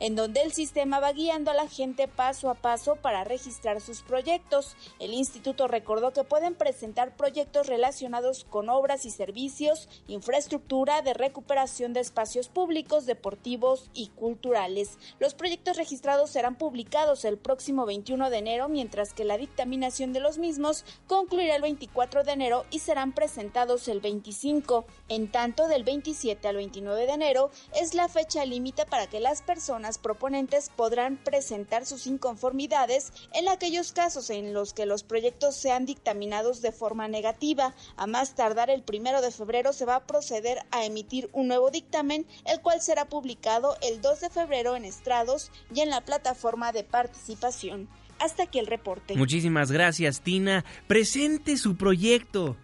en 0.00 0.16
donde 0.16 0.42
el 0.42 0.52
sistema 0.52 1.00
va 1.00 1.12
guiando 1.12 1.50
a 1.50 1.54
la 1.54 1.68
gente 1.68 2.08
paso 2.08 2.50
a 2.50 2.54
paso 2.54 2.96
para 2.96 3.24
registrar 3.24 3.80
sus 3.80 4.02
proyectos. 4.02 4.76
El 4.98 5.14
instituto 5.14 5.68
recordó 5.68 6.12
que 6.12 6.24
pueden 6.24 6.54
presentar 6.54 7.16
proyectos 7.16 7.66
relacionados 7.66 8.44
con 8.44 8.68
obras 8.68 9.04
y 9.04 9.10
servicios, 9.10 9.88
infraestructura 10.06 11.02
de 11.02 11.14
recuperación 11.14 11.92
de 11.92 12.00
espacios 12.00 12.48
públicos, 12.48 13.06
deportivos 13.06 13.90
y 13.94 14.08
culturales. 14.08 14.98
Los 15.18 15.34
proyectos 15.34 15.76
registrados 15.76 16.30
serán 16.30 16.56
publicados 16.56 17.24
el 17.24 17.38
próximo 17.38 17.86
21 17.86 18.30
de 18.30 18.38
enero, 18.38 18.68
mientras 18.68 19.12
que 19.12 19.24
la 19.24 19.38
dictaminación 19.38 20.12
de 20.12 20.20
los 20.20 20.38
mismos 20.38 20.84
concluirá 21.06 21.56
el 21.56 21.62
24 21.62 22.24
de 22.24 22.32
enero 22.32 22.64
y 22.70 22.80
serán 22.80 23.12
presentados 23.12 23.88
el 23.88 24.00
25. 24.00 24.84
En 25.08 25.19
tanto, 25.28 25.68
del 25.68 25.84
27 25.84 26.46
al 26.48 26.56
29 26.56 27.06
de 27.06 27.12
enero 27.12 27.50
es 27.80 27.94
la 27.94 28.08
fecha 28.08 28.44
límite 28.44 28.86
para 28.86 29.06
que 29.06 29.20
las 29.20 29.42
personas 29.42 29.98
proponentes 29.98 30.70
podrán 30.74 31.16
presentar 31.16 31.86
sus 31.86 32.06
inconformidades 32.06 33.12
en 33.32 33.48
aquellos 33.48 33.92
casos 33.92 34.30
en 34.30 34.54
los 34.54 34.72
que 34.72 34.86
los 34.86 35.02
proyectos 35.02 35.56
sean 35.56 35.86
dictaminados 35.86 36.62
de 36.62 36.72
forma 36.72 37.08
negativa. 37.08 37.74
A 37.96 38.06
más 38.06 38.34
tardar 38.34 38.70
el 38.70 38.82
primero 38.82 39.20
de 39.20 39.30
febrero 39.30 39.72
se 39.72 39.84
va 39.84 39.96
a 39.96 40.06
proceder 40.06 40.58
a 40.70 40.84
emitir 40.84 41.28
un 41.32 41.48
nuevo 41.48 41.70
dictamen, 41.70 42.26
el 42.46 42.60
cual 42.60 42.80
será 42.80 43.06
publicado 43.06 43.76
el 43.82 44.00
2 44.00 44.20
de 44.20 44.30
febrero 44.30 44.76
en 44.76 44.84
estrados 44.84 45.50
y 45.74 45.80
en 45.80 45.90
la 45.90 46.00
plataforma 46.00 46.72
de 46.72 46.84
participación. 46.84 47.88
Hasta 48.18 48.44
aquí 48.44 48.58
el 48.58 48.66
reporte. 48.66 49.16
Muchísimas 49.16 49.72
gracias, 49.72 50.20
Tina. 50.20 50.64
Presente 50.86 51.56
su 51.56 51.76
proyecto. 51.76 52.56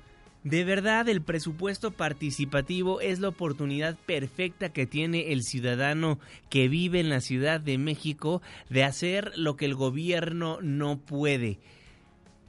De 0.47 0.63
verdad, 0.63 1.09
el 1.09 1.23
presupuesto 1.23 1.91
participativo 1.91 3.01
es 3.01 3.19
la 3.19 3.31
oportunidad 3.31 3.97
perfecta 4.07 4.69
que 4.69 4.87
tiene 4.87 5.33
el 5.33 5.43
ciudadano 5.43 6.21
que 6.51 6.69
vive 6.69 7.01
en 7.01 7.09
la 7.09 7.21
Ciudad 7.21 7.61
de 7.61 7.79
México 7.79 8.43
de 8.71 8.85
hacer 8.85 9.33
lo 9.35 9.57
que 9.57 9.65
el 9.65 9.75
gobierno 9.75 10.61
no 10.63 10.99
puede. 10.99 11.59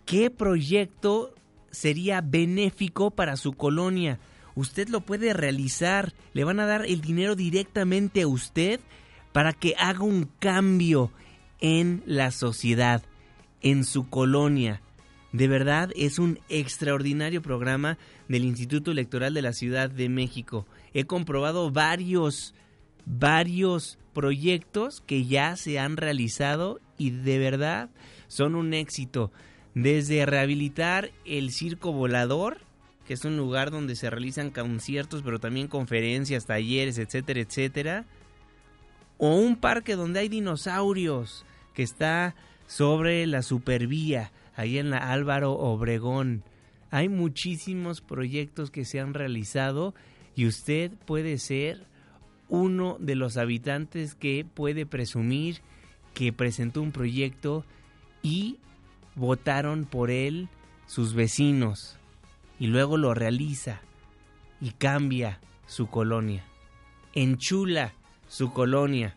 ¿Qué 0.05 0.29
proyecto 0.29 1.33
sería 1.71 2.21
benéfico 2.21 3.09
para 3.09 3.35
su 3.35 3.53
colonia? 3.53 4.19
Usted 4.53 4.89
lo 4.89 5.01
puede 5.01 5.33
realizar. 5.33 6.13
Le 6.33 6.43
van 6.43 6.59
a 6.59 6.67
dar 6.67 6.85
el 6.85 7.01
dinero 7.01 7.35
directamente 7.35 8.21
a 8.21 8.27
usted 8.27 8.79
para 9.31 9.53
que 9.53 9.73
haga 9.75 10.03
un 10.03 10.29
cambio 10.37 11.11
en 11.61 12.03
la 12.05 12.29
sociedad, 12.29 13.01
en 13.61 13.83
su 13.83 14.07
colonia. 14.07 14.83
De 15.37 15.47
verdad 15.47 15.91
es 15.95 16.17
un 16.17 16.39
extraordinario 16.49 17.43
programa 17.43 17.99
del 18.27 18.43
Instituto 18.43 18.89
Electoral 18.89 19.35
de 19.35 19.43
la 19.43 19.53
Ciudad 19.53 19.87
de 19.87 20.09
México. 20.09 20.65
He 20.95 21.03
comprobado 21.03 21.69
varios, 21.69 22.55
varios 23.05 23.99
proyectos 24.15 25.03
que 25.05 25.27
ya 25.27 25.55
se 25.55 25.77
han 25.77 25.95
realizado 25.95 26.79
y 26.97 27.11
de 27.11 27.37
verdad 27.37 27.91
son 28.27 28.55
un 28.55 28.73
éxito. 28.73 29.31
Desde 29.75 30.25
rehabilitar 30.25 31.11
el 31.23 31.51
circo 31.51 31.93
volador, 31.93 32.57
que 33.05 33.13
es 33.13 33.23
un 33.23 33.37
lugar 33.37 33.69
donde 33.69 33.95
se 33.95 34.09
realizan 34.09 34.49
conciertos, 34.49 35.21
pero 35.21 35.39
también 35.39 35.67
conferencias, 35.67 36.47
talleres, 36.47 36.97
etcétera, 36.97 37.41
etcétera. 37.41 38.05
O 39.19 39.35
un 39.35 39.55
parque 39.55 39.95
donde 39.95 40.19
hay 40.19 40.29
dinosaurios, 40.29 41.45
que 41.75 41.83
está 41.83 42.33
sobre 42.67 43.25
la 43.25 43.41
supervía 43.41 44.31
ahí 44.55 44.77
en 44.77 44.91
la 44.91 44.97
Álvaro 45.11 45.53
Obregón. 45.53 46.43
Hay 46.91 47.09
muchísimos 47.09 48.01
proyectos 48.01 48.69
que 48.69 48.85
se 48.85 48.99
han 48.99 49.13
realizado 49.13 49.95
y 50.35 50.45
usted 50.45 50.91
puede 51.05 51.37
ser 51.39 51.87
uno 52.49 52.97
de 52.99 53.15
los 53.15 53.37
habitantes 53.37 54.13
que 54.15 54.45
puede 54.45 54.85
presumir 54.85 55.61
que 56.13 56.31
presentó 56.31 56.81
un 56.81 56.91
proyecto 56.91 57.65
y 58.21 58.57
votaron 59.15 59.85
por 59.85 60.11
él 60.11 60.49
sus 60.85 61.13
vecinos 61.13 61.97
y 62.59 62.67
luego 62.67 62.97
lo 62.97 63.13
realiza 63.13 63.81
y 64.61 64.71
cambia 64.71 65.39
su 65.67 65.87
colonia. 65.87 66.43
Enchula 67.13 67.93
su 68.27 68.51
colonia, 68.51 69.15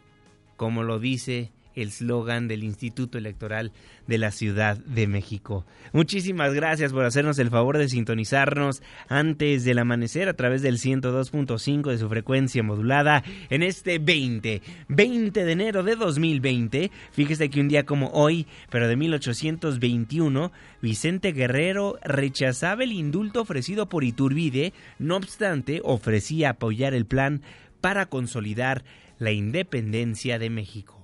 como 0.57 0.83
lo 0.83 0.99
dice 0.99 1.53
el 1.75 1.91
slogan 1.91 2.49
del 2.49 2.65
Instituto 2.65 3.19
Electoral 3.19 3.73
de 4.07 4.19
la 4.19 4.31
Ciudad 4.31 4.77
de 4.79 5.07
México. 5.07 5.65
Muchísimas 5.93 6.53
gracias 6.55 6.93
por 6.93 7.05
hacernos 7.05 7.39
el 7.39 7.51
favor 7.51 7.79
de 7.79 7.89
sintonizarnos 7.89 8.83
antes 9.09 9.65
del 9.65 9.79
amanecer 9.79 10.29
a 10.29 10.35
través 10.35 10.63
del 10.63 10.79
102.5 10.79 11.91
de 11.91 11.99
su 11.99 12.09
frecuencia 12.09 12.63
modulada 12.63 13.23
en 13.51 13.63
este 13.63 13.99
20, 13.99 14.63
20 14.89 15.45
de 15.45 15.53
enero 15.53 15.83
de 15.83 15.97
2020. 15.97 16.91
Fíjese 17.13 17.51
que 17.51 17.61
un 17.61 17.69
día 17.69 17.87
como 17.87 18.09
hoy, 18.13 18.47
pero 18.71 18.89
de 18.89 18.97
1821, 18.97 20.53
Vicente 20.83 21.33
Guerrero 21.33 21.99
rechazaba 22.03 22.85
el 22.85 22.93
indulto 22.93 23.43
ofrecido 23.43 23.89
por 23.89 24.05
Iturbide, 24.05 24.73
no 24.99 25.17
obstante 25.17 25.81
ofrecía 25.85 26.51
apoyar 26.51 26.95
el 26.95 27.07
plan 27.07 27.43
para 27.81 28.07
consolidar 28.07 28.85
la 29.19 29.33
independencia 29.33 30.39
de 30.39 30.51
México. 30.51 31.00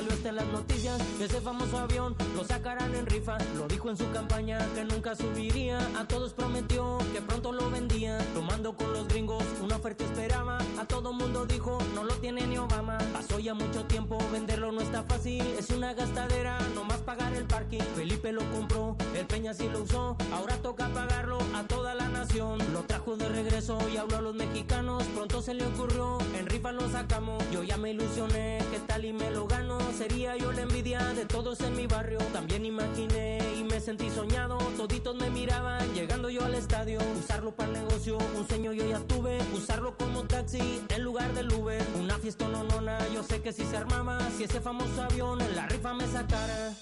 Salió 0.00 0.14
hasta 0.14 0.28
en 0.30 0.36
las 0.36 0.46
noticias. 0.46 0.98
Ese 1.20 1.40
famoso 1.42 1.78
avión 1.78 2.16
lo 2.34 2.42
sacarán 2.44 2.94
en 2.94 3.04
rifa. 3.04 3.36
Lo 3.58 3.68
dijo 3.68 3.90
en 3.90 3.98
su 3.98 4.10
campaña 4.12 4.58
que 4.74 4.82
nunca 4.82 5.14
subiría. 5.14 5.78
A 5.98 6.08
todos 6.08 6.32
prometió 6.32 6.96
que 7.12 7.20
pronto 7.20 7.52
lo 7.52 7.70
vendía. 7.70 8.16
Tomando 8.32 8.72
con 8.72 8.94
los 8.94 9.06
gringos, 9.08 9.44
una 9.62 9.76
oferta 9.76 10.04
esperaba. 10.04 10.56
A 10.78 10.86
todo 10.86 11.12
mundo 11.12 11.44
dijo, 11.44 11.76
no 11.94 12.04
lo 12.04 12.14
tiene 12.14 12.46
ni 12.46 12.56
Obama. 12.56 12.96
Pasó 13.12 13.38
ya 13.40 13.52
mucho 13.52 13.84
tiempo, 13.84 14.16
venderlo 14.32 14.72
no 14.72 14.80
está 14.80 15.02
fácil. 15.02 15.42
Es 15.58 15.68
una 15.68 15.92
gastadera, 15.92 16.58
nomás 16.74 16.98
pagar 16.98 17.34
el 17.34 17.44
parking. 17.44 17.82
Felipe 17.94 18.32
lo 18.32 18.42
compró, 18.52 18.96
el 19.14 19.26
Peña 19.26 19.52
sí 19.52 19.68
lo 19.68 19.82
usó. 19.82 20.16
Ahora 20.32 20.56
toca 20.62 20.88
pagarlo 20.88 21.38
a 21.54 21.64
toda 21.64 21.94
la 21.94 22.08
nación. 22.08 22.58
Lo 22.72 22.84
trajo 22.84 23.16
de 23.16 23.28
regreso 23.28 23.76
y 23.92 23.98
habló 23.98 24.16
a 24.16 24.22
los 24.22 24.34
mexicanos. 24.34 25.04
Pronto 25.14 25.42
se 25.42 25.52
le 25.52 25.66
ocurrió, 25.66 26.16
en 26.38 26.46
rifa 26.46 26.72
lo 26.72 26.88
sacamos. 26.88 27.44
Yo 27.52 27.62
ya 27.64 27.76
me 27.76 27.90
ilusioné, 27.90 28.64
que 28.70 28.78
tal 28.78 29.04
y 29.04 29.12
me 29.12 29.30
lo 29.30 29.46
gano. 29.46 29.69
Sería 29.96 30.36
yo 30.36 30.52
la 30.52 30.62
envidia 30.62 31.00
de 31.14 31.26
todos 31.26 31.60
en 31.60 31.76
mi 31.76 31.86
barrio. 31.86 32.18
También 32.32 32.64
imaginé 32.64 33.38
y 33.58 33.64
me 33.64 33.80
sentí 33.80 34.08
soñado. 34.10 34.56
Toditos 34.76 35.14
me 35.16 35.28
miraban, 35.30 35.92
llegando 35.94 36.30
yo 36.30 36.44
al 36.44 36.54
estadio. 36.54 37.00
Usarlo 37.22 37.52
para 37.52 37.70
el 37.70 37.84
negocio, 37.84 38.18
un 38.36 38.48
sueño 38.48 38.72
yo 38.72 38.88
ya 38.88 39.00
tuve. 39.00 39.38
Usarlo 39.54 39.96
como 39.96 40.24
taxi 40.24 40.80
en 40.88 41.02
lugar 41.04 41.32
del 41.34 41.52
Uber. 41.52 41.82
Una 41.98 42.18
fiesta 42.18 42.48
no 42.48 42.64
nona, 42.64 42.98
yo 43.12 43.22
sé 43.22 43.42
que 43.42 43.52
si 43.52 43.64
se 43.64 43.76
armaba, 43.76 44.18
si 44.36 44.44
ese 44.44 44.60
famoso 44.60 45.02
avión 45.02 45.40
en 45.40 45.56
la 45.56 45.66
rifa 45.66 45.92
me 45.92 46.06
sacara. 46.06 46.72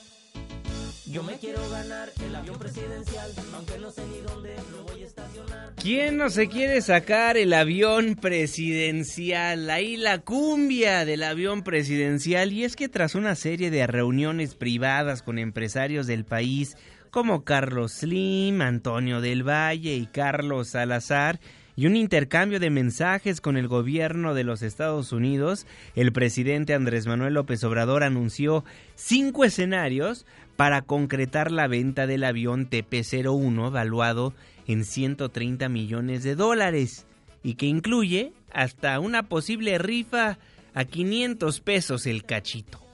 Yo 1.10 1.22
me 1.22 1.38
quiero 1.38 1.58
ganar 1.70 2.10
el 2.22 2.36
avión 2.36 2.58
presidencial, 2.58 3.32
aunque 3.54 3.78
no 3.78 3.90
sé 3.90 4.02
ni 4.08 4.18
dónde 4.20 4.54
lo 4.72 4.84
voy 4.84 5.02
a 5.02 5.06
estacionar. 5.06 5.72
¿Quién 5.76 6.18
no 6.18 6.28
se 6.28 6.48
quiere 6.48 6.82
sacar 6.82 7.38
el 7.38 7.54
avión 7.54 8.14
presidencial? 8.14 9.70
Ahí 9.70 9.96
la 9.96 10.18
cumbia 10.18 11.06
del 11.06 11.22
avión 11.22 11.62
presidencial. 11.62 12.52
Y 12.52 12.64
es 12.64 12.76
que 12.76 12.90
tras 12.90 13.14
una 13.14 13.36
serie 13.36 13.70
de 13.70 13.86
reuniones 13.86 14.54
privadas 14.54 15.22
con 15.22 15.38
empresarios 15.38 16.06
del 16.06 16.26
país, 16.26 16.76
como 17.10 17.42
Carlos 17.42 17.92
Slim, 17.92 18.60
Antonio 18.60 19.22
del 19.22 19.48
Valle 19.48 19.94
y 19.94 20.06
Carlos 20.06 20.68
Salazar, 20.68 21.40
y 21.78 21.86
un 21.86 21.94
intercambio 21.94 22.58
de 22.58 22.70
mensajes 22.70 23.40
con 23.40 23.56
el 23.56 23.68
gobierno 23.68 24.34
de 24.34 24.42
los 24.42 24.62
Estados 24.62 25.12
Unidos, 25.12 25.64
el 25.94 26.12
presidente 26.12 26.74
Andrés 26.74 27.06
Manuel 27.06 27.34
López 27.34 27.62
Obrador 27.62 28.02
anunció 28.02 28.64
cinco 28.96 29.44
escenarios 29.44 30.26
para 30.56 30.82
concretar 30.82 31.52
la 31.52 31.68
venta 31.68 32.08
del 32.08 32.24
avión 32.24 32.68
TP-01 32.68 33.70
valuado 33.70 34.34
en 34.66 34.84
130 34.84 35.68
millones 35.68 36.24
de 36.24 36.34
dólares 36.34 37.06
y 37.44 37.54
que 37.54 37.66
incluye 37.66 38.32
hasta 38.52 38.98
una 38.98 39.28
posible 39.28 39.78
rifa 39.78 40.36
a 40.74 40.84
500 40.84 41.60
pesos 41.60 42.06
el 42.06 42.24
cachito. 42.24 42.87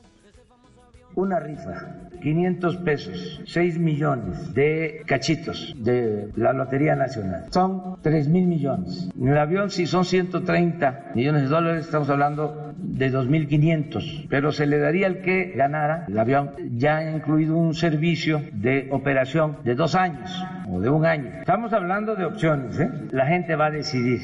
Una 1.17 1.39
rifa, 1.39 1.95
500 2.21 2.77
pesos, 2.79 3.41
6 3.47 3.79
millones 3.79 4.53
de 4.55 5.03
cachitos 5.07 5.75
de 5.79 6.29
la 6.37 6.53
Lotería 6.53 6.97
Nacional. 6.97 7.45
Son 7.51 7.97
3 8.03 8.29
mil 8.29 8.47
millones. 8.47 9.11
En 9.21 9.29
el 9.29 9.39
avión, 9.39 9.71
si 9.71 9.87
son 9.87 10.05
130 10.05 11.13
millones 11.15 11.43
de 11.43 11.49
dólares, 11.49 11.85
estamos 11.85 12.11
hablando 12.11 12.73
de 12.77 13.13
2.500. 13.13 14.27
Pero 14.29 14.51
se 14.53 14.67
le 14.67 14.79
daría 14.79 15.07
al 15.07 15.21
que 15.21 15.53
ganara 15.57 16.07
el 16.09 16.19
avión, 16.19 16.51
ya 16.77 17.09
incluido 17.11 17.57
un 17.57 17.75
servicio 17.75 18.43
de 18.53 18.89
operación 18.91 19.59
de 19.65 19.75
dos 19.75 19.95
años 19.95 20.45
o 20.69 20.81
de 20.81 20.91
un 20.91 21.07
año. 21.07 21.31
Estamos 21.41 21.73
hablando 21.73 22.17
de 22.17 22.25
opciones, 22.25 22.81
¿eh? 22.81 22.91
La 23.13 23.27
gente 23.27 23.55
va 23.55 23.67
a 23.67 23.71
decidir 23.71 24.21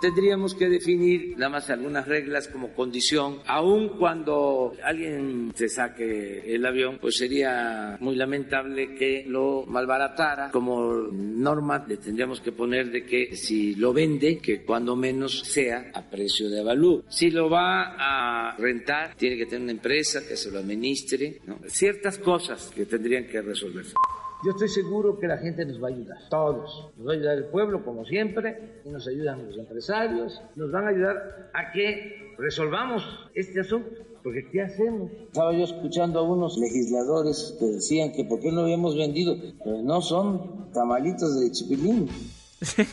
tendríamos 0.00 0.54
que 0.54 0.68
definir 0.68 1.34
nada 1.36 1.50
más 1.50 1.70
algunas 1.70 2.06
reglas 2.06 2.48
como 2.48 2.72
condición, 2.72 3.40
aun 3.46 3.90
cuando 3.98 4.72
alguien 4.82 5.52
se 5.54 5.68
saque 5.68 6.54
el 6.54 6.64
avión, 6.64 6.98
pues 7.00 7.16
sería 7.16 7.96
muy 8.00 8.16
lamentable 8.16 8.94
que 8.94 9.24
lo 9.26 9.64
malbaratara. 9.66 10.50
Como 10.50 10.94
norma 11.10 11.84
le 11.86 11.98
tendríamos 11.98 12.40
que 12.40 12.52
poner 12.52 12.90
de 12.90 13.04
que 13.04 13.36
si 13.36 13.74
lo 13.74 13.92
vende, 13.92 14.38
que 14.38 14.62
cuando 14.62 14.96
menos 14.96 15.40
sea 15.40 15.90
a 15.94 16.02
precio 16.02 16.48
de 16.48 16.60
avalúo. 16.60 17.04
Si 17.08 17.30
lo 17.30 17.48
va 17.48 17.94
a 17.98 18.56
rentar, 18.56 19.14
tiene 19.16 19.36
que 19.36 19.46
tener 19.46 19.62
una 19.62 19.72
empresa 19.72 20.26
que 20.26 20.36
se 20.36 20.50
lo 20.50 20.58
administre, 20.58 21.40
¿no? 21.46 21.58
ciertas 21.66 22.18
cosas 22.18 22.70
que 22.74 22.86
tendrían 22.86 23.26
que 23.26 23.40
resolverse. 23.42 23.94
Yo 24.42 24.52
estoy 24.52 24.68
seguro 24.68 25.18
que 25.18 25.26
la 25.26 25.36
gente 25.36 25.66
nos 25.66 25.82
va 25.82 25.88
a 25.88 25.90
ayudar, 25.90 26.16
todos. 26.30 26.90
Nos 26.96 27.06
va 27.06 27.12
a 27.12 27.14
ayudar 27.14 27.36
el 27.36 27.44
pueblo, 27.44 27.84
como 27.84 28.06
siempre, 28.06 28.80
y 28.86 28.88
nos 28.88 29.06
ayudan 29.06 29.46
los 29.46 29.58
empresarios, 29.58 30.40
nos 30.56 30.72
van 30.72 30.86
a 30.86 30.88
ayudar 30.88 31.50
a 31.52 31.72
que 31.72 32.34
resolvamos 32.38 33.02
este 33.34 33.60
asunto. 33.60 33.90
Porque 34.22 34.48
¿qué 34.50 34.62
hacemos? 34.62 35.10
Estaba 35.12 35.52
yo 35.52 35.64
escuchando 35.64 36.20
a 36.20 36.22
unos 36.22 36.56
legisladores 36.58 37.54
que 37.58 37.66
decían 37.66 38.12
que 38.12 38.24
por 38.24 38.40
qué 38.40 38.50
no 38.50 38.62
habíamos 38.62 38.96
vendido, 38.96 39.36
pero 39.62 39.82
no 39.82 40.00
son 40.00 40.72
tamalitos 40.72 41.38
de 41.40 41.50
chipilín. 41.52 42.08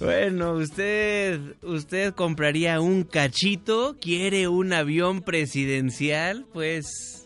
Bueno, 0.00 0.54
usted, 0.54 1.38
usted 1.62 2.12
compraría 2.14 2.80
un 2.80 3.04
cachito, 3.04 3.94
quiere 4.00 4.48
un 4.48 4.72
avión 4.72 5.22
presidencial, 5.22 6.44
pues 6.52 7.21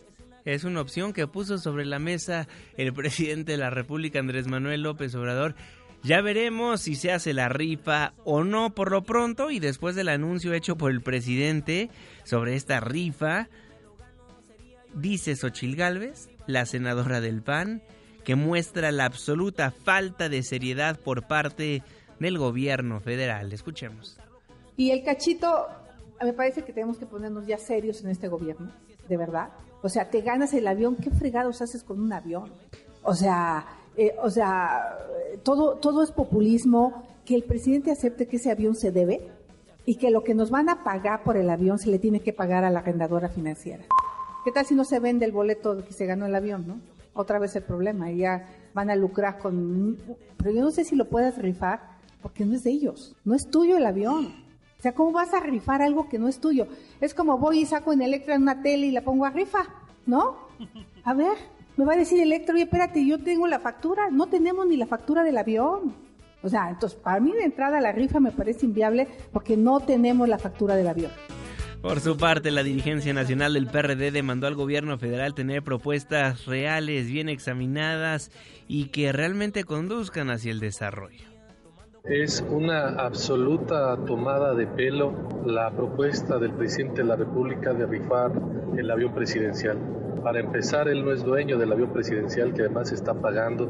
es 0.53 0.63
una 0.63 0.79
opción 0.79 1.11
que 1.11 1.27
puso 1.27 1.57
sobre 1.57 1.85
la 1.85 1.99
mesa 1.99 2.47
el 2.77 2.93
presidente 2.95 3.51
de 3.51 3.57
la 3.57 3.69
República, 3.69 4.19
Andrés 4.19 4.47
Manuel 4.47 4.81
López 4.81 5.13
Obrador. 5.15 5.55
Ya 6.03 6.21
veremos 6.21 6.81
si 6.81 6.95
se 6.95 7.11
hace 7.11 7.33
la 7.33 7.49
rifa 7.49 8.13
o 8.23 8.43
no 8.43 8.73
por 8.73 8.91
lo 8.91 9.03
pronto 9.03 9.51
y 9.51 9.59
después 9.59 9.95
del 9.95 10.07
anuncio 10.07 10.53
hecho 10.53 10.77
por 10.77 10.91
el 10.91 11.01
presidente 11.01 11.89
sobre 12.23 12.55
esta 12.55 12.79
rifa, 12.79 13.49
dice 14.93 15.35
Xochil 15.35 15.75
Gálvez, 15.75 16.29
la 16.45 16.65
senadora 16.65 17.19
del 17.19 17.41
PAN, 17.41 17.81
que 18.23 18.35
muestra 18.35 18.91
la 18.91 19.05
absoluta 19.05 19.71
falta 19.71 20.29
de 20.29 20.43
seriedad 20.43 20.97
por 20.99 21.27
parte 21.27 21.83
del 22.19 22.37
gobierno 22.37 23.01
federal. 23.01 23.51
Escuchemos. 23.51 24.17
Y 24.77 24.91
el 24.91 25.03
cachito, 25.03 25.67
me 26.23 26.31
parece 26.31 26.63
que 26.63 26.71
tenemos 26.71 26.97
que 26.97 27.05
ponernos 27.05 27.47
ya 27.47 27.57
serios 27.57 28.01
en 28.03 28.11
este 28.11 28.29
gobierno, 28.29 28.71
de 29.09 29.17
verdad. 29.17 29.49
O 29.81 29.89
sea, 29.89 30.09
te 30.09 30.21
ganas 30.21 30.53
el 30.53 30.67
avión, 30.67 30.95
¿qué 30.95 31.11
fregados 31.11 31.61
haces 31.61 31.83
con 31.83 31.99
un 31.99 32.11
avión? 32.11 32.51
O 33.03 33.13
sea, 33.13 33.65
eh, 33.95 34.15
o 34.21 34.29
sea, 34.29 34.97
todo, 35.43 35.75
todo 35.75 36.03
es 36.03 36.11
populismo, 36.11 37.03
que 37.25 37.35
el 37.35 37.43
presidente 37.43 37.91
acepte 37.91 38.27
que 38.27 38.37
ese 38.37 38.51
avión 38.51 38.75
se 38.75 38.91
debe 38.91 39.29
y 39.85 39.95
que 39.95 40.11
lo 40.11 40.23
que 40.23 40.33
nos 40.33 40.49
van 40.49 40.69
a 40.69 40.83
pagar 40.83 41.23
por 41.23 41.35
el 41.35 41.49
avión 41.49 41.77
se 41.77 41.89
le 41.89 41.99
tiene 41.99 42.21
que 42.21 42.33
pagar 42.33 42.63
a 42.63 42.69
la 42.69 42.79
arrendadora 42.79 43.29
financiera. 43.29 43.83
¿Qué 44.45 44.51
tal 44.51 44.65
si 44.65 44.75
no 44.75 44.85
se 44.85 44.99
vende 44.99 45.25
el 45.25 45.31
boleto 45.33 45.83
que 45.83 45.93
se 45.93 46.05
ganó 46.05 46.25
el 46.25 46.35
avión, 46.35 46.65
no? 46.67 46.79
Otra 47.13 47.37
vez 47.37 47.55
el 47.55 47.63
problema, 47.63 48.11
ya 48.11 48.47
van 48.73 48.89
a 48.89 48.95
lucrar 48.95 49.39
con... 49.39 49.97
Pero 50.37 50.51
yo 50.51 50.61
no 50.61 50.71
sé 50.71 50.85
si 50.85 50.95
lo 50.95 51.09
puedes 51.09 51.37
rifar 51.37 51.81
porque 52.21 52.45
no 52.45 52.55
es 52.55 52.63
de 52.63 52.71
ellos, 52.71 53.15
no 53.25 53.35
es 53.35 53.49
tuyo 53.49 53.75
el 53.75 53.85
avión. 53.85 54.46
O 54.77 54.81
sea, 54.81 54.93
¿cómo 54.93 55.11
vas 55.11 55.33
a 55.33 55.39
rifar 55.39 55.81
algo 55.81 56.07
que 56.07 56.19
no 56.19 56.27
es 56.27 56.39
tuyo? 56.39 56.67
Es 57.01 57.13
como 57.13 57.37
voy 57.37 57.61
y 57.61 57.65
saco 57.65 57.93
en 57.93 58.01
Electra 58.01 58.35
en 58.35 58.43
una 58.43 58.61
tele 58.61 58.87
y 58.87 58.91
la 58.91 59.01
pongo 59.01 59.25
a 59.25 59.31
rifa, 59.31 59.63
¿no? 60.05 60.37
A 61.03 61.13
ver, 61.13 61.37
me 61.77 61.85
va 61.85 61.93
a 61.93 61.97
decir 61.97 62.19
Electra, 62.21 62.53
oye, 62.53 62.63
espérate, 62.63 63.05
yo 63.05 63.19
tengo 63.19 63.47
la 63.47 63.59
factura, 63.59 64.09
no 64.11 64.27
tenemos 64.27 64.67
ni 64.67 64.77
la 64.77 64.85
factura 64.85 65.23
del 65.23 65.37
avión. 65.37 65.95
O 66.43 66.49
sea, 66.49 66.69
entonces 66.69 66.99
para 66.99 67.19
mí 67.19 67.31
de 67.31 67.43
entrada 67.43 67.81
la 67.81 67.91
rifa 67.91 68.19
me 68.19 68.31
parece 68.31 68.65
inviable 68.65 69.07
porque 69.33 69.57
no 69.57 69.79
tenemos 69.79 70.29
la 70.29 70.37
factura 70.37 70.75
del 70.75 70.87
avión. 70.87 71.11
Por 71.81 71.99
su 71.99 72.17
parte, 72.17 72.51
la 72.51 72.63
dirigencia 72.63 73.13
nacional 73.13 73.53
del 73.53 73.67
PRD 73.67 74.11
demandó 74.11 74.47
al 74.47 74.55
gobierno 74.55 74.97
federal 74.97 75.33
tener 75.33 75.63
propuestas 75.63 76.45
reales, 76.45 77.07
bien 77.07 77.29
examinadas 77.29 78.31
y 78.67 78.89
que 78.89 79.11
realmente 79.11 79.63
conduzcan 79.63 80.29
hacia 80.29 80.51
el 80.51 80.59
desarrollo. 80.59 81.36
Es 82.09 82.41
una 82.49 82.87
absoluta 82.87 83.97
tomada 84.05 84.55
de 84.55 84.65
pelo 84.65 85.11
la 85.45 85.71
propuesta 85.71 86.37
del 86.39 86.53
presidente 86.53 87.01
de 87.01 87.07
la 87.09 87.17
República 87.17 87.73
de 87.73 87.85
rifar 87.85 88.31
el 88.77 88.89
avión 88.89 89.13
presidencial. 89.13 89.77
Para 90.23 90.39
empezar, 90.39 90.87
él 90.87 91.03
no 91.03 91.11
es 91.11 91.25
dueño 91.25 91.57
del 91.57 91.69
avión 91.69 91.91
presidencial 91.91 92.53
que 92.53 92.61
además 92.61 92.93
está 92.93 93.13
pagando 93.13 93.67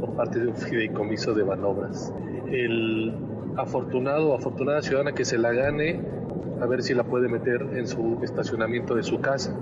por 0.00 0.16
parte 0.16 0.40
de 0.40 0.48
un 0.48 0.56
fideicomiso 0.56 1.34
de 1.34 1.44
manobras. 1.44 2.12
El 2.50 3.14
afortunado 3.56 4.30
o 4.30 4.34
afortunada 4.34 4.82
ciudadana 4.82 5.12
que 5.12 5.24
se 5.24 5.38
la 5.38 5.52
gane, 5.52 6.02
a 6.60 6.66
ver 6.66 6.82
si 6.82 6.94
la 6.94 7.04
puede 7.04 7.28
meter 7.28 7.62
en 7.74 7.86
su 7.86 8.18
estacionamiento 8.24 8.96
de 8.96 9.04
su 9.04 9.20
casa. 9.20 9.56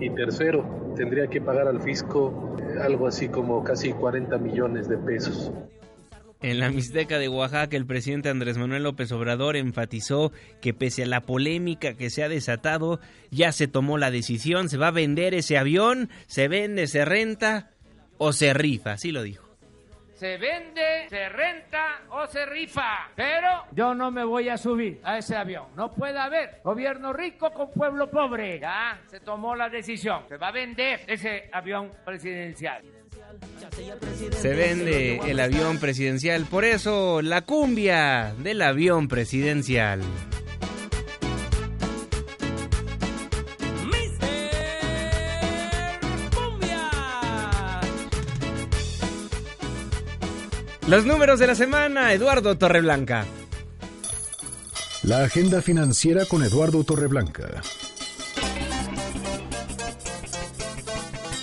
Y 0.00 0.08
tercero, 0.08 0.64
tendría 0.96 1.26
que 1.26 1.42
pagar 1.42 1.68
al 1.68 1.82
fisco 1.82 2.56
algo 2.82 3.06
así 3.06 3.28
como 3.28 3.62
casi 3.62 3.92
40 3.92 4.38
millones 4.38 4.88
de 4.88 4.96
pesos. 4.96 5.52
En 6.42 6.58
la 6.58 6.70
Mixteca 6.70 7.18
de 7.18 7.28
Oaxaca, 7.28 7.76
el 7.76 7.84
presidente 7.84 8.30
Andrés 8.30 8.56
Manuel 8.56 8.84
López 8.84 9.12
Obrador 9.12 9.56
enfatizó 9.56 10.32
que 10.62 10.72
pese 10.72 11.02
a 11.02 11.06
la 11.06 11.20
polémica 11.20 11.94
que 11.94 12.08
se 12.08 12.24
ha 12.24 12.30
desatado, 12.30 12.98
ya 13.30 13.52
se 13.52 13.68
tomó 13.68 13.98
la 13.98 14.10
decisión, 14.10 14.70
se 14.70 14.78
va 14.78 14.88
a 14.88 14.92
vender 14.92 15.34
ese 15.34 15.58
avión, 15.58 16.08
se 16.26 16.48
vende, 16.48 16.86
se 16.86 17.04
renta 17.04 17.72
o 18.16 18.32
se 18.32 18.54
rifa, 18.54 18.92
así 18.92 19.12
lo 19.12 19.22
dijo. 19.22 19.50
se 20.14 20.36
vende, 20.36 21.08
se 21.08 21.28
renta 21.30 22.02
o 22.10 22.26
se 22.26 22.44
rifa. 22.44 23.08
Pero 23.16 23.64
yo 23.72 23.94
no 23.94 24.10
me 24.10 24.22
voy 24.24 24.50
a 24.50 24.58
subir 24.58 25.00
a 25.02 25.16
ese 25.16 25.34
avión. 25.34 25.68
No 25.76 25.90
puede 25.90 26.18
haber 26.18 26.60
gobierno 26.62 27.12
rico 27.14 27.50
con 27.52 27.70
pueblo 27.70 28.10
pobre. 28.10 28.60
Ya 28.60 29.00
se 29.06 29.20
tomó 29.20 29.56
la 29.56 29.70
decisión. 29.70 30.24
Se 30.28 30.36
va 30.36 30.48
a 30.48 30.52
vender 30.52 31.00
ese 31.06 31.48
avión 31.52 31.90
presidencial. 32.04 32.82
Se 34.40 34.54
vende 34.54 35.20
el 35.26 35.40
avión 35.40 35.78
presidencial. 35.78 36.46
Por 36.46 36.64
eso, 36.64 37.22
la 37.22 37.42
cumbia 37.42 38.34
del 38.38 38.62
avión 38.62 39.08
presidencial. 39.08 40.00
Los 50.90 51.06
números 51.06 51.38
de 51.38 51.46
la 51.46 51.54
semana, 51.54 52.12
Eduardo 52.12 52.58
Torreblanca. 52.58 53.24
La 55.04 55.22
agenda 55.22 55.62
financiera 55.62 56.26
con 56.26 56.42
Eduardo 56.42 56.82
Torreblanca. 56.82 57.62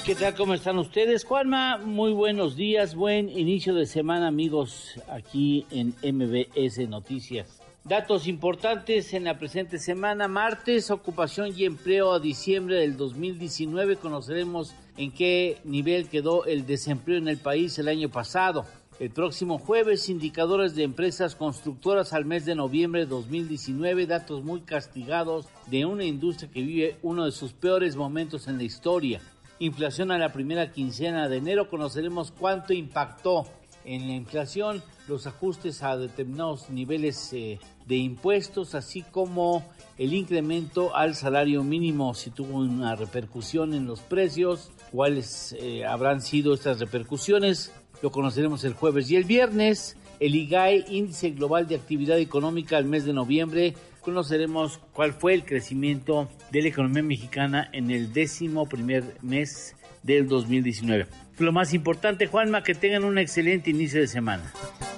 ¿Qué 0.08 0.16
tal? 0.16 0.36
¿Cómo 0.36 0.54
están 0.54 0.78
ustedes? 0.78 1.26
Juanma, 1.26 1.80
muy 1.80 2.14
buenos 2.14 2.56
días, 2.56 2.96
buen 2.96 3.28
inicio 3.28 3.76
de 3.76 3.86
semana 3.86 4.30
amigos 4.30 4.94
aquí 5.10 5.66
en 5.70 5.90
MBS 6.02 6.88
Noticias. 6.88 7.62
Datos 7.84 8.26
importantes 8.26 9.14
en 9.14 9.26
la 9.26 9.38
presente 9.38 9.80
semana, 9.80 10.30
martes, 10.30 10.92
ocupación 10.92 11.52
y 11.58 11.66
empleo 11.66 12.14
a 12.14 12.22
diciembre 12.22 12.78
del 12.78 12.96
2019, 12.96 13.98
conoceremos 13.98 14.74
en 14.96 15.12
qué 15.12 15.58
nivel 15.66 16.08
quedó 16.08 16.46
el 16.46 16.66
desempleo 16.66 17.18
en 17.18 17.28
el 17.28 17.38
país 17.38 17.78
el 17.78 17.90
año 17.90 18.08
pasado. 18.08 18.66
El 19.02 19.10
próximo 19.10 19.60
jueves, 19.60 20.08
indicadores 20.08 20.74
de 20.74 20.84
empresas 20.84 21.36
constructoras 21.36 22.14
al 22.14 22.24
mes 22.24 22.46
de 22.46 22.56
noviembre 22.56 23.02
de 23.02 23.08
2019, 23.08 24.08
datos 24.08 24.42
muy 24.42 24.62
castigados 24.62 25.48
de 25.66 25.86
una 25.86 26.06
industria 26.06 26.50
que 26.50 26.62
vive 26.62 26.96
uno 27.02 27.26
de 27.26 27.34
sus 27.34 27.52
peores 27.52 27.98
momentos 27.98 28.48
en 28.48 28.56
la 28.56 28.64
historia. 28.64 29.20
Inflación 29.60 30.12
a 30.12 30.18
la 30.18 30.32
primera 30.32 30.72
quincena 30.72 31.28
de 31.28 31.38
enero, 31.38 31.70
conoceremos 31.70 32.32
cuánto 32.32 32.74
impactó 32.74 33.46
en 33.86 34.08
la 34.08 34.14
inflación 34.14 34.84
los 35.08 35.28
ajustes 35.28 35.82
a 35.82 35.98
determinados 35.98 36.70
niveles 36.70 37.32
eh, 37.34 37.60
de 37.86 37.96
impuestos, 37.96 38.76
así 38.76 39.02
como 39.02 39.64
el 39.98 40.14
incremento 40.14 40.96
al 40.96 41.16
salario 41.16 41.64
mínimo, 41.64 42.14
si 42.14 42.30
tuvo 42.30 42.58
una 42.58 42.96
repercusión 42.96 43.74
en 43.74 43.88
los 43.88 44.02
precios, 44.02 44.72
cuáles 44.92 45.56
eh, 45.60 45.86
habrán 45.86 46.22
sido 46.22 46.54
estas 46.54 46.80
repercusiones 46.80 47.72
lo 48.02 48.12
conoceremos 48.12 48.64
el 48.64 48.74
jueves 48.74 49.10
y 49.10 49.16
el 49.16 49.24
viernes. 49.24 49.98
El 50.20 50.36
IGAE, 50.36 50.86
Índice 50.90 51.32
Global 51.32 51.68
de 51.68 51.76
Actividad 51.76 52.20
Económica 52.20 52.78
al 52.78 52.86
mes 52.86 53.06
de 53.06 53.14
noviembre, 53.14 53.76
conoceremos 54.08 54.80
cuál 54.94 55.12
fue 55.12 55.34
el 55.34 55.44
crecimiento 55.44 56.30
de 56.50 56.62
la 56.62 56.70
economía 56.70 57.04
mexicana 57.04 57.70
en 57.74 57.92
el 57.92 58.14
décimo 58.14 58.66
primer 58.66 59.04
mes 59.22 59.76
del 60.02 60.30
2019. 60.30 61.08
Lo 61.40 61.52
más 61.52 61.74
importante, 61.74 62.26
Juanma, 62.26 62.64
que 62.64 62.74
tengan 62.74 63.04
un 63.04 63.18
excelente 63.18 63.70
inicio 63.70 64.00
de 64.00 64.08
semana. 64.08 64.54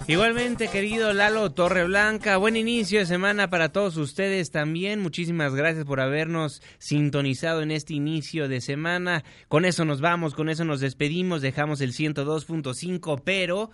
Igualmente, 0.05 0.68
querido 0.68 1.12
Lalo 1.12 1.49
Torreblanca, 1.51 2.38
buen 2.38 2.55
inicio 2.55 2.99
de 2.99 3.07
semana 3.07 3.49
para 3.49 3.72
todos 3.72 3.97
ustedes 3.97 4.51
también. 4.51 4.99
Muchísimas 4.99 5.55
gracias 5.55 5.86
por 5.86 6.01
habernos 6.01 6.62
sintonizado 6.78 7.64
en 7.64 7.72
este 7.72 7.95
inicio 7.95 8.47
de 8.47 8.62
semana. 8.62 9.24
Con 9.47 9.66
eso 9.66 9.86
nos 9.86 10.01
vamos, 10.01 10.36
con 10.36 10.49
eso 10.49 10.66
nos 10.66 10.82
despedimos, 10.82 11.41
dejamos 11.41 11.82
el 11.82 11.93
102.5, 11.93 13.24
pero 13.26 13.72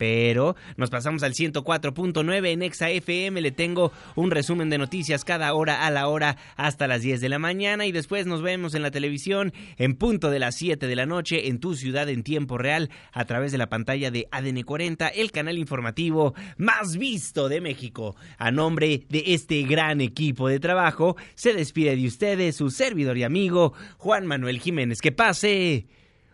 pero 0.00 0.56
nos 0.78 0.88
pasamos 0.88 1.22
al 1.22 1.34
104.9 1.34 2.48
en 2.48 2.62
Exa 2.62 2.88
FM. 2.88 3.42
Le 3.42 3.50
tengo 3.50 3.92
un 4.16 4.30
resumen 4.30 4.70
de 4.70 4.78
noticias 4.78 5.26
cada 5.26 5.52
hora 5.52 5.84
a 5.84 5.90
la 5.90 6.08
hora 6.08 6.38
hasta 6.56 6.88
las 6.88 7.02
10 7.02 7.20
de 7.20 7.28
la 7.28 7.38
mañana 7.38 7.84
y 7.84 7.92
después 7.92 8.24
nos 8.24 8.40
vemos 8.40 8.74
en 8.74 8.80
la 8.80 8.90
televisión 8.90 9.52
en 9.76 9.96
punto 9.96 10.30
de 10.30 10.38
las 10.38 10.54
7 10.54 10.86
de 10.86 10.96
la 10.96 11.04
noche 11.04 11.48
en 11.48 11.60
tu 11.60 11.74
ciudad 11.74 12.08
en 12.08 12.22
tiempo 12.22 12.56
real 12.56 12.88
a 13.12 13.26
través 13.26 13.52
de 13.52 13.58
la 13.58 13.68
pantalla 13.68 14.10
de 14.10 14.26
ADN 14.30 14.62
40, 14.62 15.08
el 15.08 15.32
canal 15.32 15.58
informativo 15.58 16.32
más 16.56 16.96
visto 16.96 17.50
de 17.50 17.60
México. 17.60 18.16
A 18.38 18.50
nombre 18.50 19.04
de 19.10 19.24
este 19.26 19.64
gran 19.64 20.00
equipo 20.00 20.48
de 20.48 20.60
trabajo, 20.60 21.18
se 21.34 21.52
despide 21.52 21.94
de 21.94 22.06
ustedes 22.06 22.56
su 22.56 22.70
servidor 22.70 23.18
y 23.18 23.24
amigo 23.24 23.74
Juan 23.98 24.24
Manuel 24.24 24.60
Jiménez. 24.60 25.02
Que 25.02 25.12
pase 25.12 25.88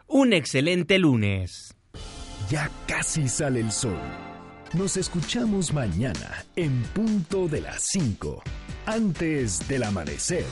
un 0.07 0.33
excelente 0.33 1.01
lunes. 1.01 1.76
Ya 2.49 2.71
casi 2.87 3.29
sale 3.29 3.61
el 3.61 3.73
sol. 3.73 3.99
Nos 4.73 4.97
escuchamos 4.97 5.73
mañana 5.73 6.45
en 6.55 6.83
punto 6.95 7.49
de 7.49 7.61
las 7.61 7.83
5, 7.83 8.43
antes 8.87 9.67
del 9.67 9.83
amanecer. 9.83 10.45